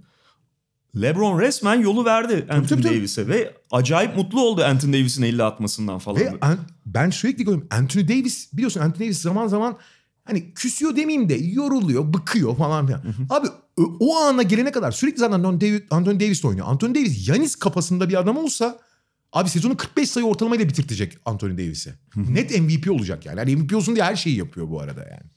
LeBron 1.02 1.40
resmen 1.40 1.82
yolu 1.82 2.06
verdi 2.06 2.46
Anthony. 2.50 2.84
Davis'e 2.84 3.28
ve 3.28 3.54
acayip 3.72 4.18
mutlu 4.18 4.42
oldu 4.42 4.64
Anthony 4.64 4.94
Davis'in 4.94 5.24
50 5.24 5.44
atmasından 5.44 6.00
falan. 6.00 6.20
Ve 6.20 6.30
an- 6.42 6.60
ben 6.86 7.10
sürekli 7.10 7.44
görüyorum 7.44 7.68
Anthony 7.72 8.08
Davis 8.08 8.54
biliyorsun 8.54 8.82
Anthony 8.82 9.06
Davis 9.08 9.22
zaman 9.22 9.48
zaman 9.48 9.78
hani 10.26 10.54
küsüyor 10.54 10.96
demeyeyim 10.96 11.30
de 11.30 11.34
yoruluyor, 11.34 12.14
bıkıyor 12.14 12.58
falan 12.58 12.86
filan. 12.88 13.02
Abi 13.30 13.48
o- 14.00 14.18
ana 14.18 14.42
gelene 14.44 14.72
kadar 14.72 14.92
sürekli 14.92 15.20
zaten 15.20 15.34
Anthony 15.34 15.62
Davis, 15.62 15.82
Anthony 15.90 16.20
Davis 16.20 16.46
oynuyor. 16.46 16.68
Anthony 16.70 16.96
Davis 16.96 17.28
Yanis 17.30 17.56
kafasında 17.56 18.10
bir 18.10 18.20
adam 18.20 18.38
olsa 18.38 18.80
abi 19.34 19.50
sezonu 19.50 19.78
45 19.78 20.10
sayı 20.10 20.26
ortalamayla 20.26 20.68
bitirtecek 20.70 21.18
Anthony 21.26 21.54
Davis'i. 21.58 21.94
Net 22.16 22.60
MVP 22.62 22.92
olacak 22.92 23.26
yani. 23.26 23.40
yani. 23.40 23.56
MVP 23.56 23.76
olsun 23.76 23.96
diye 23.96 24.06
her 24.06 24.16
şeyi 24.16 24.38
yapıyor 24.38 24.70
bu 24.70 24.80
arada 24.82 25.02
yani. 25.02 25.30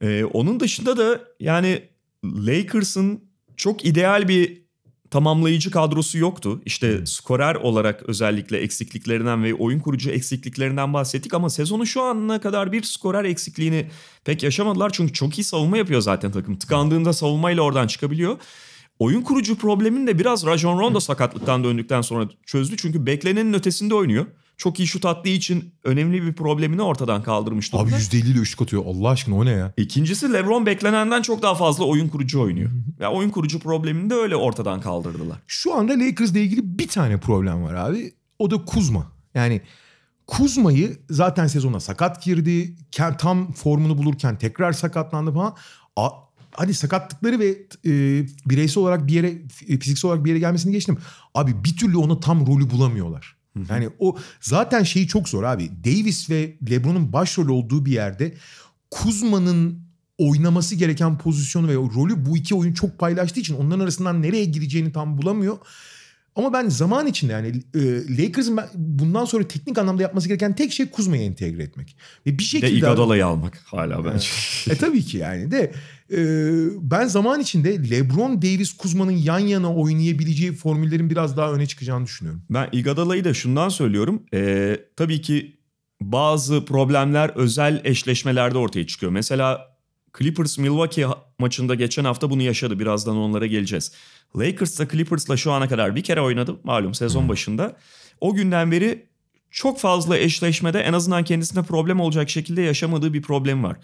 Ee, 0.00 0.24
onun 0.24 0.60
dışında 0.60 0.96
da 0.96 1.20
yani 1.40 1.82
Lakers'ın 2.24 3.24
çok 3.56 3.84
ideal 3.84 4.28
bir 4.28 4.66
tamamlayıcı 5.10 5.70
kadrosu 5.70 6.18
yoktu. 6.18 6.60
İşte 6.64 7.06
skorer 7.06 7.54
olarak 7.54 8.02
özellikle 8.02 8.58
eksikliklerinden 8.58 9.44
ve 9.44 9.54
oyun 9.54 9.80
kurucu 9.80 10.10
eksikliklerinden 10.10 10.92
bahsettik 10.92 11.34
ama 11.34 11.50
sezonu 11.50 11.86
şu 11.86 12.02
ana 12.02 12.40
kadar 12.40 12.72
bir 12.72 12.82
skorer 12.82 13.24
eksikliğini 13.24 13.86
pek 14.24 14.42
yaşamadılar. 14.42 14.90
Çünkü 14.92 15.12
çok 15.12 15.38
iyi 15.38 15.44
savunma 15.44 15.78
yapıyor 15.78 16.00
zaten 16.00 16.32
takım. 16.32 16.56
Tıkandığında 16.56 17.12
savunmayla 17.12 17.62
oradan 17.62 17.86
çıkabiliyor. 17.86 18.36
Oyun 18.98 19.22
kurucu 19.22 19.56
problemini 19.56 20.06
de 20.06 20.18
biraz 20.18 20.46
Rajon 20.46 20.78
Rondo 20.78 21.00
sakatlıktan 21.00 21.64
döndükten 21.64 22.00
sonra 22.00 22.28
çözdü. 22.46 22.76
Çünkü 22.76 23.06
beklenenin 23.06 23.52
ötesinde 23.54 23.94
oynuyor. 23.94 24.26
Çok 24.56 24.80
iyi 24.80 24.86
şut 24.86 25.04
attığı 25.04 25.28
için 25.28 25.74
önemli 25.84 26.22
bir 26.22 26.32
problemini 26.32 26.82
ortadan 26.82 27.22
kaldırmış 27.22 27.74
Abi 27.74 27.80
durumda. 27.80 27.96
%50 27.96 28.16
ile 28.16 28.38
üçlük 28.38 28.62
atıyor. 28.62 28.84
Allah 28.86 29.08
aşkına 29.08 29.36
o 29.36 29.44
ne 29.44 29.50
ya? 29.50 29.72
İkincisi 29.76 30.32
LeBron 30.32 30.66
beklenenden 30.66 31.22
çok 31.22 31.42
daha 31.42 31.54
fazla 31.54 31.84
oyun 31.84 32.08
kurucu 32.08 32.40
oynuyor. 32.40 32.70
Ya 33.00 33.12
oyun 33.12 33.30
kurucu 33.30 33.60
problemini 33.60 34.10
de 34.10 34.14
öyle 34.14 34.36
ortadan 34.36 34.80
kaldırdılar. 34.80 35.38
Şu 35.46 35.74
anda 35.74 35.92
Lakers'la 35.92 36.38
ilgili 36.38 36.78
bir 36.78 36.88
tane 36.88 37.20
problem 37.20 37.62
var 37.62 37.74
abi. 37.74 38.14
O 38.38 38.50
da 38.50 38.64
Kuzma. 38.64 39.12
Yani 39.34 39.60
Kuzma'yı 40.26 40.98
zaten 41.10 41.46
sezona 41.46 41.80
sakat 41.80 42.22
girdi. 42.22 42.76
Tam 43.18 43.52
formunu 43.52 43.98
bulurken 43.98 44.38
tekrar 44.38 44.72
sakatlandı 44.72 45.32
falan. 45.32 45.54
A- 45.96 46.10
hadi 46.52 46.74
sakatlıkları 46.74 47.38
ve 47.38 47.48
e, 47.86 47.90
bireysel 48.46 48.82
olarak 48.82 49.06
bir 49.06 49.12
yere 49.12 49.48
fiziksel 49.48 50.08
olarak 50.08 50.24
bir 50.24 50.30
yere 50.30 50.38
gelmesini 50.38 50.72
geçtim. 50.72 50.98
Abi 51.34 51.64
bir 51.64 51.76
türlü 51.76 51.96
ona 51.96 52.20
tam 52.20 52.46
rolü 52.46 52.70
bulamıyorlar. 52.70 53.36
Yani 53.68 53.88
o 53.98 54.16
zaten 54.40 54.82
şeyi 54.82 55.08
çok 55.08 55.28
zor 55.28 55.42
abi. 55.42 55.70
Davis 55.84 56.30
ve 56.30 56.56
LeBron'un 56.70 57.12
başrol 57.12 57.48
olduğu 57.48 57.86
bir 57.86 57.92
yerde 57.92 58.34
Kuzma'nın 58.90 59.86
oynaması 60.18 60.74
gereken 60.74 61.18
pozisyonu 61.18 61.68
ve 61.68 61.74
rolü 61.74 62.26
bu 62.26 62.36
iki 62.36 62.54
oyun 62.54 62.72
çok 62.72 62.98
paylaştığı 62.98 63.40
için 63.40 63.54
onların 63.54 63.80
arasından 63.80 64.22
nereye 64.22 64.44
gireceğini 64.44 64.92
tam 64.92 65.18
bulamıyor. 65.18 65.58
Ama 66.36 66.52
ben 66.52 66.68
zaman 66.68 67.06
içinde 67.06 67.32
yani 67.32 67.52
e, 67.74 67.80
Lakers'ın 68.18 68.60
bundan 68.74 69.24
sonra 69.24 69.48
teknik 69.48 69.78
anlamda 69.78 70.02
yapması 70.02 70.28
gereken 70.28 70.54
tek 70.54 70.72
şey 70.72 70.86
Kuzma'yı 70.90 71.22
entegre 71.22 71.62
etmek. 71.62 71.96
Ve 72.26 72.30
bir 72.30 72.38
Bir 72.38 72.38
de 72.38 72.44
şekilde... 72.44 72.76
Iguodala'yı 72.76 73.26
almak 73.26 73.62
hala 73.64 74.04
bence. 74.04 74.28
E 74.70 74.74
tabii 74.74 75.02
ki 75.02 75.18
yani 75.18 75.50
de 75.50 75.72
e, 76.12 76.18
ben 76.90 77.06
zaman 77.06 77.40
içinde 77.40 77.90
LeBron 77.90 78.42
Davis 78.42 78.72
Kuzma'nın 78.72 79.10
yan 79.10 79.38
yana 79.38 79.74
oynayabileceği 79.74 80.52
formüllerin 80.52 81.10
biraz 81.10 81.36
daha 81.36 81.52
öne 81.52 81.66
çıkacağını 81.66 82.04
düşünüyorum. 82.04 82.42
Ben 82.50 82.68
Iguodala'yı 82.72 83.24
da 83.24 83.34
şundan 83.34 83.68
söylüyorum. 83.68 84.22
Ee, 84.34 84.80
tabii 84.96 85.20
ki 85.20 85.60
bazı 86.00 86.64
problemler 86.64 87.28
özel 87.34 87.80
eşleşmelerde 87.84 88.58
ortaya 88.58 88.86
çıkıyor. 88.86 89.12
Mesela 89.12 89.75
Clippers 90.18 90.58
Milwaukee 90.58 91.06
maçında 91.38 91.74
geçen 91.74 92.04
hafta 92.04 92.30
bunu 92.30 92.42
yaşadı. 92.42 92.78
Birazdan 92.78 93.16
onlara 93.16 93.46
geleceğiz. 93.46 93.92
Lakers 94.36 94.78
da 94.78 94.88
Clippers'la 94.88 95.36
şu 95.36 95.52
ana 95.52 95.68
kadar 95.68 95.96
bir 95.96 96.02
kere 96.02 96.20
oynadı 96.20 96.56
malum 96.64 96.94
sezon 96.94 97.28
başında. 97.28 97.76
O 98.20 98.34
günden 98.34 98.72
beri 98.72 99.06
çok 99.50 99.80
fazla 99.80 100.18
eşleşmede 100.18 100.80
en 100.80 100.92
azından 100.92 101.24
kendisine 101.24 101.62
problem 101.62 102.00
olacak 102.00 102.30
şekilde 102.30 102.62
yaşamadığı 102.62 103.12
bir 103.14 103.22
problem 103.22 103.64
var. 103.64 103.76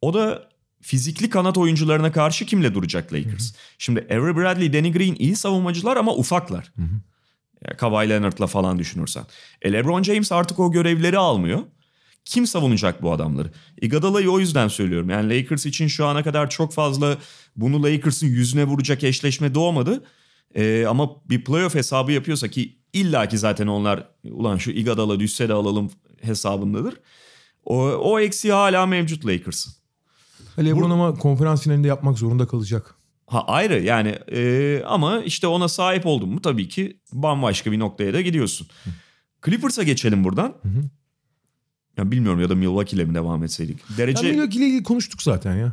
O 0.00 0.14
da 0.14 0.48
fizikli 0.80 1.30
kanat 1.30 1.58
oyuncularına 1.58 2.12
karşı 2.12 2.46
kimle 2.46 2.74
duracak 2.74 3.12
Lakers? 3.12 3.54
Şimdi 3.78 4.00
Avery 4.00 4.36
Bradley, 4.36 4.72
Danny 4.72 4.92
Green 4.92 5.16
iyi 5.18 5.36
savunmacılar 5.36 5.96
ama 5.96 6.14
ufaklar. 6.14 6.72
Ya 7.64 7.76
Kawhi 7.76 8.08
Leonard'la 8.08 8.46
falan 8.46 8.78
düşünürsen. 8.78 9.24
E 9.62 9.72
LeBron 9.72 10.02
James 10.02 10.32
artık 10.32 10.60
o 10.60 10.72
görevleri 10.72 11.18
almıyor. 11.18 11.60
Kim 12.28 12.46
savunacak 12.46 13.02
bu 13.02 13.12
adamları? 13.12 13.50
Iguodala'yı 13.80 14.30
o 14.30 14.38
yüzden 14.38 14.68
söylüyorum. 14.68 15.10
Yani 15.10 15.38
Lakers 15.38 15.66
için 15.66 15.86
şu 15.86 16.06
ana 16.06 16.22
kadar 16.22 16.50
çok 16.50 16.72
fazla 16.72 17.18
bunu 17.56 17.82
Lakers'ın 17.82 18.26
yüzüne 18.26 18.64
vuracak 18.64 19.04
eşleşme 19.04 19.54
doğmadı. 19.54 20.04
E, 20.54 20.86
ama 20.86 21.10
bir 21.30 21.44
playoff 21.44 21.74
hesabı 21.74 22.12
yapıyorsa 22.12 22.48
ki 22.48 22.78
illaki 22.92 23.38
zaten 23.38 23.66
onlar 23.66 24.08
ulan 24.24 24.56
şu 24.56 24.70
Iguodala 24.70 25.20
düşse 25.20 25.48
de 25.48 25.52
alalım 25.52 25.90
hesabındadır. 26.20 26.94
O, 27.64 27.76
o 27.84 28.20
eksiği 28.20 28.52
hala 28.52 28.86
mevcut 28.86 29.26
Lakers'ın. 29.26 29.72
LeBron 30.58 30.90
ama 30.90 31.14
konferans 31.14 31.62
finalinde 31.62 31.88
yapmak 31.88 32.18
zorunda 32.18 32.46
kalacak. 32.46 32.94
Ha 33.26 33.44
ayrı 33.46 33.82
yani 33.82 34.18
e, 34.32 34.82
ama 34.86 35.22
işte 35.22 35.46
ona 35.46 35.68
sahip 35.68 36.06
oldun 36.06 36.28
mu 36.28 36.42
tabii 36.42 36.68
ki 36.68 37.00
bambaşka 37.12 37.72
bir 37.72 37.78
noktaya 37.78 38.14
da 38.14 38.20
gidiyorsun. 38.20 38.68
Clippers'a 39.46 39.82
geçelim 39.82 40.24
buradan. 40.24 40.54
Ya 41.98 42.10
bilmiyorum 42.10 42.40
ya 42.40 42.48
da 42.48 42.54
Milwaukee 42.54 42.96
ile 42.96 43.04
mi 43.04 43.14
devam 43.14 43.44
etseydik. 43.44 43.78
Derece 43.98 44.22
Ben 44.22 44.30
Milwaukee 44.30 44.58
ile 44.58 44.66
ilgili 44.66 44.82
konuştuk 44.82 45.22
zaten 45.22 45.56
ya. 45.56 45.72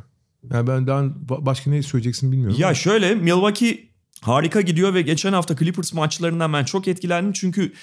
Yani 0.52 0.68
ben 0.68 0.88
daha 0.88 1.02
ba- 1.02 1.46
başka 1.46 1.72
ne 1.72 1.84
söyleyeceksin 1.84 2.32
bilmiyorum. 2.32 2.56
ya 2.60 2.74
şöyle 2.74 3.16
Milwaukee 3.16 3.90
harika 4.22 4.62
gidiyor 4.62 4.94
ve 4.94 5.02
geçen 5.02 5.34
hafta 5.34 5.56
Clippers 5.56 5.94
maçlarından 5.94 6.54
ben 6.54 6.64
çok 6.64 6.88
etkilendim 6.88 7.34
çünkü 7.34 7.74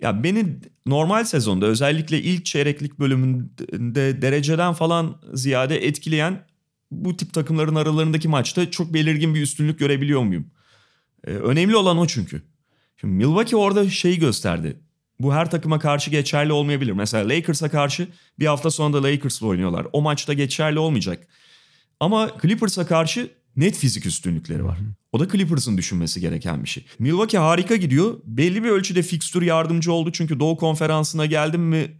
ya 0.00 0.22
beni 0.24 0.46
normal 0.86 1.24
sezonda 1.24 1.66
özellikle 1.66 2.22
ilk 2.22 2.44
çeyreklik 2.44 2.98
bölümünde 2.98 4.22
dereceden 4.22 4.72
falan 4.72 5.20
ziyade 5.34 5.86
etkileyen 5.86 6.44
bu 6.90 7.16
tip 7.16 7.32
takımların 7.32 7.74
aralarındaki 7.74 8.28
maçta 8.28 8.70
çok 8.70 8.94
belirgin 8.94 9.34
bir 9.34 9.42
üstünlük 9.42 9.78
görebiliyor 9.78 10.22
muyum? 10.22 10.46
Ee, 11.26 11.30
önemli 11.30 11.76
olan 11.76 11.98
o 11.98 12.06
çünkü. 12.06 12.42
Şimdi 13.00 13.14
Milwaukee 13.14 13.56
orada 13.56 13.90
şeyi 13.90 14.18
gösterdi. 14.18 14.76
Bu 15.22 15.34
her 15.34 15.50
takıma 15.50 15.78
karşı 15.78 16.10
geçerli 16.10 16.52
olmayabilir. 16.52 16.92
Mesela 16.92 17.28
Lakers'a 17.28 17.70
karşı 17.70 18.08
bir 18.38 18.46
hafta 18.46 18.70
sonra 18.70 18.92
da 18.92 19.02
Lakers'la 19.02 19.46
oynuyorlar. 19.46 19.86
O 19.92 20.02
maçta 20.02 20.32
geçerli 20.32 20.78
olmayacak. 20.78 21.26
Ama 22.00 22.30
Clippers'a 22.42 22.86
karşı 22.86 23.30
net 23.56 23.76
fizik 23.76 24.06
üstünlükleri 24.06 24.64
var. 24.64 24.78
O 25.12 25.20
da 25.20 25.28
Clippers'ın 25.28 25.78
düşünmesi 25.78 26.20
gereken 26.20 26.64
bir 26.64 26.68
şey. 26.68 26.84
Milwaukee 26.98 27.38
harika 27.38 27.76
gidiyor. 27.76 28.20
Belli 28.24 28.64
bir 28.64 28.68
ölçüde 28.68 29.02
fikstür 29.02 29.42
yardımcı 29.42 29.92
oldu. 29.92 30.12
Çünkü 30.12 30.40
Doğu 30.40 30.56
Konferansı'na 30.56 31.26
geldim 31.26 31.62
mi 31.62 31.90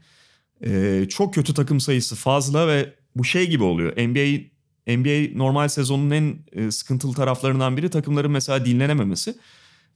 e, 0.64 1.04
çok 1.08 1.34
kötü 1.34 1.54
takım 1.54 1.80
sayısı 1.80 2.16
fazla 2.16 2.68
ve 2.68 2.94
bu 3.16 3.24
şey 3.24 3.50
gibi 3.50 3.62
oluyor. 3.62 3.92
NBA 3.92 4.52
NBA 4.86 5.38
normal 5.38 5.68
sezonun 5.68 6.10
en 6.10 6.38
e, 6.52 6.70
sıkıntılı 6.70 7.14
taraflarından 7.14 7.76
biri 7.76 7.90
takımların 7.90 8.30
mesela 8.30 8.64
dinlenememesi. 8.64 9.34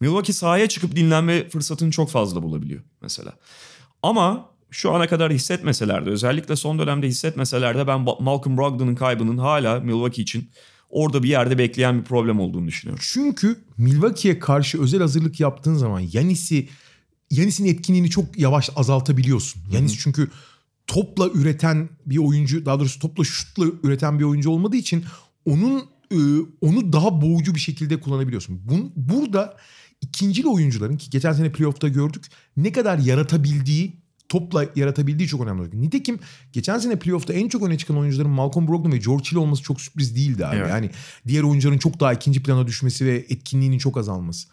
Milwaukee 0.01 0.32
sahaya 0.32 0.68
çıkıp 0.68 0.97
dinlenme 0.97 1.49
fırsatını 1.49 1.90
çok 1.90 2.11
fazla 2.11 2.42
bulabiliyor 2.42 2.82
mesela. 3.03 3.32
Ama 4.03 4.51
şu 4.70 4.92
ana 4.92 5.07
kadar 5.09 5.32
hissetmeseler 5.32 6.07
de 6.07 6.11
özellikle 6.11 6.57
son 6.57 6.78
dönemde 6.78 7.07
hissetmeseler 7.09 7.78
de 7.78 7.86
ben 7.86 8.01
Malcolm 8.01 8.57
Brogdon'un 8.57 8.94
kaybının 8.94 9.38
hala 9.38 9.80
Milwaukee 9.80 10.22
için 10.22 10.51
orada 10.90 11.22
bir 11.22 11.28
yerde 11.28 11.59
bekleyen 11.59 12.01
bir 12.01 12.05
problem 12.05 12.40
olduğunu 12.40 12.66
düşünüyorum. 12.66 13.05
Çünkü 13.12 13.64
Milwaukee'ye 13.78 14.38
karşı 14.38 14.82
özel 14.82 15.01
hazırlık 15.01 15.40
yaptığın 15.40 15.74
zaman 15.74 16.01
Yanis'i 16.12 16.68
Yanis'in 17.30 17.66
etkinliğini 17.66 18.11
çok 18.11 18.38
yavaş 18.38 18.70
azaltabiliyorsun. 18.76 19.62
Yanis 19.72 19.99
çünkü 19.99 20.30
topla 20.86 21.28
üreten 21.28 21.88
bir 22.07 22.18
oyuncu, 22.18 22.66
daha 22.66 22.80
doğrusu 22.80 22.99
topla 22.99 23.24
şutla 23.24 23.64
üreten 23.82 24.18
bir 24.18 24.24
oyuncu 24.24 24.51
olmadığı 24.51 24.76
için 24.76 25.05
onun 25.47 25.84
e, 26.11 26.18
onu 26.61 26.92
daha 26.92 27.20
boğucu 27.20 27.55
bir 27.55 27.61
şekilde 27.61 28.01
kullanabiliyorsun. 28.01 28.61
Bun, 28.68 28.92
burada 28.97 29.57
ikincil 30.01 30.44
oyuncuların 30.44 30.97
ki 30.97 31.11
geçen 31.11 31.32
sene 31.32 31.53
playoff'ta 31.53 31.88
gördük 31.88 32.26
ne 32.57 32.72
kadar 32.72 32.99
yaratabildiği 32.99 34.07
topla 34.28 34.66
yaratabildiği 34.76 35.28
çok 35.28 35.40
önemli. 35.40 35.80
Nitekim 35.80 36.18
geçen 36.53 36.78
sene 36.78 36.97
playoff'ta 36.99 37.32
en 37.32 37.49
çok 37.49 37.62
öne 37.62 37.78
çıkan 37.78 37.99
oyuncuların 37.99 38.30
Malcolm 38.30 38.68
Brogdon 38.68 38.92
ve 38.92 38.97
George 38.97 39.24
Hill 39.30 39.36
olması 39.36 39.62
çok 39.62 39.80
sürpriz 39.80 40.16
değildi 40.16 40.47
abi. 40.47 40.57
Evet. 40.57 40.70
Yani 40.70 40.90
diğer 41.26 41.42
oyuncuların 41.42 41.78
çok 41.78 42.01
daha 42.01 42.12
ikinci 42.12 42.42
plana 42.42 42.66
düşmesi 42.66 43.07
ve 43.07 43.14
etkinliğinin 43.28 43.78
çok 43.78 43.97
azalması. 43.97 44.49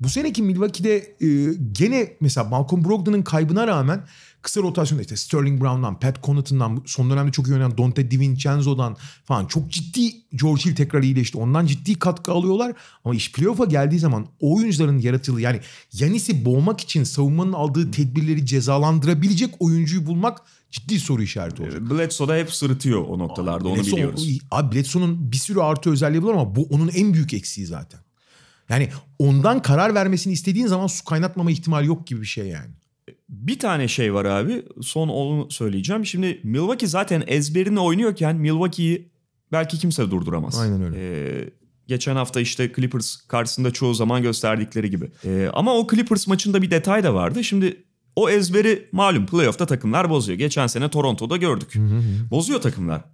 Bu 0.00 0.08
seneki 0.08 0.42
Milwaukee'de 0.42 0.96
e, 0.96 1.54
gene 1.72 2.12
mesela 2.20 2.48
Malcolm 2.48 2.84
Brogdon'ın 2.84 3.22
kaybına 3.22 3.66
rağmen 3.66 4.04
kısa 4.46 4.62
rotasyonda 4.62 5.02
işte 5.02 5.16
Sterling 5.16 5.60
Brown'dan, 5.60 6.00
Pat 6.00 6.22
Connaughton'dan, 6.22 6.82
son 6.86 7.10
dönemde 7.10 7.32
çok 7.32 7.48
iyi 7.48 7.52
oynayan 7.52 7.78
Dante 7.78 8.10
DiVincenzo'dan 8.10 8.96
falan 9.24 9.46
çok 9.46 9.70
ciddi 9.70 10.12
George 10.36 10.64
Hill 10.64 10.76
tekrar 10.76 11.02
iyileşti. 11.02 11.38
Ondan 11.38 11.66
ciddi 11.66 11.98
katkı 11.98 12.32
alıyorlar. 12.32 12.72
Ama 13.04 13.14
iş 13.14 13.32
playoff'a 13.32 13.64
geldiği 13.64 13.98
zaman 13.98 14.26
o 14.40 14.56
oyuncuların 14.56 14.98
yaratıldığı 14.98 15.40
yani 15.40 15.60
Yanis'i 15.92 16.44
boğmak 16.44 16.80
için 16.80 17.04
savunmanın 17.04 17.52
aldığı 17.52 17.90
tedbirleri 17.90 18.46
cezalandırabilecek 18.46 19.54
oyuncuyu 19.58 20.06
bulmak 20.06 20.38
ciddi 20.70 21.00
soru 21.00 21.22
işareti 21.22 21.62
olacak. 21.62 21.90
Bledsoe 21.90 22.28
da 22.28 22.36
hep 22.36 22.52
sırıtıyor 22.52 23.04
o 23.08 23.18
noktalarda 23.18 23.68
onu 23.68 23.78
Bledsoe- 23.78 23.92
biliyoruz. 23.92 24.38
Abi 24.50 24.76
Bledsoe'nun 24.76 25.32
bir 25.32 25.36
sürü 25.36 25.60
artı 25.60 25.90
özelliği 25.90 26.22
var 26.24 26.32
ama 26.32 26.56
bu 26.56 26.62
onun 26.70 26.88
en 26.88 27.14
büyük 27.14 27.34
eksiği 27.34 27.66
zaten. 27.66 28.00
Yani 28.68 28.88
ondan 29.18 29.62
karar 29.62 29.94
vermesini 29.94 30.32
istediğin 30.32 30.66
zaman 30.66 30.86
su 30.86 31.04
kaynatmama 31.04 31.50
ihtimali 31.50 31.86
yok 31.86 32.06
gibi 32.06 32.20
bir 32.20 32.26
şey 32.26 32.46
yani. 32.46 32.70
Bir 33.28 33.58
tane 33.58 33.88
şey 33.88 34.14
var 34.14 34.24
abi. 34.24 34.62
Son 34.82 35.08
onu 35.08 35.50
söyleyeceğim. 35.50 36.06
Şimdi 36.06 36.40
Milwaukee 36.42 36.86
zaten 36.86 37.24
ezberini 37.26 37.80
oynuyorken 37.80 38.36
Milwaukee'yi 38.36 39.08
belki 39.52 39.78
kimse 39.78 40.10
durduramaz. 40.10 40.58
Aynen 40.58 40.82
öyle. 40.82 40.96
Ee, 40.98 41.50
geçen 41.86 42.16
hafta 42.16 42.40
işte 42.40 42.72
Clippers 42.76 43.16
karşısında 43.16 43.70
çoğu 43.70 43.94
zaman 43.94 44.22
gösterdikleri 44.22 44.90
gibi. 44.90 45.10
Ee, 45.24 45.48
ama 45.52 45.74
o 45.74 45.86
Clippers 45.90 46.26
maçında 46.26 46.62
bir 46.62 46.70
detay 46.70 47.04
da 47.04 47.14
vardı. 47.14 47.44
Şimdi 47.44 47.84
o 48.16 48.30
ezberi 48.30 48.88
malum 48.92 49.26
playoff'ta 49.26 49.66
takımlar 49.66 50.10
bozuyor. 50.10 50.38
Geçen 50.38 50.66
sene 50.66 50.90
Toronto'da 50.90 51.36
gördük. 51.36 51.74
Bozuyor 52.30 52.60
takımlar. 52.60 53.04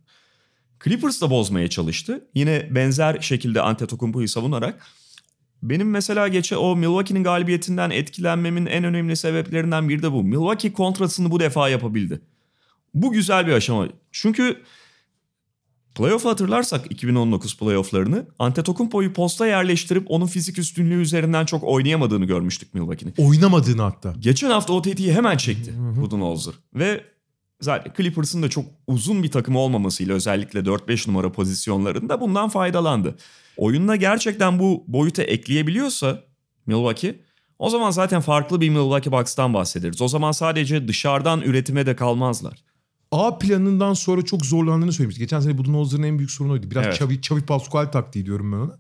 Clippers 0.85 1.23
da 1.23 1.31
bozmaya 1.31 1.69
çalıştı. 1.69 2.25
Yine 2.35 2.69
benzer 2.71 3.21
şekilde 3.21 3.61
Antetokounmpo'yu 3.61 4.29
savunarak. 4.29 4.87
Benim 5.63 5.91
mesela 5.91 6.29
geçe 6.29 6.57
o 6.57 6.77
Milwaukee'nin 6.77 7.25
galibiyetinden 7.25 7.91
etkilenmemin 7.91 8.67
en 8.67 8.85
önemli 8.85 9.17
sebeplerinden 9.17 9.89
biri 9.89 10.03
de 10.03 10.13
bu. 10.13 10.23
Milwaukee 10.23 10.73
kontrasını 10.73 11.31
bu 11.31 11.41
defa 11.41 11.69
yapabildi. 11.69 12.21
Bu 12.95 13.13
güzel 13.13 13.47
bir 13.47 13.53
aşama. 13.53 13.89
Çünkü 14.13 14.63
playoff 15.95 16.25
hatırlarsak 16.25 16.93
2019 16.93 17.57
playofflarını 17.57 18.27
Antetokounmpo'yu 18.39 19.13
posta 19.13 19.47
yerleştirip 19.47 20.05
onun 20.11 20.27
fizik 20.27 20.59
üstünlüğü 20.59 21.01
üzerinden 21.01 21.45
çok 21.45 21.65
oynayamadığını 21.65 22.25
görmüştük 22.25 22.75
Milwaukee'nin. 22.75 23.15
Oynamadığını 23.19 23.83
hatta. 23.83 24.15
Geçen 24.19 24.51
hafta 24.51 24.73
o 24.73 24.83
tetiği 24.83 25.13
hemen 25.13 25.37
çekti 25.37 25.75
Budenholzer. 26.01 26.55
Ve 26.75 27.05
zaten 27.61 27.93
Clippers'ın 27.97 28.43
da 28.43 28.51
çok 28.51 28.65
uzun 28.87 29.23
bir 29.23 29.31
takım 29.31 29.57
olmamasıyla 29.57 30.15
özellikle 30.15 30.61
4-5 30.61 31.09
numara 31.11 31.33
pozisyonlarında 31.33 32.21
bundan 32.21 32.49
faydalandı. 32.49 33.17
Oyununa 33.57 33.97
gerçekten 33.97 34.59
bu 34.59 34.85
boyuta 34.89 35.23
ekleyebiliyorsa 35.23 36.25
Milwaukee 36.67 37.21
o 37.59 37.71
zaman 37.71 37.91
zaten 37.91 38.21
farklı 38.21 38.61
bir 38.61 38.69
Milwaukee 38.69 39.13
Bucks'tan 39.13 39.55
bahsederiz. 39.55 40.03
O 40.03 40.09
zaman 40.09 40.33
sadece 40.33 40.89
dışarıdan 40.89 41.41
üretime 41.41 41.87
de 41.87 41.97
kalmazlar. 41.97 42.65
A 43.13 43.39
planından 43.39 43.95
sonra 43.95 44.23
çok 44.23 44.47
zorlandığını 44.47 44.93
söylemişti. 44.93 45.21
Geçen 45.21 45.41
sene 45.41 45.59
Budenholzer'ın 45.59 46.03
en 46.03 46.19
büyük 46.19 46.31
sorunu 46.31 46.53
oydu. 46.53 46.71
Biraz 46.71 46.85
Evet. 46.85 46.95
Xavi, 46.95 47.15
Xavi 47.15 47.41
Pascual 47.41 47.87
taktiği 47.87 48.27
diyorum 48.27 48.53
ben 48.53 48.57
ona. 48.57 48.79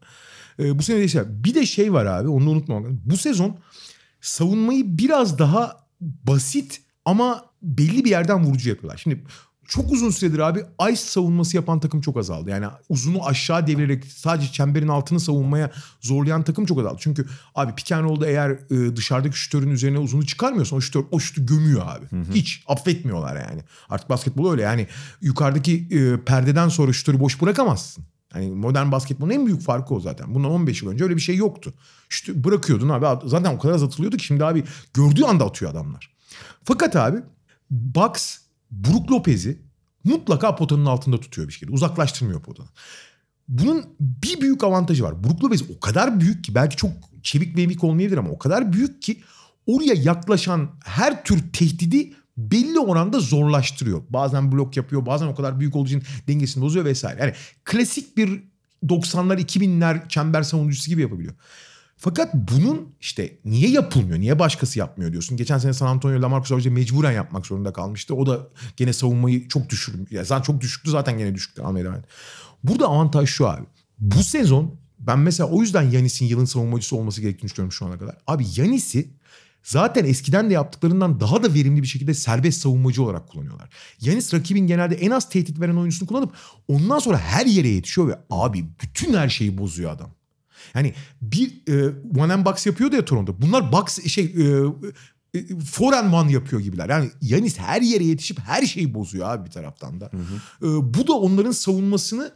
Ee, 0.59 0.79
bu 0.79 0.83
sene 0.83 1.01
de 1.01 1.09
şey. 1.09 1.23
Bir 1.27 1.55
de 1.55 1.66
şey 1.66 1.93
var 1.93 2.07
abi 2.07 2.29
onu 2.29 2.47
da 2.47 2.51
unutmamak 2.51 2.85
lazım. 2.85 3.01
Bu 3.05 3.16
sezon 3.16 3.57
savunmayı 4.20 4.99
biraz 4.99 5.39
daha 5.39 5.87
basit 6.01 6.83
ama 7.05 7.45
belli 7.62 8.05
bir 8.05 8.11
yerden 8.11 8.45
vurucu 8.45 8.68
yapıyorlar. 8.68 9.01
Şimdi 9.03 9.25
çok 9.73 9.93
uzun 9.93 10.11
süredir 10.11 10.39
abi 10.39 10.64
ice 10.91 10.97
savunması 10.97 11.57
yapan 11.57 11.81
takım 11.81 12.01
çok 12.01 12.16
azaldı. 12.16 12.51
Yani 12.51 12.66
uzunu 12.89 13.27
aşağı 13.27 13.66
devirerek 13.66 14.05
sadece 14.05 14.53
çemberin 14.53 14.89
altını 14.89 15.20
savunmaya 15.20 15.70
zorlayan 16.01 16.43
takım 16.43 16.66
çok 16.66 16.79
azaldı. 16.79 16.97
Çünkü 17.01 17.27
abi 17.55 17.75
pick 17.75 17.93
and 17.93 18.05
roll'da 18.05 18.27
eğer 18.27 18.51
e, 18.51 18.97
dışarıdaki 18.97 19.39
şütörün 19.39 19.70
üzerine 19.70 19.99
uzunu 19.99 20.27
çıkarmıyorsan 20.27 20.77
o 20.77 20.81
şütör 20.81 21.05
o 21.11 21.20
şutu 21.20 21.47
gömüyor 21.47 21.83
abi. 21.87 22.07
Hiç 22.35 22.64
affetmiyorlar 22.68 23.37
yani. 23.37 23.62
Artık 23.89 24.11
basketbol 24.11 24.51
öyle 24.51 24.62
yani 24.62 24.87
yukarıdaki 25.20 25.89
e, 25.91 26.25
perdeden 26.25 26.68
sonra 26.68 26.93
şütörü 26.93 27.20
boş 27.20 27.43
bırakamazsın. 27.43 28.05
Hani 28.33 28.51
modern 28.51 28.93
basketbolun 28.93 29.31
en 29.31 29.47
büyük 29.47 29.62
farkı 29.62 29.95
o 29.95 30.01
zaten. 30.01 30.35
Bundan 30.35 30.51
15 30.51 30.83
yıl 30.83 30.91
önce 30.91 31.05
öyle 31.05 31.16
bir 31.16 31.20
şey 31.20 31.37
yoktu. 31.37 31.75
İşte 32.11 32.45
bırakıyordun 32.45 32.89
abi 32.89 33.29
zaten 33.29 33.55
o 33.55 33.59
kadar 33.59 33.75
az 33.75 33.83
atılıyordu 33.83 34.16
ki 34.16 34.25
şimdi 34.25 34.45
abi 34.45 34.64
gördüğü 34.95 35.25
anda 35.25 35.45
atıyor 35.45 35.70
adamlar. 35.70 36.11
Fakat 36.64 36.97
abi 36.97 37.18
Bucks 37.70 38.41
Brook 38.73 39.11
Lopez'i 39.11 39.62
mutlaka 40.05 40.57
potanın 40.57 40.87
altında 40.87 41.20
tutuyor 41.20 41.49
bir 41.49 41.53
şekilde. 41.53 41.73
Uzaklaştırmıyor 41.73 42.43
potanı. 42.43 42.68
Bunun 43.49 43.85
bir 44.01 44.41
büyük 44.41 44.64
avantajı 44.64 45.05
var. 45.05 45.25
Brook 45.25 45.45
Lopez 45.45 45.70
o 45.70 45.81
kadar 45.81 46.20
büyük 46.20 46.45
ki 46.45 46.55
belki 46.55 46.77
çok 46.77 46.91
çevik 47.23 47.57
ve 47.57 47.62
emik 47.62 47.85
olmayabilir 47.85 48.18
ama 48.18 48.31
o 48.31 48.39
kadar 48.39 48.73
büyük 48.73 49.03
ki 49.03 49.20
oraya 49.66 49.95
yaklaşan 49.95 50.70
her 50.85 51.25
tür 51.25 51.53
tehdidi 51.53 52.12
belli 52.37 52.79
oranda 52.79 53.20
zorlaştırıyor. 53.20 54.03
Bazen 54.11 54.53
blok 54.53 54.77
yapıyor, 54.77 55.07
bazen 55.07 55.27
o 55.27 55.35
kadar 55.35 55.61
büyük 55.61 55.77
olduğu 55.77 55.89
için 55.89 56.03
dengesini 56.29 56.64
bozuyor 56.64 56.85
vesaire. 56.85 57.20
Yani 57.20 57.33
klasik 57.64 58.16
bir 58.16 58.43
90'lar 58.85 59.41
2000'ler 59.41 60.09
çember 60.09 60.43
savunucusu 60.43 60.91
gibi 60.91 61.03
yapabiliyor. 61.03 61.35
Fakat 62.05 62.34
bunun 62.34 62.88
işte 63.00 63.38
niye 63.44 63.70
yapılmıyor, 63.70 64.20
niye 64.20 64.38
başkası 64.38 64.78
yapmıyor 64.78 65.12
diyorsun. 65.12 65.36
Geçen 65.36 65.59
sene 65.59 65.72
San 65.72 65.86
Antonio 65.86 66.22
Lamarcus 66.22 66.53
Aldridge'e 66.53 66.72
mecburen 66.72 67.12
yapmak 67.12 67.46
zorunda 67.46 67.72
kalmıştı. 67.72 68.14
O 68.14 68.26
da 68.26 68.48
gene 68.76 68.92
savunmayı 68.92 69.48
çok 69.48 69.70
düşürdü. 69.70 70.14
Ya 70.14 70.24
zaten 70.24 70.42
çok 70.42 70.61
düşüktü 70.61 70.90
zaten 70.90 71.18
gene 71.18 71.34
düşüktü 71.34 71.62
etti. 71.62 72.09
Burada 72.64 72.86
avantaj 72.86 73.28
şu 73.28 73.48
abi. 73.48 73.62
Bu 73.98 74.22
sezon 74.22 74.74
ben 74.98 75.18
mesela 75.18 75.48
o 75.48 75.61
yüzden 75.61 75.82
Yanis'in 75.82 76.26
yılın 76.26 76.44
savunmacısı 76.44 76.96
olması 76.96 77.20
gerektiğini 77.20 77.50
düşünüyorum 77.50 77.72
şu 77.72 77.86
ana 77.86 77.98
kadar. 77.98 78.16
Abi 78.26 78.44
Yanis'i 78.57 79.11
zaten 79.62 80.05
eskiden 80.05 80.50
de 80.50 80.55
yaptıklarından 80.55 81.20
daha 81.20 81.42
da 81.42 81.55
verimli 81.55 81.82
bir 81.82 81.88
şekilde 81.88 82.14
serbest 82.14 82.61
savunmacı 82.61 83.03
olarak 83.03 83.28
kullanıyorlar. 83.28 83.68
Yanis 84.00 84.34
rakibin 84.34 84.66
genelde 84.66 84.94
en 84.94 85.11
az 85.11 85.28
tehdit 85.28 85.61
veren 85.61 85.76
oyuncusunu 85.76 86.09
kullanıp 86.09 86.34
ondan 86.68 86.98
sonra 86.98 87.18
her 87.18 87.46
yere 87.46 87.68
yetişiyor 87.68 88.09
ve 88.09 88.18
abi 88.30 88.64
bütün 88.82 89.14
her 89.14 89.28
şeyi 89.28 89.59
bozuyor 89.59 89.90
adam. 89.90 90.11
Yani 90.75 90.95
bir 91.23 91.53
e, 91.69 91.93
one 92.19 92.33
and 92.33 92.47
box 92.47 92.67
yapıyordu 92.67 92.97
ya 92.97 93.05
Toronto. 93.05 93.35
Bunlar 93.43 93.73
box 93.73 94.07
şey 94.07 94.25
e, 94.25 95.39
e, 95.39 95.59
four 95.59 95.93
and 95.93 96.13
one 96.13 96.33
yapıyor 96.33 96.63
gibiler. 96.63 96.89
Yani 96.89 97.11
Yanis 97.21 97.59
her 97.59 97.83
yere 97.83 98.05
yetişip 98.05 98.39
her 98.39 98.63
şeyi 98.63 98.95
bozuyor 98.95 99.31
abi 99.31 99.47
bir 99.47 99.51
taraftan 99.51 100.01
da. 100.01 100.11
E, 100.63 100.67
bu 100.95 101.07
da 101.07 101.13
onların 101.13 101.53
savunmasını 101.53 102.33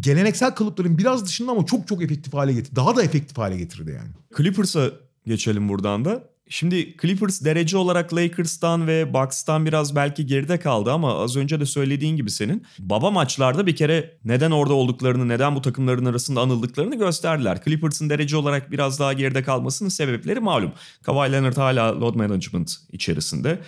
geleneksel 0.00 0.50
kalıpların 0.50 0.98
biraz 0.98 1.24
dışında 1.24 1.52
ama 1.52 1.66
çok 1.66 1.88
çok 1.88 2.02
efektif 2.02 2.34
hale 2.34 2.52
getirdi. 2.52 2.76
Daha 2.76 2.96
da 2.96 3.02
efektif 3.02 3.38
hale 3.38 3.56
getirdi 3.56 3.90
yani. 3.90 4.10
Clippers'a 4.36 4.90
geçelim 5.26 5.68
buradan 5.68 6.04
da. 6.04 6.33
Şimdi 6.48 6.96
Clippers 7.02 7.44
derece 7.44 7.76
olarak 7.76 8.14
Lakers'tan 8.14 8.86
ve 8.86 9.14
Bucks'tan 9.14 9.66
biraz 9.66 9.96
belki 9.96 10.26
geride 10.26 10.58
kaldı 10.58 10.92
ama 10.92 11.18
az 11.18 11.36
önce 11.36 11.60
de 11.60 11.66
söylediğin 11.66 12.16
gibi 12.16 12.30
senin 12.30 12.66
baba 12.78 13.10
maçlarda 13.10 13.66
bir 13.66 13.76
kere 13.76 14.18
neden 14.24 14.50
orada 14.50 14.74
olduklarını, 14.74 15.28
neden 15.28 15.56
bu 15.56 15.62
takımların 15.62 16.04
arasında 16.04 16.40
anıldıklarını 16.40 16.98
gösterdiler. 16.98 17.64
Clippers'ın 17.64 18.10
derece 18.10 18.36
olarak 18.36 18.70
biraz 18.70 19.00
daha 19.00 19.12
geride 19.12 19.42
kalmasının 19.42 19.88
sebepleri 19.88 20.40
malum. 20.40 20.72
Kawhi 21.02 21.32
Leonard 21.32 21.56
hala 21.56 22.00
load 22.00 22.14
management 22.14 22.76
içerisinde. 22.92 23.58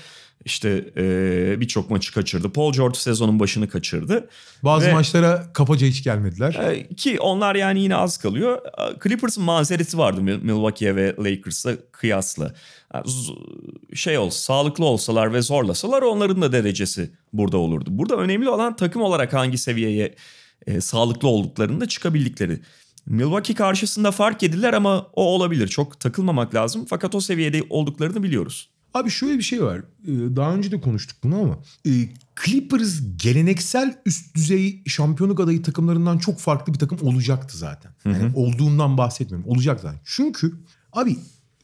İşte 0.45 0.85
eee, 0.97 1.61
birçok 1.61 1.91
maçı 1.91 2.15
kaçırdı. 2.15 2.53
Paul 2.53 2.73
George 2.73 2.99
sezonun 2.99 3.41
başını 3.41 3.69
kaçırdı. 3.69 4.29
Bazı 4.63 4.87
Ve- 4.87 4.93
maçlara 4.93 5.53
kafaca 5.53 5.87
hiç 5.87 6.05
gelmediler. 6.05 6.55
Ee, 6.55 6.95
Ki 6.95 7.21
onlar 7.21 7.55
yani 7.55 7.81
yine 7.81 7.97
az 7.97 8.19
kalıyor. 8.19 8.59
Clippers'ın 9.05 9.45
mazereti 9.45 9.99
vardı 9.99 10.21
Mil- 10.21 10.43
Milwaukee'ye 10.43 10.97
ve 10.97 11.15
Lakers'a 11.19 11.73
kıyasla. 11.93 12.55
Şey 13.95 14.19
olsa, 14.19 14.39
sağlıklı 14.39 14.85
olsalar 14.85 15.33
ve 15.33 15.43
zorlasalar 15.43 16.03
onların 16.03 16.43
da 16.43 16.53
derecesi 16.53 17.11
burada 17.33 17.57
olurdu. 17.59 17.89
Burada 17.91 18.17
önemli 18.17 18.49
olan 18.49 18.77
takım 18.77 19.03
olarak 19.03 19.33
hangi 19.33 19.59
seviyeye 19.59 20.15
e, 20.67 20.81
sağlıklı 20.81 21.29
olduklarında 21.29 21.89
çıkabildikleri. 21.89 22.61
Milwaukee 23.07 23.55
karşısında 23.55 24.11
fark 24.11 24.43
ediler 24.43 24.73
ama 24.73 25.07
o 25.13 25.25
olabilir. 25.25 25.69
Çok 25.69 26.01
takılmamak 26.01 26.55
lazım. 26.55 26.87
Fakat 26.91 27.15
o 27.15 27.21
seviyede 27.21 27.63
olduklarını 27.71 28.23
biliyoruz. 28.23 28.69
Abi 28.97 29.11
şöyle 29.11 29.39
bir 29.39 29.43
şey 29.43 29.63
var. 29.63 29.79
Ee, 29.79 30.37
Daha 30.37 30.55
önce 30.55 30.71
de 30.71 30.81
konuştuk 30.81 31.17
bunu 31.23 31.39
ama 31.39 31.59
e, 31.87 31.91
Clippers 32.45 33.01
geleneksel 33.17 34.03
üst 34.07 34.35
düzey 34.35 34.83
şampiyonluk 34.87 35.41
adayı 35.41 35.63
takımlarından 35.63 36.19
çok 36.19 36.39
farklı 36.39 36.75
bir 36.75 36.79
takım 36.79 36.99
olacaktı 37.03 37.59
zaten. 37.59 37.93
Yani 38.05 38.33
olduğundan 38.35 38.99
bahsetmiyorum. 38.99 39.51
Olacak 39.51 39.81
zaten. 39.81 40.01
Çünkü 40.05 40.55
abi 40.93 41.17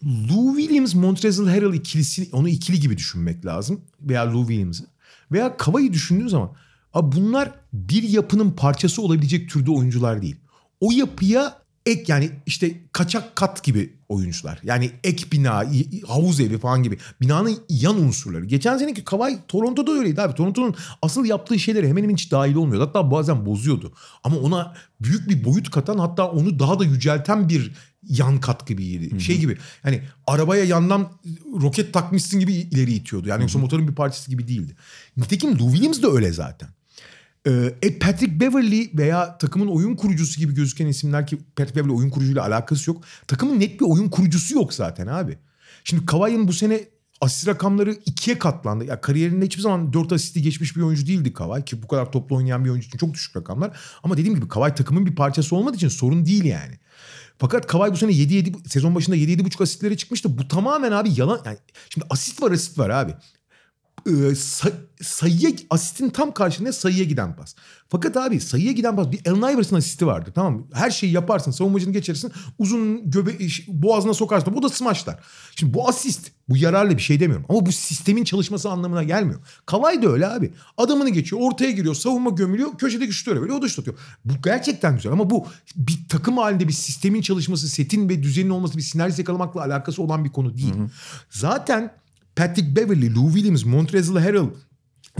Lou 0.05 0.57
Williams, 0.57 0.95
Montrezl 0.95 1.47
Harrell 1.47 1.74
ikilisi 1.74 2.28
onu 2.33 2.49
ikili 2.49 2.80
gibi 2.80 2.97
düşünmek 2.97 3.47
lazım. 3.47 3.80
Veya 4.01 4.33
Lou 4.33 4.47
Williams'ı. 4.47 4.85
Veya 5.33 5.57
Kava'yı 5.57 5.93
düşündüğün 5.93 6.28
zaman 6.28 6.53
abi 6.95 7.16
bunlar 7.16 7.51
bir 7.72 8.03
yapının 8.03 8.51
parçası 8.51 9.03
olabilecek 9.03 9.51
türde 9.51 9.70
oyuncular 9.70 10.22
değil. 10.22 10.37
O 10.80 10.91
yapıya 10.93 11.62
ek 11.87 12.05
yani 12.07 12.30
işte 12.47 12.80
kaçak 12.93 13.37
kat 13.37 13.64
gibi 13.64 13.97
oyuncular. 14.09 14.61
Yani 14.62 14.91
ek 15.05 15.24
bina, 15.33 15.64
havuz 16.07 16.41
evi 16.41 16.59
falan 16.59 16.83
gibi. 16.83 16.99
Binanın 17.20 17.59
yan 17.68 17.97
unsurları. 17.97 18.45
Geçen 18.45 18.78
seneki 18.78 19.05
Kawhi 19.05 19.39
Toronto'da 19.49 19.93
öyleydi 19.93 20.22
abi. 20.22 20.35
Toronto'nun 20.35 20.74
asıl 21.03 21.24
yaptığı 21.24 21.59
şeyleri 21.59 21.89
hemen 21.89 22.03
hemen 22.03 22.14
hiç 22.14 22.30
dahil 22.30 22.55
olmuyordu. 22.55 22.87
Hatta 22.89 23.11
bazen 23.11 23.47
bozuyordu. 23.47 23.93
Ama 24.24 24.37
ona 24.37 24.74
büyük 25.01 25.28
bir 25.28 25.45
boyut 25.45 25.70
katan 25.70 25.99
hatta 25.99 26.30
onu 26.30 26.59
daha 26.59 26.78
da 26.78 26.85
yücelten 26.85 27.49
bir 27.49 27.72
yan 28.09 28.41
kat 28.41 28.66
gibiydi. 28.66 29.20
Şey 29.20 29.39
gibi 29.39 29.59
yani 29.85 30.03
arabaya 30.26 30.64
yandan 30.64 31.12
roket 31.61 31.93
takmışsın 31.95 32.41
gibi 32.41 32.53
ileri 32.53 32.93
itiyordu. 32.93 33.28
Yani 33.28 33.43
yoksa 33.43 33.59
motorun 33.59 33.89
bir 33.89 33.95
parçası 33.95 34.30
gibi 34.30 34.49
değildi. 34.49 34.76
Nitekim 35.16 35.59
Lou 35.59 35.70
Williams 35.70 36.03
de 36.03 36.07
öyle 36.07 36.33
zaten. 36.33 36.68
Ee, 37.47 37.74
e, 37.82 37.99
Patrick 37.99 38.40
Beverly 38.40 38.90
veya 38.95 39.38
takımın 39.38 39.66
oyun 39.66 39.97
kurucusu 39.97 40.40
gibi 40.40 40.55
gözüken 40.55 40.86
isimler 40.86 41.26
ki 41.26 41.38
Patrick 41.57 41.80
Beverly 41.80 41.93
oyun 41.93 42.11
kurucuyla 42.11 42.47
alakası 42.47 42.90
yok. 42.90 43.05
Takımın 43.26 43.61
net 43.61 43.80
bir 43.80 43.84
oyun 43.86 44.09
kurucusu 44.09 44.55
yok 44.55 44.74
zaten 44.74 45.07
abi. 45.07 45.38
Şimdi 45.84 46.07
Kawhi'nin 46.07 46.49
bu 46.49 46.53
sene 46.53 46.80
asist 47.20 47.49
rakamları 47.49 47.93
ikiye 48.07 48.38
katlandı. 48.38 48.84
Ya 48.84 49.01
kariyerinde 49.01 49.45
hiçbir 49.45 49.62
zaman 49.62 49.93
4 49.93 50.12
asisti 50.12 50.43
geçmiş 50.43 50.76
bir 50.76 50.82
oyuncu 50.82 51.07
değildi 51.07 51.32
Kawhi 51.32 51.64
ki 51.64 51.82
bu 51.82 51.88
kadar 51.88 52.12
toplu 52.12 52.36
oynayan 52.36 52.64
bir 52.64 52.70
oyuncu 52.70 52.88
için 52.88 52.99
çok 52.99 53.14
düşük 53.14 53.36
rakamlar. 53.36 53.76
Ama 54.03 54.16
dediğim 54.16 54.34
gibi 54.34 54.49
Kawhi 54.49 54.74
takımın 54.74 55.07
bir 55.07 55.14
parçası 55.14 55.57
olmadığı 55.57 55.76
için 55.76 55.88
sorun 55.88 56.26
değil 56.26 56.45
yani. 56.45 56.78
Fakat 57.38 57.66
Kawhi 57.66 57.93
bu 57.93 57.97
sene 57.97 58.12
7 58.12 58.34
7 58.34 58.53
sezon 58.68 58.95
başında 58.95 59.16
7 59.16 59.32
7,5 59.32 59.62
asistlere 59.62 59.97
çıkmıştı. 59.97 60.38
Bu 60.38 60.49
tamamen 60.49 60.93
abi 60.93 61.11
yalan. 61.16 61.40
Yani 61.45 61.59
şimdi 61.88 62.07
asist 62.11 62.43
var 62.43 62.51
asist 62.51 62.78
var 62.78 62.90
abi 62.90 63.14
e, 64.07 64.35
say- 64.35 64.73
sayıya 65.03 65.51
asistin 65.71 66.11
tam 66.11 66.35
karşılığında 66.35 66.73
sayıya 66.73 67.05
giden 67.05 67.37
pas. 67.37 67.55
Fakat 67.89 68.17
abi 68.17 68.41
sayıya 68.41 68.73
giden 68.73 68.97
pas 68.97 69.13
bir 69.13 69.31
Allen 69.31 69.55
Iverson 69.55 69.77
asisti 69.77 70.07
vardı 70.07 70.33
tamam 70.35 70.55
mı? 70.55 70.67
Her 70.73 70.91
şeyi 70.91 71.13
yaparsın 71.13 71.51
savunmacını 71.51 71.93
geçirirsin 71.93 72.33
uzun 72.59 73.11
göbe 73.11 73.31
boğazına 73.69 74.15
sokarsın 74.15 74.55
bu 74.57 74.63
da 74.63 74.69
smaçlar. 74.69 75.21
Şimdi 75.57 75.75
bu 75.75 75.89
asist 75.89 76.31
bu 76.49 76.57
yararlı 76.57 76.97
bir 76.97 77.03
şey 77.03 77.21
demiyorum 77.21 77.47
ama 77.49 77.67
bu 77.67 77.73
sistemin 77.73 78.25
çalışması 78.25 78.71
anlamına 78.71 79.03
gelmiyor. 79.03 79.41
Kavay 79.67 80.03
da 80.03 80.09
öyle 80.09 80.27
abi. 80.27 80.53
Adamını 80.79 81.11
geçiyor 81.11 81.43
ortaya 81.43 81.71
giriyor 81.71 81.95
savunma 81.95 82.31
gömülüyor 82.31 82.79
köşedeki 82.79 83.13
şutları 83.13 83.41
böyle 83.41 83.53
o 83.53 83.63
da 83.63 83.69
şut 83.69 83.79
atıyor. 83.79 83.99
Bu 84.25 84.33
gerçekten 84.45 84.95
güzel 84.97 85.13
ama 85.13 85.31
bu 85.31 85.47
bir 85.77 85.99
takım 86.09 86.39
halinde 86.39 86.69
bir 86.69 86.73
sistemin 86.73 87.23
çalışması 87.23 87.69
setin 87.69 88.09
ve 88.09 88.23
düzenin 88.23 88.51
olması 88.51 88.77
bir 88.77 88.83
sinerji 88.83 89.21
yakalamakla 89.21 89.61
alakası 89.61 90.03
olan 90.03 90.25
bir 90.25 90.31
konu 90.31 90.57
değil. 90.57 90.75
Zaten 91.31 92.02
Patrick 92.37 92.76
Beverly, 92.76 93.14
Lou 93.14 93.26
Williams, 93.33 93.64
Montrezl 93.64 94.18
Harrell, 94.18 94.49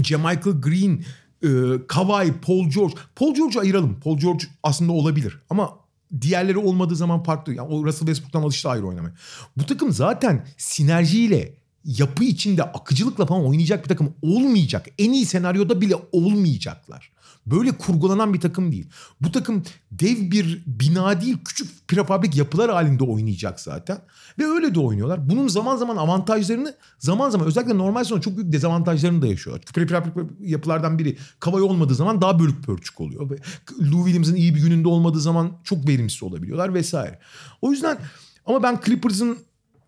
Jamichael 0.02 0.60
Green, 0.60 1.04
e, 1.42 1.48
Kawhi, 1.88 2.32
Paul 2.32 2.70
George. 2.70 2.94
Paul 3.16 3.34
George'u 3.34 3.60
ayıralım. 3.60 4.00
Paul 4.00 4.18
George 4.18 4.44
aslında 4.62 4.92
olabilir 4.92 5.38
ama 5.50 5.78
diğerleri 6.20 6.58
olmadığı 6.58 6.96
zaman 6.96 7.22
farklı. 7.22 7.54
Yani 7.54 7.68
o 7.68 7.84
Russell 7.84 8.06
Westbrook'tan 8.06 8.42
alıştı 8.42 8.68
ayrı 8.68 8.86
oynamaya. 8.86 9.14
Bu 9.56 9.66
takım 9.66 9.92
zaten 9.92 10.46
sinerjiyle 10.56 11.61
yapı 11.85 12.24
içinde 12.24 12.62
akıcılıkla 12.62 13.26
falan 13.26 13.47
oynayacak 13.47 13.85
bir 13.85 13.89
takım 13.89 14.14
olmayacak. 14.22 14.87
En 14.99 15.12
iyi 15.12 15.26
senaryoda 15.26 15.80
bile 15.80 15.95
olmayacaklar. 16.12 17.12
Böyle 17.47 17.72
kurgulanan 17.72 18.35
bir 18.35 18.41
takım 18.41 18.72
değil. 18.72 18.87
Bu 19.20 19.33
takım 19.33 19.62
dev 19.91 20.30
bir 20.30 20.62
bina 20.66 21.20
değil 21.20 21.39
küçük 21.45 21.89
prefabrik 21.89 22.37
yapılar 22.37 22.70
halinde 22.70 23.05
oynayacak 23.05 23.61
zaten. 23.61 23.99
Ve 24.39 24.47
öyle 24.47 24.74
de 24.74 24.80
oynuyorlar. 24.80 25.30
Bunun 25.30 25.49
zaman 25.49 25.76
zaman 25.76 25.97
avantajlarını 25.97 26.74
zaman 26.99 27.30
zaman 27.30 27.47
özellikle 27.47 27.78
normal 27.78 28.05
sezonda 28.05 28.20
çok 28.20 28.37
büyük 28.37 28.53
dezavantajlarını 28.53 29.22
da 29.22 29.26
yaşıyorlar. 29.26 29.64
Prefabrik 29.64 30.14
yapılardan 30.41 30.99
biri 30.99 31.16
kavay 31.41 31.62
olmadığı 31.62 31.95
zaman 31.95 32.20
daha 32.20 32.39
bölük 32.39 32.64
pörçük 32.64 33.01
oluyor. 33.01 33.30
Ve 33.30 33.37
Lou 33.80 34.05
Williams'ın 34.05 34.35
iyi 34.35 34.55
bir 34.55 34.61
gününde 34.61 34.89
olmadığı 34.89 35.20
zaman 35.20 35.53
çok 35.64 35.89
verimsiz 35.89 36.22
olabiliyorlar 36.22 36.74
vesaire. 36.74 37.18
O 37.62 37.72
yüzden 37.72 37.99
ama 38.47 38.62
ben 38.62 38.80
Clippers'ın 38.85 39.39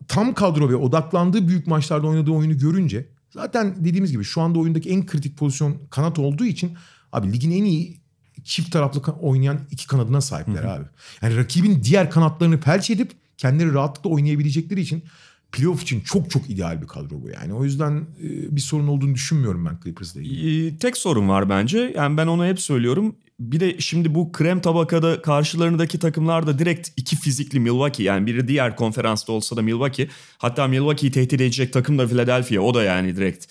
tam 0.09 0.35
kadro 0.35 0.69
ve 0.69 0.77
odaklandığı 0.77 1.49
büyük 1.49 1.67
maçlarda 1.67 2.07
oynadığı 2.07 2.31
oyunu 2.31 2.59
görünce 2.59 3.07
zaten 3.31 3.75
dediğimiz 3.85 4.13
gibi 4.13 4.25
şu 4.25 4.41
anda 4.41 4.59
oyundaki 4.59 4.91
en 4.91 5.07
kritik 5.07 5.39
pozisyon 5.39 5.77
kanat 5.91 6.19
olduğu 6.19 6.45
için 6.45 6.73
abi 7.13 7.33
ligin 7.33 7.51
en 7.51 7.65
iyi 7.65 8.01
çift 8.45 8.73
taraflı 8.73 9.13
oynayan 9.13 9.61
iki 9.71 9.87
kanadına 9.87 10.21
sahipler 10.21 10.65
abi. 10.65 10.85
Yani 11.23 11.37
rakibin 11.37 11.83
diğer 11.85 12.11
kanatlarını 12.11 12.61
felç 12.61 12.91
edip 12.91 13.13
kendileri 13.39 13.75
rahatlıkla 13.75 14.11
oynayabilecekleri 14.11 14.81
için 14.81 15.05
playoff 15.53 15.83
için 15.83 16.01
çok 16.01 16.31
çok 16.31 16.51
ideal 16.51 16.83
bir 16.83 16.87
kadro 16.87 17.23
bu 17.23 17.29
yani. 17.29 17.55
O 17.55 17.65
yüzden 17.65 18.07
e, 18.23 18.57
bir 18.57 18.61
sorun 18.61 18.89
olduğunu 18.89 19.15
düşünmüyorum 19.15 19.65
ben 19.67 19.79
Clippers'la 19.85 20.21
ilgili. 20.21 20.79
Tek 20.79 20.97
sorun 20.97 21.29
var 21.29 21.49
bence. 21.49 21.93
Yani 21.97 22.17
ben 22.17 22.27
onu 22.27 22.47
hep 22.47 22.61
söylüyorum. 22.61 23.17
Bir 23.41 23.61
de 23.61 23.81
şimdi 23.81 24.15
bu 24.15 24.33
krem 24.33 24.61
tabakada 24.61 25.23
karşılarındaki 25.23 25.99
takımlar 25.99 26.47
da 26.47 26.59
direkt 26.59 26.91
iki 26.97 27.17
fizikli 27.17 27.61
Milwaukee. 27.61 28.05
Yani 28.05 28.27
biri 28.27 28.49
diğer 28.49 28.77
konferansta 28.77 29.33
olsa 29.33 29.57
da 29.57 29.63
Milwaukee. 29.63 30.09
Hatta 30.39 30.69
Milwaukee'yi 30.69 31.13
tehdit 31.13 31.33
edecek 31.33 31.73
takım 31.73 31.99
da 31.99 32.09
Philadelphia. 32.09 32.61
O 32.61 32.75
da 32.75 32.83
yani 32.83 33.17
direkt 33.17 33.47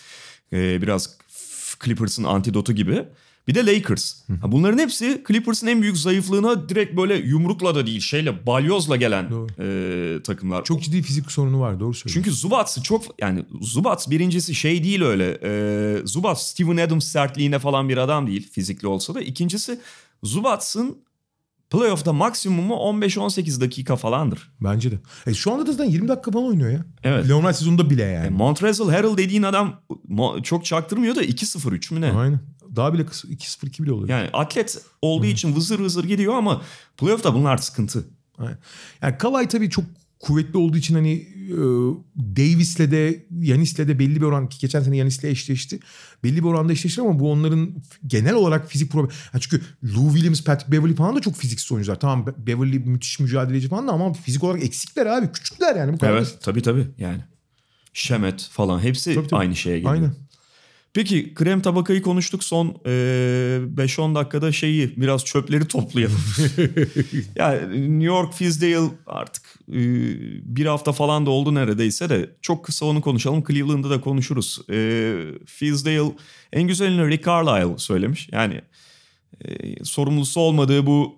e, 0.54 0.82
biraz 0.82 1.18
Clippers'ın 1.84 2.24
antidotu 2.24 2.74
gibi. 2.74 3.06
Bir 3.48 3.56
de 3.56 3.66
Lakers. 3.66 4.16
Ha, 4.42 4.52
Bunların 4.52 4.78
hepsi 4.78 5.24
Clippers'ın 5.28 5.68
en 5.68 5.82
büyük 5.82 5.98
zayıflığına 5.98 6.70
direkt 6.70 6.98
böyle 6.98 7.16
yumrukla 7.16 7.76
da 7.76 7.88
değil 7.88 8.00
şeyle 8.00 8.46
balyozla 8.46 8.96
gelen 8.96 9.30
e, 9.60 10.24
takımlar. 10.24 10.64
Çok 10.64 10.84
ciddi 10.84 11.02
fizik 11.02 11.32
sorunu 11.32 11.60
var 11.60 11.80
doğru 11.80 11.94
söylüyorsun. 11.94 12.10
Çünkü 12.14 12.32
Zubats 12.32 12.84
çok 12.84 13.04
yani 13.22 13.46
Zubats 13.62 14.10
birincisi 14.10 14.56
şey 14.56 14.84
değil 14.84 15.02
öyle. 15.02 15.40
E, 15.44 16.08
Zubats 16.08 16.46
Steven 16.48 16.78
Adams 16.78 17.06
sertliğine 17.08 17.60
falan 17.60 17.90
bir 17.90 17.98
adam 17.98 18.28
değil 18.28 18.50
fizikli 18.52 18.88
olsa 18.88 19.16
da. 19.16 19.22
İkincisi 19.22 19.80
Zubats'ın 20.24 20.98
playoff'ta 21.74 22.14
maksimumu 22.14 22.74
15-18 22.74 23.62
dakika 23.62 23.96
falandır. 23.96 24.52
Bence 24.62 24.92
de. 24.92 25.00
E, 25.28 25.34
şu 25.34 25.54
anda 25.54 25.68
da 25.68 25.72
zaten 25.72 25.90
20 25.90 26.08
dakika 26.08 26.32
falan 26.32 26.46
oynuyor 26.46 26.72
ya. 26.72 26.86
Evet. 27.04 27.30
Leonard 27.30 27.54
sezonunda 27.54 27.90
bile 27.90 28.04
yani. 28.04 28.28
E, 28.28 28.30
Montrezl 28.30 28.90
Harrell 28.90 29.18
dediğin 29.18 29.44
adam 29.44 29.82
çok 30.44 30.66
çaktırmıyor 30.66 31.16
da 31.16 31.24
2-0-3 31.24 31.94
mü 31.94 32.02
ne? 32.02 32.12
Aynen. 32.12 32.40
Daha 32.76 32.94
bile 32.94 33.06
kısa 33.06 33.28
2-0-2 33.28 33.84
bile 33.84 33.92
oluyor. 33.92 34.10
Yani 34.10 34.30
atlet 34.34 34.82
olduğu 35.02 35.26
için 35.26 35.56
vızır 35.56 35.80
vızır 35.80 36.04
gidiyor 36.04 36.34
ama 36.34 36.62
playoff'ta 36.98 37.34
bunlar 37.34 37.58
sıkıntı. 37.58 38.06
Aynen. 38.38 38.58
Yani 39.02 39.18
Kawhi 39.18 39.48
tabii 39.48 39.70
çok 39.70 39.86
kuvvetli 40.24 40.58
olduğu 40.58 40.78
için 40.78 40.96
hani 40.96 41.12
e, 41.50 41.58
Davis'le 42.38 42.80
de 42.92 43.26
Yanis'le 43.42 43.78
de 43.78 44.00
belli 44.00 44.16
bir 44.16 44.26
oran 44.26 44.50
ki 44.50 44.58
geçen 44.60 44.82
sene 44.82 44.98
Yanis'le 44.98 45.24
eşleşti. 45.24 45.80
Belli 46.24 46.38
bir 46.38 46.48
oranda 46.48 46.74
eşleşti 46.74 47.02
ama 47.02 47.20
bu 47.20 47.32
onların 47.32 47.76
genel 48.08 48.34
olarak 48.34 48.70
fizik 48.72 48.92
problemi. 48.92 49.14
Yani 49.34 49.42
çünkü 49.42 49.62
Lou 49.84 50.12
Williams, 50.14 50.44
Patrick 50.44 50.72
Beverly 50.72 50.96
falan 50.96 51.16
da 51.16 51.20
çok 51.22 51.36
fiziksiz 51.36 51.72
oyuncular. 51.72 52.00
Tamam 52.00 52.28
Be- 52.28 52.48
Beverly 52.48 52.80
müthiş 52.80 53.20
mücadeleci 53.20 53.68
falan 53.70 53.88
da 53.88 53.92
ama 53.92 54.14
fizik 54.14 54.44
olarak 54.44 54.64
eksikler 54.64 55.06
abi. 55.06 55.32
Küçükler 55.32 55.76
yani 55.76 55.94
bu 55.94 55.98
kadar. 55.98 56.16
basit. 56.22 56.34
Evet 56.34 56.44
tabii 56.44 56.62
tabii 56.62 56.88
yani. 56.98 57.22
Şemet 57.94 58.50
falan 58.52 58.80
hepsi 58.80 59.16
Tabii, 59.16 59.28
tabii. 59.28 59.40
aynı 59.40 59.56
şeye 59.56 59.76
geliyor. 59.78 59.94
Aynen. 59.94 60.16
Peki 60.94 61.34
krem 61.34 61.62
tabakayı 61.62 62.02
konuştuk 62.02 62.44
son 62.44 62.68
e, 62.86 62.90
5-10 63.76 64.16
dakikada 64.16 64.52
şeyi 64.52 64.94
biraz 64.98 65.26
çöpleri 65.26 65.68
toplayalım. 65.68 66.20
yani 67.36 67.82
New 67.82 68.06
York 68.06 68.34
Fizdale 68.34 68.90
artık 69.06 69.44
e, 69.70 69.80
bir 70.56 70.66
hafta 70.66 70.92
falan 70.92 71.26
da 71.26 71.30
oldu 71.30 71.56
neredeyse 71.56 72.10
de 72.10 72.36
çok 72.42 72.66
kısa 72.66 72.86
onu 72.86 73.02
konuşalım. 73.02 73.44
Cleveland'da 73.48 73.90
da 73.90 74.02
konuşuruz. 74.02 74.60
E, 74.70 75.16
Fizdale 75.46 76.12
en 76.54 76.68
güzelini 76.68 77.10
Rick 77.10 77.26
Carlisle 77.26 77.78
söylemiş. 77.78 78.30
Yani 78.32 78.62
e, 79.46 79.84
sorumlusu 79.84 80.40
olmadığı 80.40 80.86
bu 80.86 81.16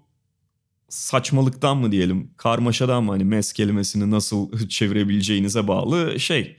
saçmalıktan 0.90 1.78
mı 1.78 1.92
diyelim 1.92 2.32
karmaşadan 2.38 3.04
mı 3.04 3.12
hani 3.12 3.24
mes 3.24 3.54
kelimesini 3.54 4.12
nasıl 4.12 4.68
çevirebileceğinize 4.70 5.68
bağlı 5.68 6.20
şey 6.20 6.56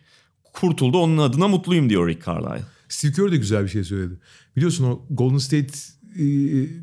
kurtuldu 0.52 0.98
onun 0.98 1.18
adına 1.18 1.48
mutluyum 1.48 1.90
diyor 1.90 2.08
Rick 2.08 2.26
Carlisle. 2.26 2.75
Steve 2.88 3.12
Kerr 3.12 3.32
de 3.32 3.36
güzel 3.36 3.64
bir 3.64 3.68
şey 3.68 3.84
söyledi. 3.84 4.14
Biliyorsun 4.56 4.84
o 4.84 5.06
Golden 5.10 5.38
State 5.38 5.72
e, 6.18 6.26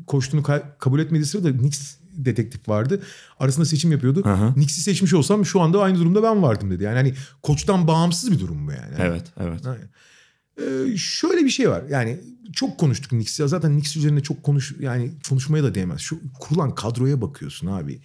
koçluğunu 0.06 0.42
ka- 0.42 0.78
kabul 0.78 1.00
etmediği 1.00 1.26
sırada 1.26 1.58
Knicks 1.58 1.94
detektif 2.12 2.68
vardı. 2.68 3.02
Arasında 3.38 3.64
seçim 3.66 3.92
yapıyordu. 3.92 4.22
Knicks'i 4.54 4.80
seçmiş 4.80 5.14
olsam 5.14 5.46
şu 5.46 5.60
anda 5.60 5.82
aynı 5.82 5.98
durumda 5.98 6.22
ben 6.22 6.42
vardım 6.42 6.70
dedi. 6.70 6.84
Yani 6.84 6.96
hani 6.96 7.14
koçtan 7.42 7.86
bağımsız 7.88 8.30
bir 8.32 8.38
durum 8.38 8.66
bu 8.66 8.72
yani. 8.72 8.94
Evet, 8.98 9.24
evet. 9.40 9.60
Aynen. 9.66 9.88
Ee, 10.60 10.96
şöyle 10.96 11.44
bir 11.44 11.50
şey 11.50 11.70
var. 11.70 11.84
Yani 11.90 12.20
çok 12.52 12.78
konuştuk 12.78 13.10
Knicks'i. 13.10 13.48
Zaten 13.48 13.72
Knicks 13.72 13.96
üzerine 13.96 14.20
çok 14.20 14.42
konuş 14.42 14.74
yani 14.80 15.10
konuşmaya 15.28 15.64
da 15.64 15.74
değmez. 15.74 16.00
Şu 16.00 16.20
kurulan 16.40 16.74
kadroya 16.74 17.20
bakıyorsun 17.20 17.66
abi. 17.66 18.00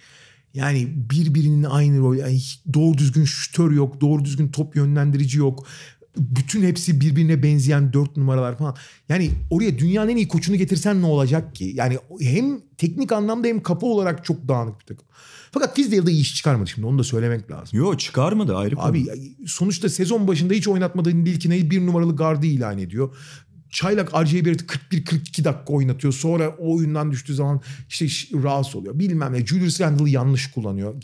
Yani 0.54 0.94
birbirinin 1.12 1.64
aynı 1.64 2.00
rol. 2.00 2.16
Yani 2.16 2.42
doğru 2.74 2.98
düzgün 2.98 3.26
şütör 3.26 3.72
yok. 3.72 4.02
Doğru 4.02 4.26
düzgün 4.26 4.48
top 4.48 4.76
yönlendirici 4.76 5.38
yok. 5.38 5.68
Bütün 6.20 6.64
hepsi 6.64 7.02
birbirine 7.02 7.44
benzeyen 7.44 7.94
dört 7.94 8.18
numaralar 8.18 8.58
falan. 8.58 8.76
Yani 9.10 9.32
oraya 9.50 9.80
dünyanın 9.80 10.10
en 10.10 10.18
iyi 10.18 10.28
koçunu 10.28 10.56
getirsen 10.56 11.02
ne 11.02 11.06
olacak 11.06 11.56
ki? 11.56 11.72
Yani 11.76 11.98
hem 12.22 12.62
teknik 12.78 13.12
anlamda 13.12 13.48
hem 13.48 13.64
kapı 13.64 13.86
olarak 13.86 14.26
çok 14.26 14.48
dağınık 14.48 14.80
bir 14.80 14.86
takım. 14.86 15.06
Fakat 15.52 15.76
Fizdale'da 15.76 16.12
iyi 16.12 16.22
iş 16.22 16.36
çıkarmadı 16.36 16.70
şimdi 16.70 16.88
onu 16.88 17.00
da 17.00 17.04
söylemek 17.04 17.52
lazım. 17.52 17.80
Yo 17.80 17.98
çıkarmadı 17.98 18.56
ayrı 18.56 18.76
konu. 18.76 18.86
Abi 18.86 19.06
sonuçta 19.46 19.90
sezon 19.90 20.28
başında 20.28 20.54
hiç 20.54 20.68
oynatmadığın 20.68 21.26
Lilkina'yı 21.26 21.72
bir 21.72 21.86
numaralı 21.86 22.16
gardı 22.16 22.46
ilan 22.46 22.78
ediyor. 22.78 23.16
Çaylak 23.70 24.10
RJ 24.26 24.46
Barrett'i 24.46 24.66
41-42 24.66 25.44
dakika 25.44 25.74
oynatıyor. 25.74 26.14
Sonra 26.14 26.50
o 26.50 26.76
oyundan 26.76 27.12
düştüğü 27.12 27.36
zaman 27.36 27.62
işte 27.90 28.06
rahatsız 28.44 28.76
oluyor. 28.76 29.00
Bilmem 29.00 29.34
ne. 29.34 29.46
Julius 29.46 29.82
Randle'ı 29.82 30.10
yanlış 30.10 30.52
kullanıyor. 30.52 31.02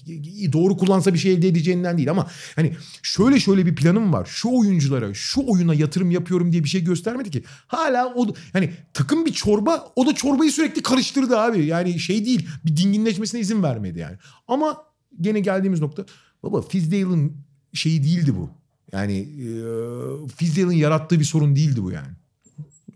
Doğru 0.54 0.78
kullansa 0.78 1.14
bir 1.14 1.20
şey 1.20 1.34
elde 1.34 1.48
edeceğinden 1.48 1.98
değil 1.98 2.12
ama 2.12 2.28
hani 2.56 2.76
şöyle 3.02 3.40
şöyle 3.40 3.66
bir 3.66 3.76
planım 3.76 4.14
var. 4.14 4.26
Şu 4.26 4.50
oyunculara, 4.50 5.14
şu 5.14 5.42
oyuna 5.48 5.74
yatırım 5.74 6.12
yapıyorum 6.12 6.52
diye 6.52 6.64
bir 6.64 6.70
şey 6.70 6.84
göstermedi 6.84 7.32
ki. 7.32 7.44
Hala 7.68 8.14
o 8.16 8.34
hani 8.54 8.74
takım 8.94 9.26
bir 9.26 9.34
çorba, 9.34 9.92
o 9.96 10.08
da 10.08 10.16
çorbayı 10.16 10.52
sürekli 10.52 10.82
karıştırdı 10.82 11.38
abi. 11.40 11.66
Yani 11.66 12.00
şey 12.00 12.26
değil, 12.26 12.48
bir 12.66 12.78
dinginleşmesine 12.78 13.42
izin 13.42 13.64
vermedi 13.64 14.00
yani. 14.00 14.18
Ama 14.48 14.78
gene 15.22 15.40
geldiğimiz 15.40 15.82
nokta 15.82 16.06
baba 16.44 16.62
Fizdale'ın 16.62 17.34
şeyi 17.74 18.04
değildi 18.04 18.36
bu. 18.36 18.50
Yani 18.92 19.18
e, 19.18 19.48
Fizdale'ın 20.36 20.72
yarattığı 20.72 21.20
bir 21.20 21.26
sorun 21.26 21.56
değildi 21.56 21.84
bu 21.84 21.92
yani. 21.92 22.08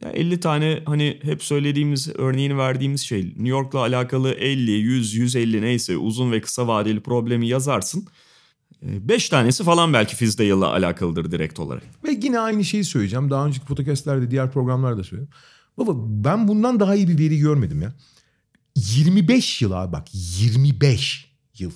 Ya 0.02 0.10
50 0.10 0.40
tane 0.40 0.84
hani 0.86 1.20
hep 1.22 1.44
söylediğimiz 1.44 2.10
örneğini 2.16 2.58
verdiğimiz 2.58 3.02
şey 3.02 3.26
New 3.26 3.48
York'la 3.48 3.80
alakalı 3.80 4.32
50, 4.32 4.72
100, 4.72 5.16
150 5.16 5.62
neyse 5.62 5.98
uzun 5.98 6.32
ve 6.32 6.42
kısa 6.42 6.68
vadeli 6.68 7.00
problemi 7.00 7.48
yazarsın. 7.48 8.08
5 8.82 9.30
tanesi 9.30 9.64
falan 9.64 9.94
belki 9.94 10.16
Fizdale'la 10.16 10.72
alakalıdır 10.74 11.32
direkt 11.32 11.60
olarak. 11.60 11.84
Ve 12.04 12.20
yine 12.24 12.40
aynı 12.40 12.66
şeyi 12.66 12.84
söyleyeceğim. 12.84 13.30
Daha 13.30 13.46
önceki 13.46 13.66
podcastlerde, 13.66 14.32
diğer 14.32 14.52
programlarda 14.52 15.04
söyledim. 15.04 15.30
Baba 15.78 15.92
ben 15.96 16.48
bundan 16.48 16.80
daha 16.80 16.96
iyi 16.96 17.08
bir 17.08 17.20
veri 17.20 17.40
görmedim 17.40 17.82
ya. 17.82 17.94
25 18.76 19.62
yıl 19.62 19.72
abi 19.72 19.94
bak 19.94 20.08
25 20.14 21.32
yıl. 21.58 21.72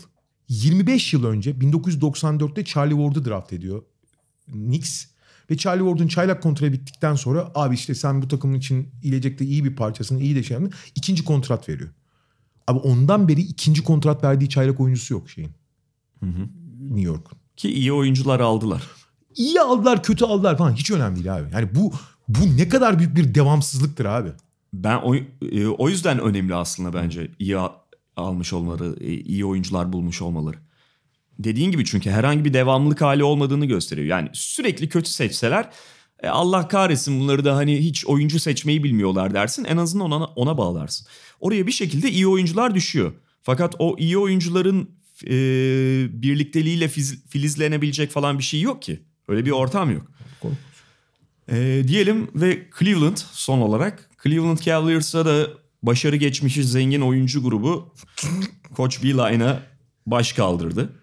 25 0.49 1.13
yıl 1.13 1.23
önce 1.25 1.51
1994'te 1.51 2.65
Charlie 2.65 2.95
Ward'u 2.95 3.25
draft 3.25 3.53
ediyor 3.53 3.83
Knicks. 4.51 5.05
Ve 5.49 5.57
Charlie 5.57 5.83
Ward'un 5.83 6.07
çaylak 6.07 6.43
kontratı 6.43 6.73
bittikten 6.73 7.15
sonra 7.15 7.51
abi 7.55 7.75
işte 7.75 7.95
sen 7.95 8.21
bu 8.21 8.27
takımın 8.27 8.55
için 8.55 8.89
gelecekte 9.01 9.45
iyi 9.45 9.63
bir 9.63 9.75
parçasın, 9.75 10.17
iyi 10.17 10.35
de 10.35 10.43
şey 10.43 10.57
yaptın. 10.57 10.73
ikinci 10.95 11.23
kontrat 11.23 11.69
veriyor. 11.69 11.89
Abi 12.67 12.79
ondan 12.79 13.27
beri 13.27 13.41
ikinci 13.41 13.83
kontrat 13.83 14.23
verdiği 14.23 14.49
çaylak 14.49 14.79
oyuncusu 14.79 15.13
yok 15.13 15.29
şeyin. 15.29 15.51
New 16.81 17.01
York'un. 17.01 17.37
Ki 17.57 17.73
iyi 17.73 17.93
oyuncular 17.93 18.39
aldılar. 18.39 18.83
İyi 19.35 19.61
aldılar, 19.61 20.03
kötü 20.03 20.25
aldılar 20.25 20.57
falan 20.57 20.73
hiç 20.73 20.91
önemli 20.91 21.15
değil 21.15 21.35
abi. 21.35 21.53
Yani 21.53 21.75
bu 21.75 21.93
bu 22.27 22.57
ne 22.57 22.69
kadar 22.69 22.99
büyük 22.99 23.15
bir 23.15 23.35
devamsızlıktır 23.35 24.05
abi. 24.05 24.29
Ben 24.73 24.97
o, 24.97 25.15
e, 25.51 25.67
o 25.67 25.89
yüzden 25.89 26.19
önemli 26.19 26.55
aslında 26.55 26.93
bence 26.93 27.31
iyi 27.39 27.57
almış 28.15 28.53
olmaları, 28.53 28.95
e, 28.99 29.13
iyi 29.13 29.45
oyuncular 29.45 29.93
bulmuş 29.93 30.21
olmaları. 30.21 30.57
Dediğin 31.43 31.71
gibi 31.71 31.85
çünkü 31.85 32.09
herhangi 32.09 32.45
bir 32.45 32.53
devamlılık 32.53 33.01
hali 33.01 33.23
olmadığını 33.23 33.65
gösteriyor. 33.65 34.07
Yani 34.07 34.29
sürekli 34.33 34.89
kötü 34.89 35.09
seçseler 35.09 35.69
e, 36.23 36.27
Allah 36.27 36.67
kahretsin 36.67 37.19
bunları 37.19 37.45
da 37.45 37.55
hani 37.55 37.79
hiç 37.79 38.05
oyuncu 38.05 38.39
seçmeyi 38.39 38.83
bilmiyorlar 38.83 39.33
dersin. 39.33 39.65
En 39.65 39.77
azından 39.77 40.11
ona, 40.11 40.25
ona 40.25 40.57
bağlarsın. 40.57 41.07
Oraya 41.39 41.67
bir 41.67 41.71
şekilde 41.71 42.11
iyi 42.11 42.27
oyuncular 42.27 42.75
düşüyor. 42.75 43.13
Fakat 43.41 43.75
o 43.79 43.95
iyi 43.99 44.17
oyuncuların 44.17 44.89
e, 45.27 45.31
birlikteliğiyle 46.21 46.85
fiz- 46.85 47.27
filizlenebilecek 47.27 48.11
falan 48.11 48.37
bir 48.39 48.43
şey 48.43 48.61
yok 48.61 48.81
ki. 48.81 48.99
Öyle 49.27 49.45
bir 49.45 49.51
ortam 49.51 49.91
yok. 49.91 50.07
E, 51.51 51.83
diyelim 51.87 52.27
ve 52.35 52.67
Cleveland 52.79 53.17
son 53.31 53.59
olarak. 53.59 54.09
Cleveland 54.23 54.57
Cavaliers'a 54.57 55.25
da 55.25 55.47
başarı 55.83 56.15
geçmişi 56.15 56.63
zengin 56.63 57.01
oyuncu 57.01 57.43
grubu 57.43 57.93
Koç 58.75 59.03
Beeline'a 59.03 59.63
baş 60.07 60.33
kaldırdı. 60.33 61.02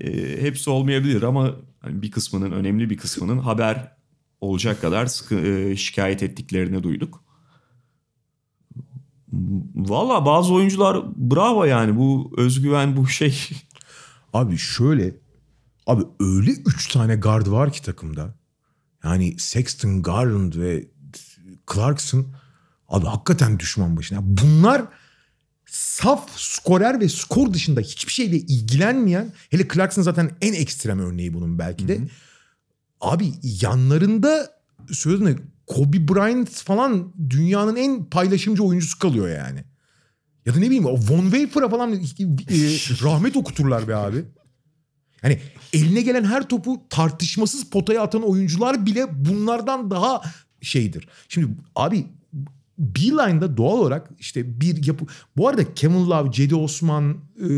E, 0.00 0.42
hepsi 0.42 0.70
olmayabilir 0.70 1.22
ama 1.22 1.56
hani 1.80 2.02
bir 2.02 2.10
kısmının 2.10 2.52
önemli 2.52 2.90
bir 2.90 2.96
kısmının 2.96 3.38
haber 3.38 3.96
olacak 4.40 4.80
kadar 4.80 5.06
sıkı, 5.06 5.34
e, 5.34 5.76
şikayet 5.76 6.22
ettiklerini 6.22 6.82
duyduk. 6.82 7.24
Valla 9.74 10.26
bazı 10.26 10.54
oyuncular 10.54 11.02
bravo 11.16 11.64
yani 11.64 11.96
bu 11.96 12.32
özgüven 12.36 12.96
bu 12.96 13.08
şey. 13.08 13.48
Abi 14.32 14.58
şöyle 14.58 15.16
abi 15.86 16.02
öyle 16.20 16.50
üç 16.50 16.88
tane 16.88 17.16
guard 17.16 17.46
var 17.46 17.72
ki 17.72 17.82
takımda. 17.82 18.34
Yani 19.04 19.38
Sexton, 19.38 20.02
Garland 20.02 20.52
ve 20.56 20.88
Clarkson 21.74 22.26
abi 22.88 23.06
hakikaten 23.06 23.58
düşman 23.58 23.96
başına. 23.96 24.18
Bunlar 24.22 24.82
saf 25.70 26.30
skorer 26.36 27.00
ve 27.00 27.08
skor 27.08 27.52
dışında 27.52 27.80
hiçbir 27.80 28.12
şeyle 28.12 28.36
ilgilenmeyen 28.36 29.32
hele 29.50 29.68
Clarkson 29.74 30.02
zaten 30.02 30.30
en 30.40 30.52
ekstrem 30.52 31.00
örneği 31.00 31.34
bunun 31.34 31.58
belki 31.58 31.88
de. 31.88 31.98
Abi 33.00 33.32
yanlarında 33.42 34.50
sözüne 34.92 35.36
Kobe 35.66 36.08
Bryant 36.08 36.50
falan 36.50 37.12
dünyanın 37.30 37.76
en 37.76 38.04
paylaşımcı 38.04 38.64
oyuncusu 38.64 38.98
kalıyor 38.98 39.28
yani. 39.28 39.64
Ya 40.46 40.54
da 40.54 40.58
ne 40.58 40.66
bileyim 40.66 40.86
o 40.86 40.92
Von 40.92 41.30
Wafer'a 41.30 41.68
falan 41.68 41.92
e, 41.92 41.96
rahmet 43.04 43.36
okuturlar 43.36 43.88
be 43.88 43.96
abi. 43.96 44.24
Yani 45.22 45.40
eline 45.72 46.00
gelen 46.00 46.24
her 46.24 46.48
topu 46.48 46.82
tartışmasız 46.90 47.64
potaya 47.64 48.02
atan 48.02 48.22
oyuncular 48.22 48.86
bile 48.86 49.06
bunlardan 49.24 49.90
daha 49.90 50.22
şeydir. 50.62 51.08
Şimdi 51.28 51.48
abi 51.74 52.06
Beeline'da 52.80 53.56
doğal 53.56 53.78
olarak 53.78 54.10
işte 54.18 54.60
bir 54.60 54.86
yapı... 54.86 55.04
Bu 55.36 55.48
arada 55.48 55.74
Kevin 55.74 56.06
Love, 56.06 56.32
Cedi 56.32 56.54
Osman 56.54 57.16
e, 57.36 57.48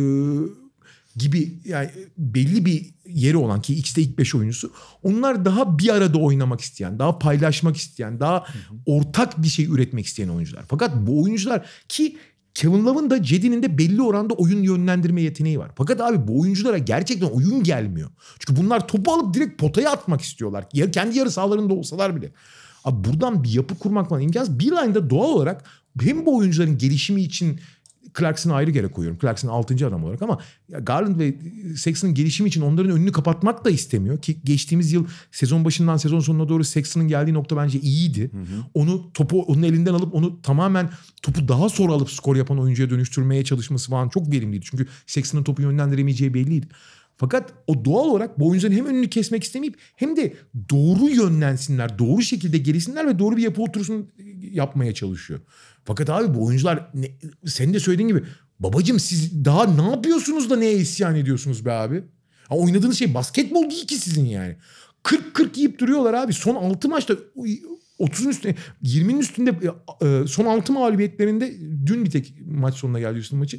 gibi 1.17 1.59
yani 1.65 1.91
belli 2.19 2.65
bir 2.67 2.95
yeri 3.07 3.37
olan 3.37 3.63
ki 3.63 3.75
X'te 3.75 4.03
ilk 4.03 4.19
5 4.19 4.35
oyuncusu. 4.35 4.73
Onlar 5.03 5.45
daha 5.45 5.79
bir 5.79 5.95
arada 5.95 6.19
oynamak 6.19 6.61
isteyen, 6.61 6.99
daha 6.99 7.19
paylaşmak 7.19 7.77
isteyen, 7.77 8.21
daha 8.21 8.45
ortak 8.87 9.43
bir 9.43 9.49
şey 9.49 9.65
üretmek 9.65 10.07
isteyen 10.07 10.29
oyuncular. 10.29 10.65
Fakat 10.69 10.97
bu 10.97 11.23
oyuncular 11.23 11.67
ki 11.89 12.17
Kevin 12.55 12.85
Love'ın 12.85 13.11
da 13.11 13.23
Cedi'nin 13.23 13.63
de 13.63 13.79
belli 13.79 14.03
oranda 14.03 14.35
oyun 14.35 14.63
yönlendirme 14.63 15.23
yeteneği 15.23 15.59
var. 15.59 15.71
Fakat 15.77 16.01
abi 16.01 16.29
bu 16.29 16.41
oyunculara 16.41 16.79
gerçekten 16.79 17.27
oyun 17.27 17.63
gelmiyor. 17.63 18.11
Çünkü 18.39 18.63
bunlar 18.63 18.89
topu 18.89 19.13
alıp 19.13 19.35
direkt 19.35 19.61
potaya 19.61 19.91
atmak 19.91 20.21
istiyorlar. 20.21 20.65
Ya 20.73 20.91
kendi 20.91 21.19
yarı 21.19 21.31
sahalarında 21.31 21.75
olsalar 21.75 22.17
bile. 22.17 22.33
Abi 22.85 23.05
buradan 23.05 23.45
bir 23.45 23.53
yapı 23.53 23.75
kurmak 23.75 24.09
falan 24.09 24.23
imkansız. 24.23 24.61
Beeline'da 24.61 25.11
doğal 25.11 25.29
olarak 25.29 25.65
hem 26.01 26.27
bu 26.27 26.37
oyuncuların 26.37 26.79
gelişimi 26.79 27.23
için 27.23 27.61
Clarkson'ı 28.19 28.55
ayrı 28.55 28.71
yere 28.71 28.89
koyuyorum. 28.89 29.19
Clarkson 29.23 29.49
6. 29.49 29.87
adam 29.87 30.05
olarak 30.05 30.23
ama 30.23 30.39
Garland 30.69 31.21
ve 31.21 31.35
Sexton'ın 31.77 32.15
gelişimi 32.15 32.49
için 32.49 32.61
onların 32.61 32.93
önünü 32.93 33.13
kapatmak 33.13 33.65
da 33.65 33.71
istemiyor. 33.71 34.23
Ki 34.23 34.41
geçtiğimiz 34.45 34.93
yıl 34.93 35.07
sezon 35.31 35.65
başından 35.65 35.97
sezon 35.97 36.21
sonuna 36.21 36.49
doğru 36.49 36.65
Sexton'ın 36.65 37.09
geldiği 37.09 37.35
nokta 37.35 37.57
bence 37.57 37.81
iyiydi. 37.81 38.31
Onu 38.75 39.13
topu 39.15 39.43
onun 39.43 39.63
elinden 39.63 39.95
alıp 39.95 40.15
onu 40.15 40.43
tamamen 40.43 40.91
topu 41.23 41.49
daha 41.49 41.69
sonra 41.69 41.93
alıp 41.93 42.11
skor 42.11 42.37
yapan 42.37 42.59
oyuncuya 42.59 42.91
dönüştürmeye 42.91 43.45
çalışması 43.45 43.91
falan 43.91 44.09
çok 44.09 44.33
verimliydi. 44.33 44.65
Çünkü 44.71 44.87
Sexton'ın 45.07 45.45
topu 45.45 45.63
yönlendiremeyeceği 45.63 46.35
belliydi. 46.35 46.69
Fakat 47.23 47.53
o 47.67 47.85
doğal 47.85 48.05
olarak 48.05 48.41
bu 48.41 48.49
oyuncuların 48.49 48.77
hem 48.77 48.87
önünü 48.87 49.11
kesmek 49.11 49.45
istemeyip 49.45 49.79
hem 49.97 50.17
de 50.17 50.35
doğru 50.71 51.09
yönlensinler, 51.09 51.99
doğru 51.99 52.23
şekilde 52.23 52.59
gelişsinler 52.59 53.07
ve 53.07 53.19
doğru 53.19 53.37
bir 53.37 53.43
yapı 53.43 53.63
otursun 53.63 54.09
yapmaya 54.53 54.95
çalışıyor. 54.95 55.41
Fakat 55.85 56.11
abi 56.11 56.35
bu 56.35 56.45
oyuncular 56.45 56.91
ne, 56.95 57.11
senin 57.47 57.75
de 57.75 57.81
söylediğin 57.81 58.09
gibi 58.09 58.25
babacım 58.61 59.01
siz 59.01 59.45
daha 59.45 59.65
ne 59.65 59.91
yapıyorsunuz 59.91 60.51
da 60.51 60.57
neye 60.57 60.77
isyan 60.77 61.17
ediyorsunuz 61.17 61.65
be 61.65 61.73
abi? 61.73 62.05
Ha, 62.49 62.55
oynadığınız 62.57 62.99
şey 62.99 63.15
basketbol 63.15 63.71
değil 63.71 63.87
ki 63.87 63.97
sizin 63.97 64.25
yani. 64.25 64.57
40-40 65.05 65.49
yiyip 65.57 65.79
duruyorlar 65.79 66.15
abi. 66.15 66.33
Son 66.33 66.55
6 66.55 66.89
maçta 66.89 67.15
30'un 68.01 68.29
üstünde 68.29 68.55
20'nin 68.85 69.21
üstünde 69.21 69.55
e, 70.03 70.27
son 70.27 70.45
6 70.45 70.73
mağlubiyetlerinde 70.73 71.55
dün 71.87 72.05
bir 72.05 72.11
tek 72.11 72.35
maç 72.47 72.75
sonuna 72.75 73.01
geldi 73.01 73.19
üstün 73.19 73.39
maçı. 73.39 73.59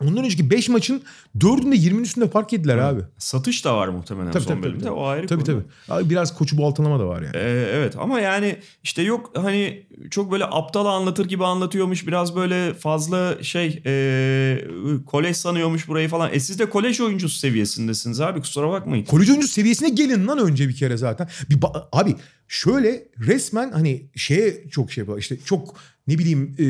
Ondan 0.00 0.24
önceki 0.24 0.50
5 0.50 0.68
maçın 0.68 1.02
4'ünde 1.38 1.74
20'nin 1.74 2.02
üstünde 2.04 2.28
fark 2.28 2.52
ettiler 2.52 2.78
abi. 2.78 3.00
Satış 3.18 3.64
da 3.64 3.76
var 3.76 3.88
muhtemelen 3.88 4.32
Tabii, 4.32 4.42
son 4.44 4.50
tabii, 4.54 4.62
bölümde. 4.62 4.84
tabii. 4.84 4.92
O 4.94 5.06
ayrı 5.06 5.26
Tabii 5.26 5.44
konu. 5.44 5.54
tabii. 5.56 5.64
Abi 5.88 6.10
biraz 6.10 6.34
koçu 6.38 6.58
baltalama 6.58 6.98
da 7.00 7.06
var 7.08 7.22
yani. 7.22 7.36
Ee, 7.36 7.70
evet 7.74 7.94
ama 7.98 8.20
yani 8.20 8.56
işte 8.82 9.02
yok 9.02 9.32
hani 9.36 9.86
çok 10.10 10.32
böyle 10.32 10.44
aptal 10.44 10.86
anlatır 10.86 11.28
gibi 11.28 11.44
anlatıyormuş 11.44 12.06
biraz 12.06 12.36
böyle 12.36 12.74
fazla 12.74 13.42
şey 13.42 13.82
e, 13.86 14.58
kolej 15.06 15.36
sanıyormuş 15.36 15.88
burayı 15.88 16.08
falan. 16.08 16.30
E 16.34 16.40
siz 16.40 16.58
de 16.58 16.70
kolej 16.70 17.00
oyuncusu 17.00 17.38
seviyesindesiniz 17.38 18.20
abi 18.20 18.40
kusura 18.40 18.70
bakmayın. 18.70 19.04
Kolej 19.04 19.30
oyuncusu 19.30 19.52
seviyesine 19.52 19.88
gelin 19.88 20.26
lan 20.26 20.38
önce 20.38 20.68
bir 20.68 20.76
kere 20.76 20.96
zaten. 20.96 21.28
Bir 21.50 21.58
abi 21.92 22.14
şöyle 22.48 23.08
resmen 23.26 23.70
hani 23.70 24.06
şeye 24.16 24.68
çok 24.70 24.92
şey 24.92 25.02
yapıyor. 25.02 25.18
İşte 25.18 25.36
çok 25.44 25.74
ne 26.06 26.18
bileyim 26.18 26.56
e, 26.58 26.66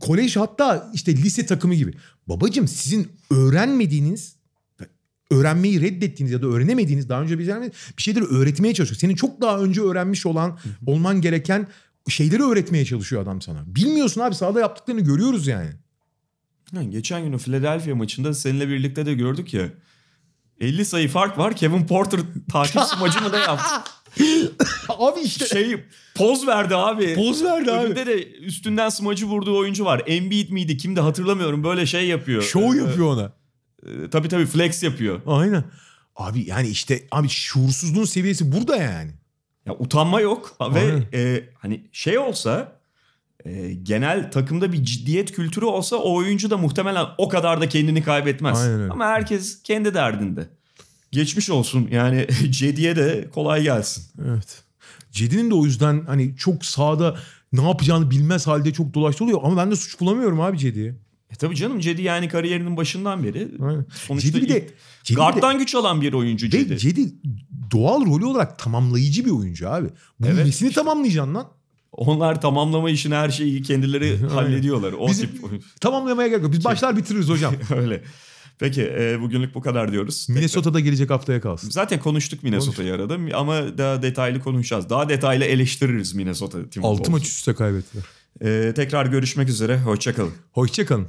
kolej 0.00 0.36
hatta 0.36 0.90
işte 0.94 1.16
lise 1.16 1.46
takımı 1.46 1.74
gibi. 1.74 1.94
Babacım 2.28 2.68
sizin 2.68 3.12
öğrenmediğiniz 3.30 4.36
öğrenmeyi 5.30 5.80
reddettiğiniz 5.80 6.32
ya 6.32 6.42
da 6.42 6.46
öğrenemediğiniz 6.46 7.08
daha 7.08 7.22
önce 7.22 7.38
bir 7.38 7.46
bir 7.98 8.02
şeyleri 8.02 8.24
öğretmeye 8.24 8.74
çalışıyor. 8.74 8.98
Senin 8.98 9.14
çok 9.14 9.40
daha 9.40 9.58
önce 9.58 9.80
öğrenmiş 9.80 10.26
olan 10.26 10.58
olman 10.86 11.20
gereken 11.20 11.68
şeyleri 12.08 12.42
öğretmeye 12.42 12.84
çalışıyor 12.84 13.22
adam 13.22 13.42
sana. 13.42 13.62
Bilmiyorsun 13.66 14.20
abi 14.20 14.34
sahada 14.34 14.60
yaptıklarını 14.60 15.00
görüyoruz 15.00 15.46
yani. 15.46 15.70
Ha, 16.74 16.82
geçen 16.82 17.24
gün 17.24 17.32
o 17.32 17.38
Philadelphia 17.38 17.94
maçında 17.94 18.34
seninle 18.34 18.68
birlikte 18.68 19.06
de 19.06 19.14
gördük 19.14 19.54
ya. 19.54 19.68
50 20.60 20.84
sayı 20.84 21.08
fark 21.08 21.38
var. 21.38 21.56
Kevin 21.56 21.86
Porter 21.86 22.20
takip 22.52 22.76
mı 23.22 23.32
ne 23.32 23.36
yaptı? 23.36 23.90
Abi 24.88 25.20
işte 25.20 25.46
Şey 25.46 25.84
poz 26.14 26.46
verdi 26.46 26.76
abi. 26.76 27.14
Poz 27.14 27.44
verdi 27.44 27.72
abi. 27.72 27.86
Önünde 27.86 28.06
de 28.06 28.28
üstünden 28.32 28.88
smacı 28.88 29.26
vurduğu 29.26 29.58
oyuncu 29.58 29.84
var. 29.84 30.02
Embiid 30.06 30.50
miydi 30.50 30.76
kimdi 30.76 31.00
hatırlamıyorum. 31.00 31.64
Böyle 31.64 31.86
şey 31.86 32.06
yapıyor. 32.06 32.42
show 32.42 32.78
Ee, 32.78 32.80
yapıyor 32.82 33.06
ona. 33.06 33.32
e, 33.86 34.10
tabii 34.10 34.28
tabii 34.28 34.46
flex 34.46 34.82
yapıyor. 34.82 35.20
Aynen. 35.26 35.64
Abi 36.16 36.44
yani 36.48 36.68
işte 36.68 37.02
abi 37.10 37.28
şuursuzluğun 37.28 38.04
seviyesi 38.04 38.52
burada 38.52 38.76
yani. 38.76 39.10
Ya 39.66 39.74
utanma 39.78 40.20
yok 40.20 40.56
ve 40.60 40.80
Aynen. 40.80 41.04
e, 41.14 41.42
hani 41.58 41.84
şey 41.92 42.18
olsa 42.18 42.72
e, 43.44 43.72
genel 43.74 44.30
takımda 44.30 44.72
bir 44.72 44.84
ciddiyet 44.84 45.32
kültürü 45.32 45.64
olsa 45.64 45.96
o 45.96 46.14
oyuncu 46.14 46.50
da 46.50 46.56
muhtemelen 46.56 47.06
o 47.18 47.28
kadar 47.28 47.60
da 47.60 47.68
kendini 47.68 48.02
kaybetmez. 48.02 48.60
Aynen 48.62 48.80
öyle. 48.80 48.92
Ama 48.92 49.06
herkes 49.06 49.62
kendi 49.62 49.94
derdinde. 49.94 50.48
Geçmiş 51.14 51.50
olsun 51.50 51.88
yani 51.92 52.26
Cedi'ye 52.50 52.96
de 52.96 53.28
kolay 53.34 53.62
gelsin. 53.62 54.04
Evet. 54.28 54.62
Cedi'nin 55.12 55.50
de 55.50 55.54
o 55.54 55.64
yüzden 55.64 56.02
hani 56.06 56.36
çok 56.36 56.64
sahada 56.64 57.16
ne 57.52 57.62
yapacağını 57.68 58.10
bilmez 58.10 58.46
halde 58.46 58.72
çok 58.72 58.94
dolaştı 58.94 59.24
oluyor. 59.24 59.40
Ama 59.44 59.56
ben 59.56 59.70
de 59.70 59.76
suç 59.76 60.00
bulamıyorum 60.00 60.40
abi 60.40 60.58
Cedi'ye. 60.58 60.94
E 61.30 61.34
tabii 61.36 61.56
canım 61.56 61.80
Cedi 61.80 62.02
yani 62.02 62.28
kariyerinin 62.28 62.76
başından 62.76 63.24
beri 63.24 63.48
Aynen. 63.60 63.86
sonuçta 64.06 64.28
Cedi 64.30 64.42
bir 64.42 64.48
de, 64.48 64.52
Cedi 64.58 64.68
bir 65.10 65.10
de- 65.10 65.14
guard'dan 65.14 65.58
güç 65.58 65.74
alan 65.74 66.00
bir 66.02 66.12
oyuncu 66.12 66.50
Cedi. 66.50 66.78
Cedi 66.78 67.14
doğal 67.72 68.06
rolü 68.06 68.24
olarak 68.24 68.58
tamamlayıcı 68.58 69.24
bir 69.24 69.30
oyuncu 69.30 69.68
abi. 69.70 69.88
Bu 70.20 70.26
Evet, 70.26 70.46
nesini 70.46 70.68
işte. 70.68 70.80
tamamlayacaksın 70.80 71.34
lan? 71.34 71.46
Onlar 71.92 72.40
tamamlama 72.40 72.90
işini 72.90 73.14
her 73.14 73.30
şeyi 73.30 73.62
kendileri 73.62 74.18
hallediyorlar. 74.28 74.92
O 74.92 75.08
Bizim- 75.08 75.26
tip. 75.30 75.40
Tamamlamaya 75.80 76.28
gerek 76.28 76.42
yok. 76.42 76.52
Biz 76.52 76.64
başlar 76.64 76.96
bitiririz 76.96 77.28
hocam. 77.28 77.54
Öyle. 77.76 78.02
Peki 78.58 78.82
e, 78.82 79.20
bugünlük 79.20 79.54
bu 79.54 79.60
kadar 79.60 79.92
diyoruz. 79.92 80.26
Minnesota'da 80.28 80.80
gelecek 80.80 81.10
haftaya 81.10 81.40
kalsın. 81.40 81.70
Zaten 81.70 82.00
konuştuk 82.00 82.42
Minnesota'yı 82.42 82.94
arada 82.94 83.18
ama 83.34 83.78
daha 83.78 84.02
detaylı 84.02 84.40
konuşacağız. 84.40 84.90
Daha 84.90 85.08
detaylı 85.08 85.44
eleştiririz 85.44 86.14
Minnesota 86.14 86.70
Timberwolves'u. 86.70 87.00
Altı 87.00 87.10
maç 87.10 87.22
üst 87.22 87.38
üste 87.38 87.54
kaybettiler. 87.54 88.04
Ee, 88.42 88.72
tekrar 88.76 89.06
görüşmek 89.06 89.48
üzere. 89.48 89.78
Hoşçakalın. 89.80 90.32
Hoşçakalın. 90.52 91.08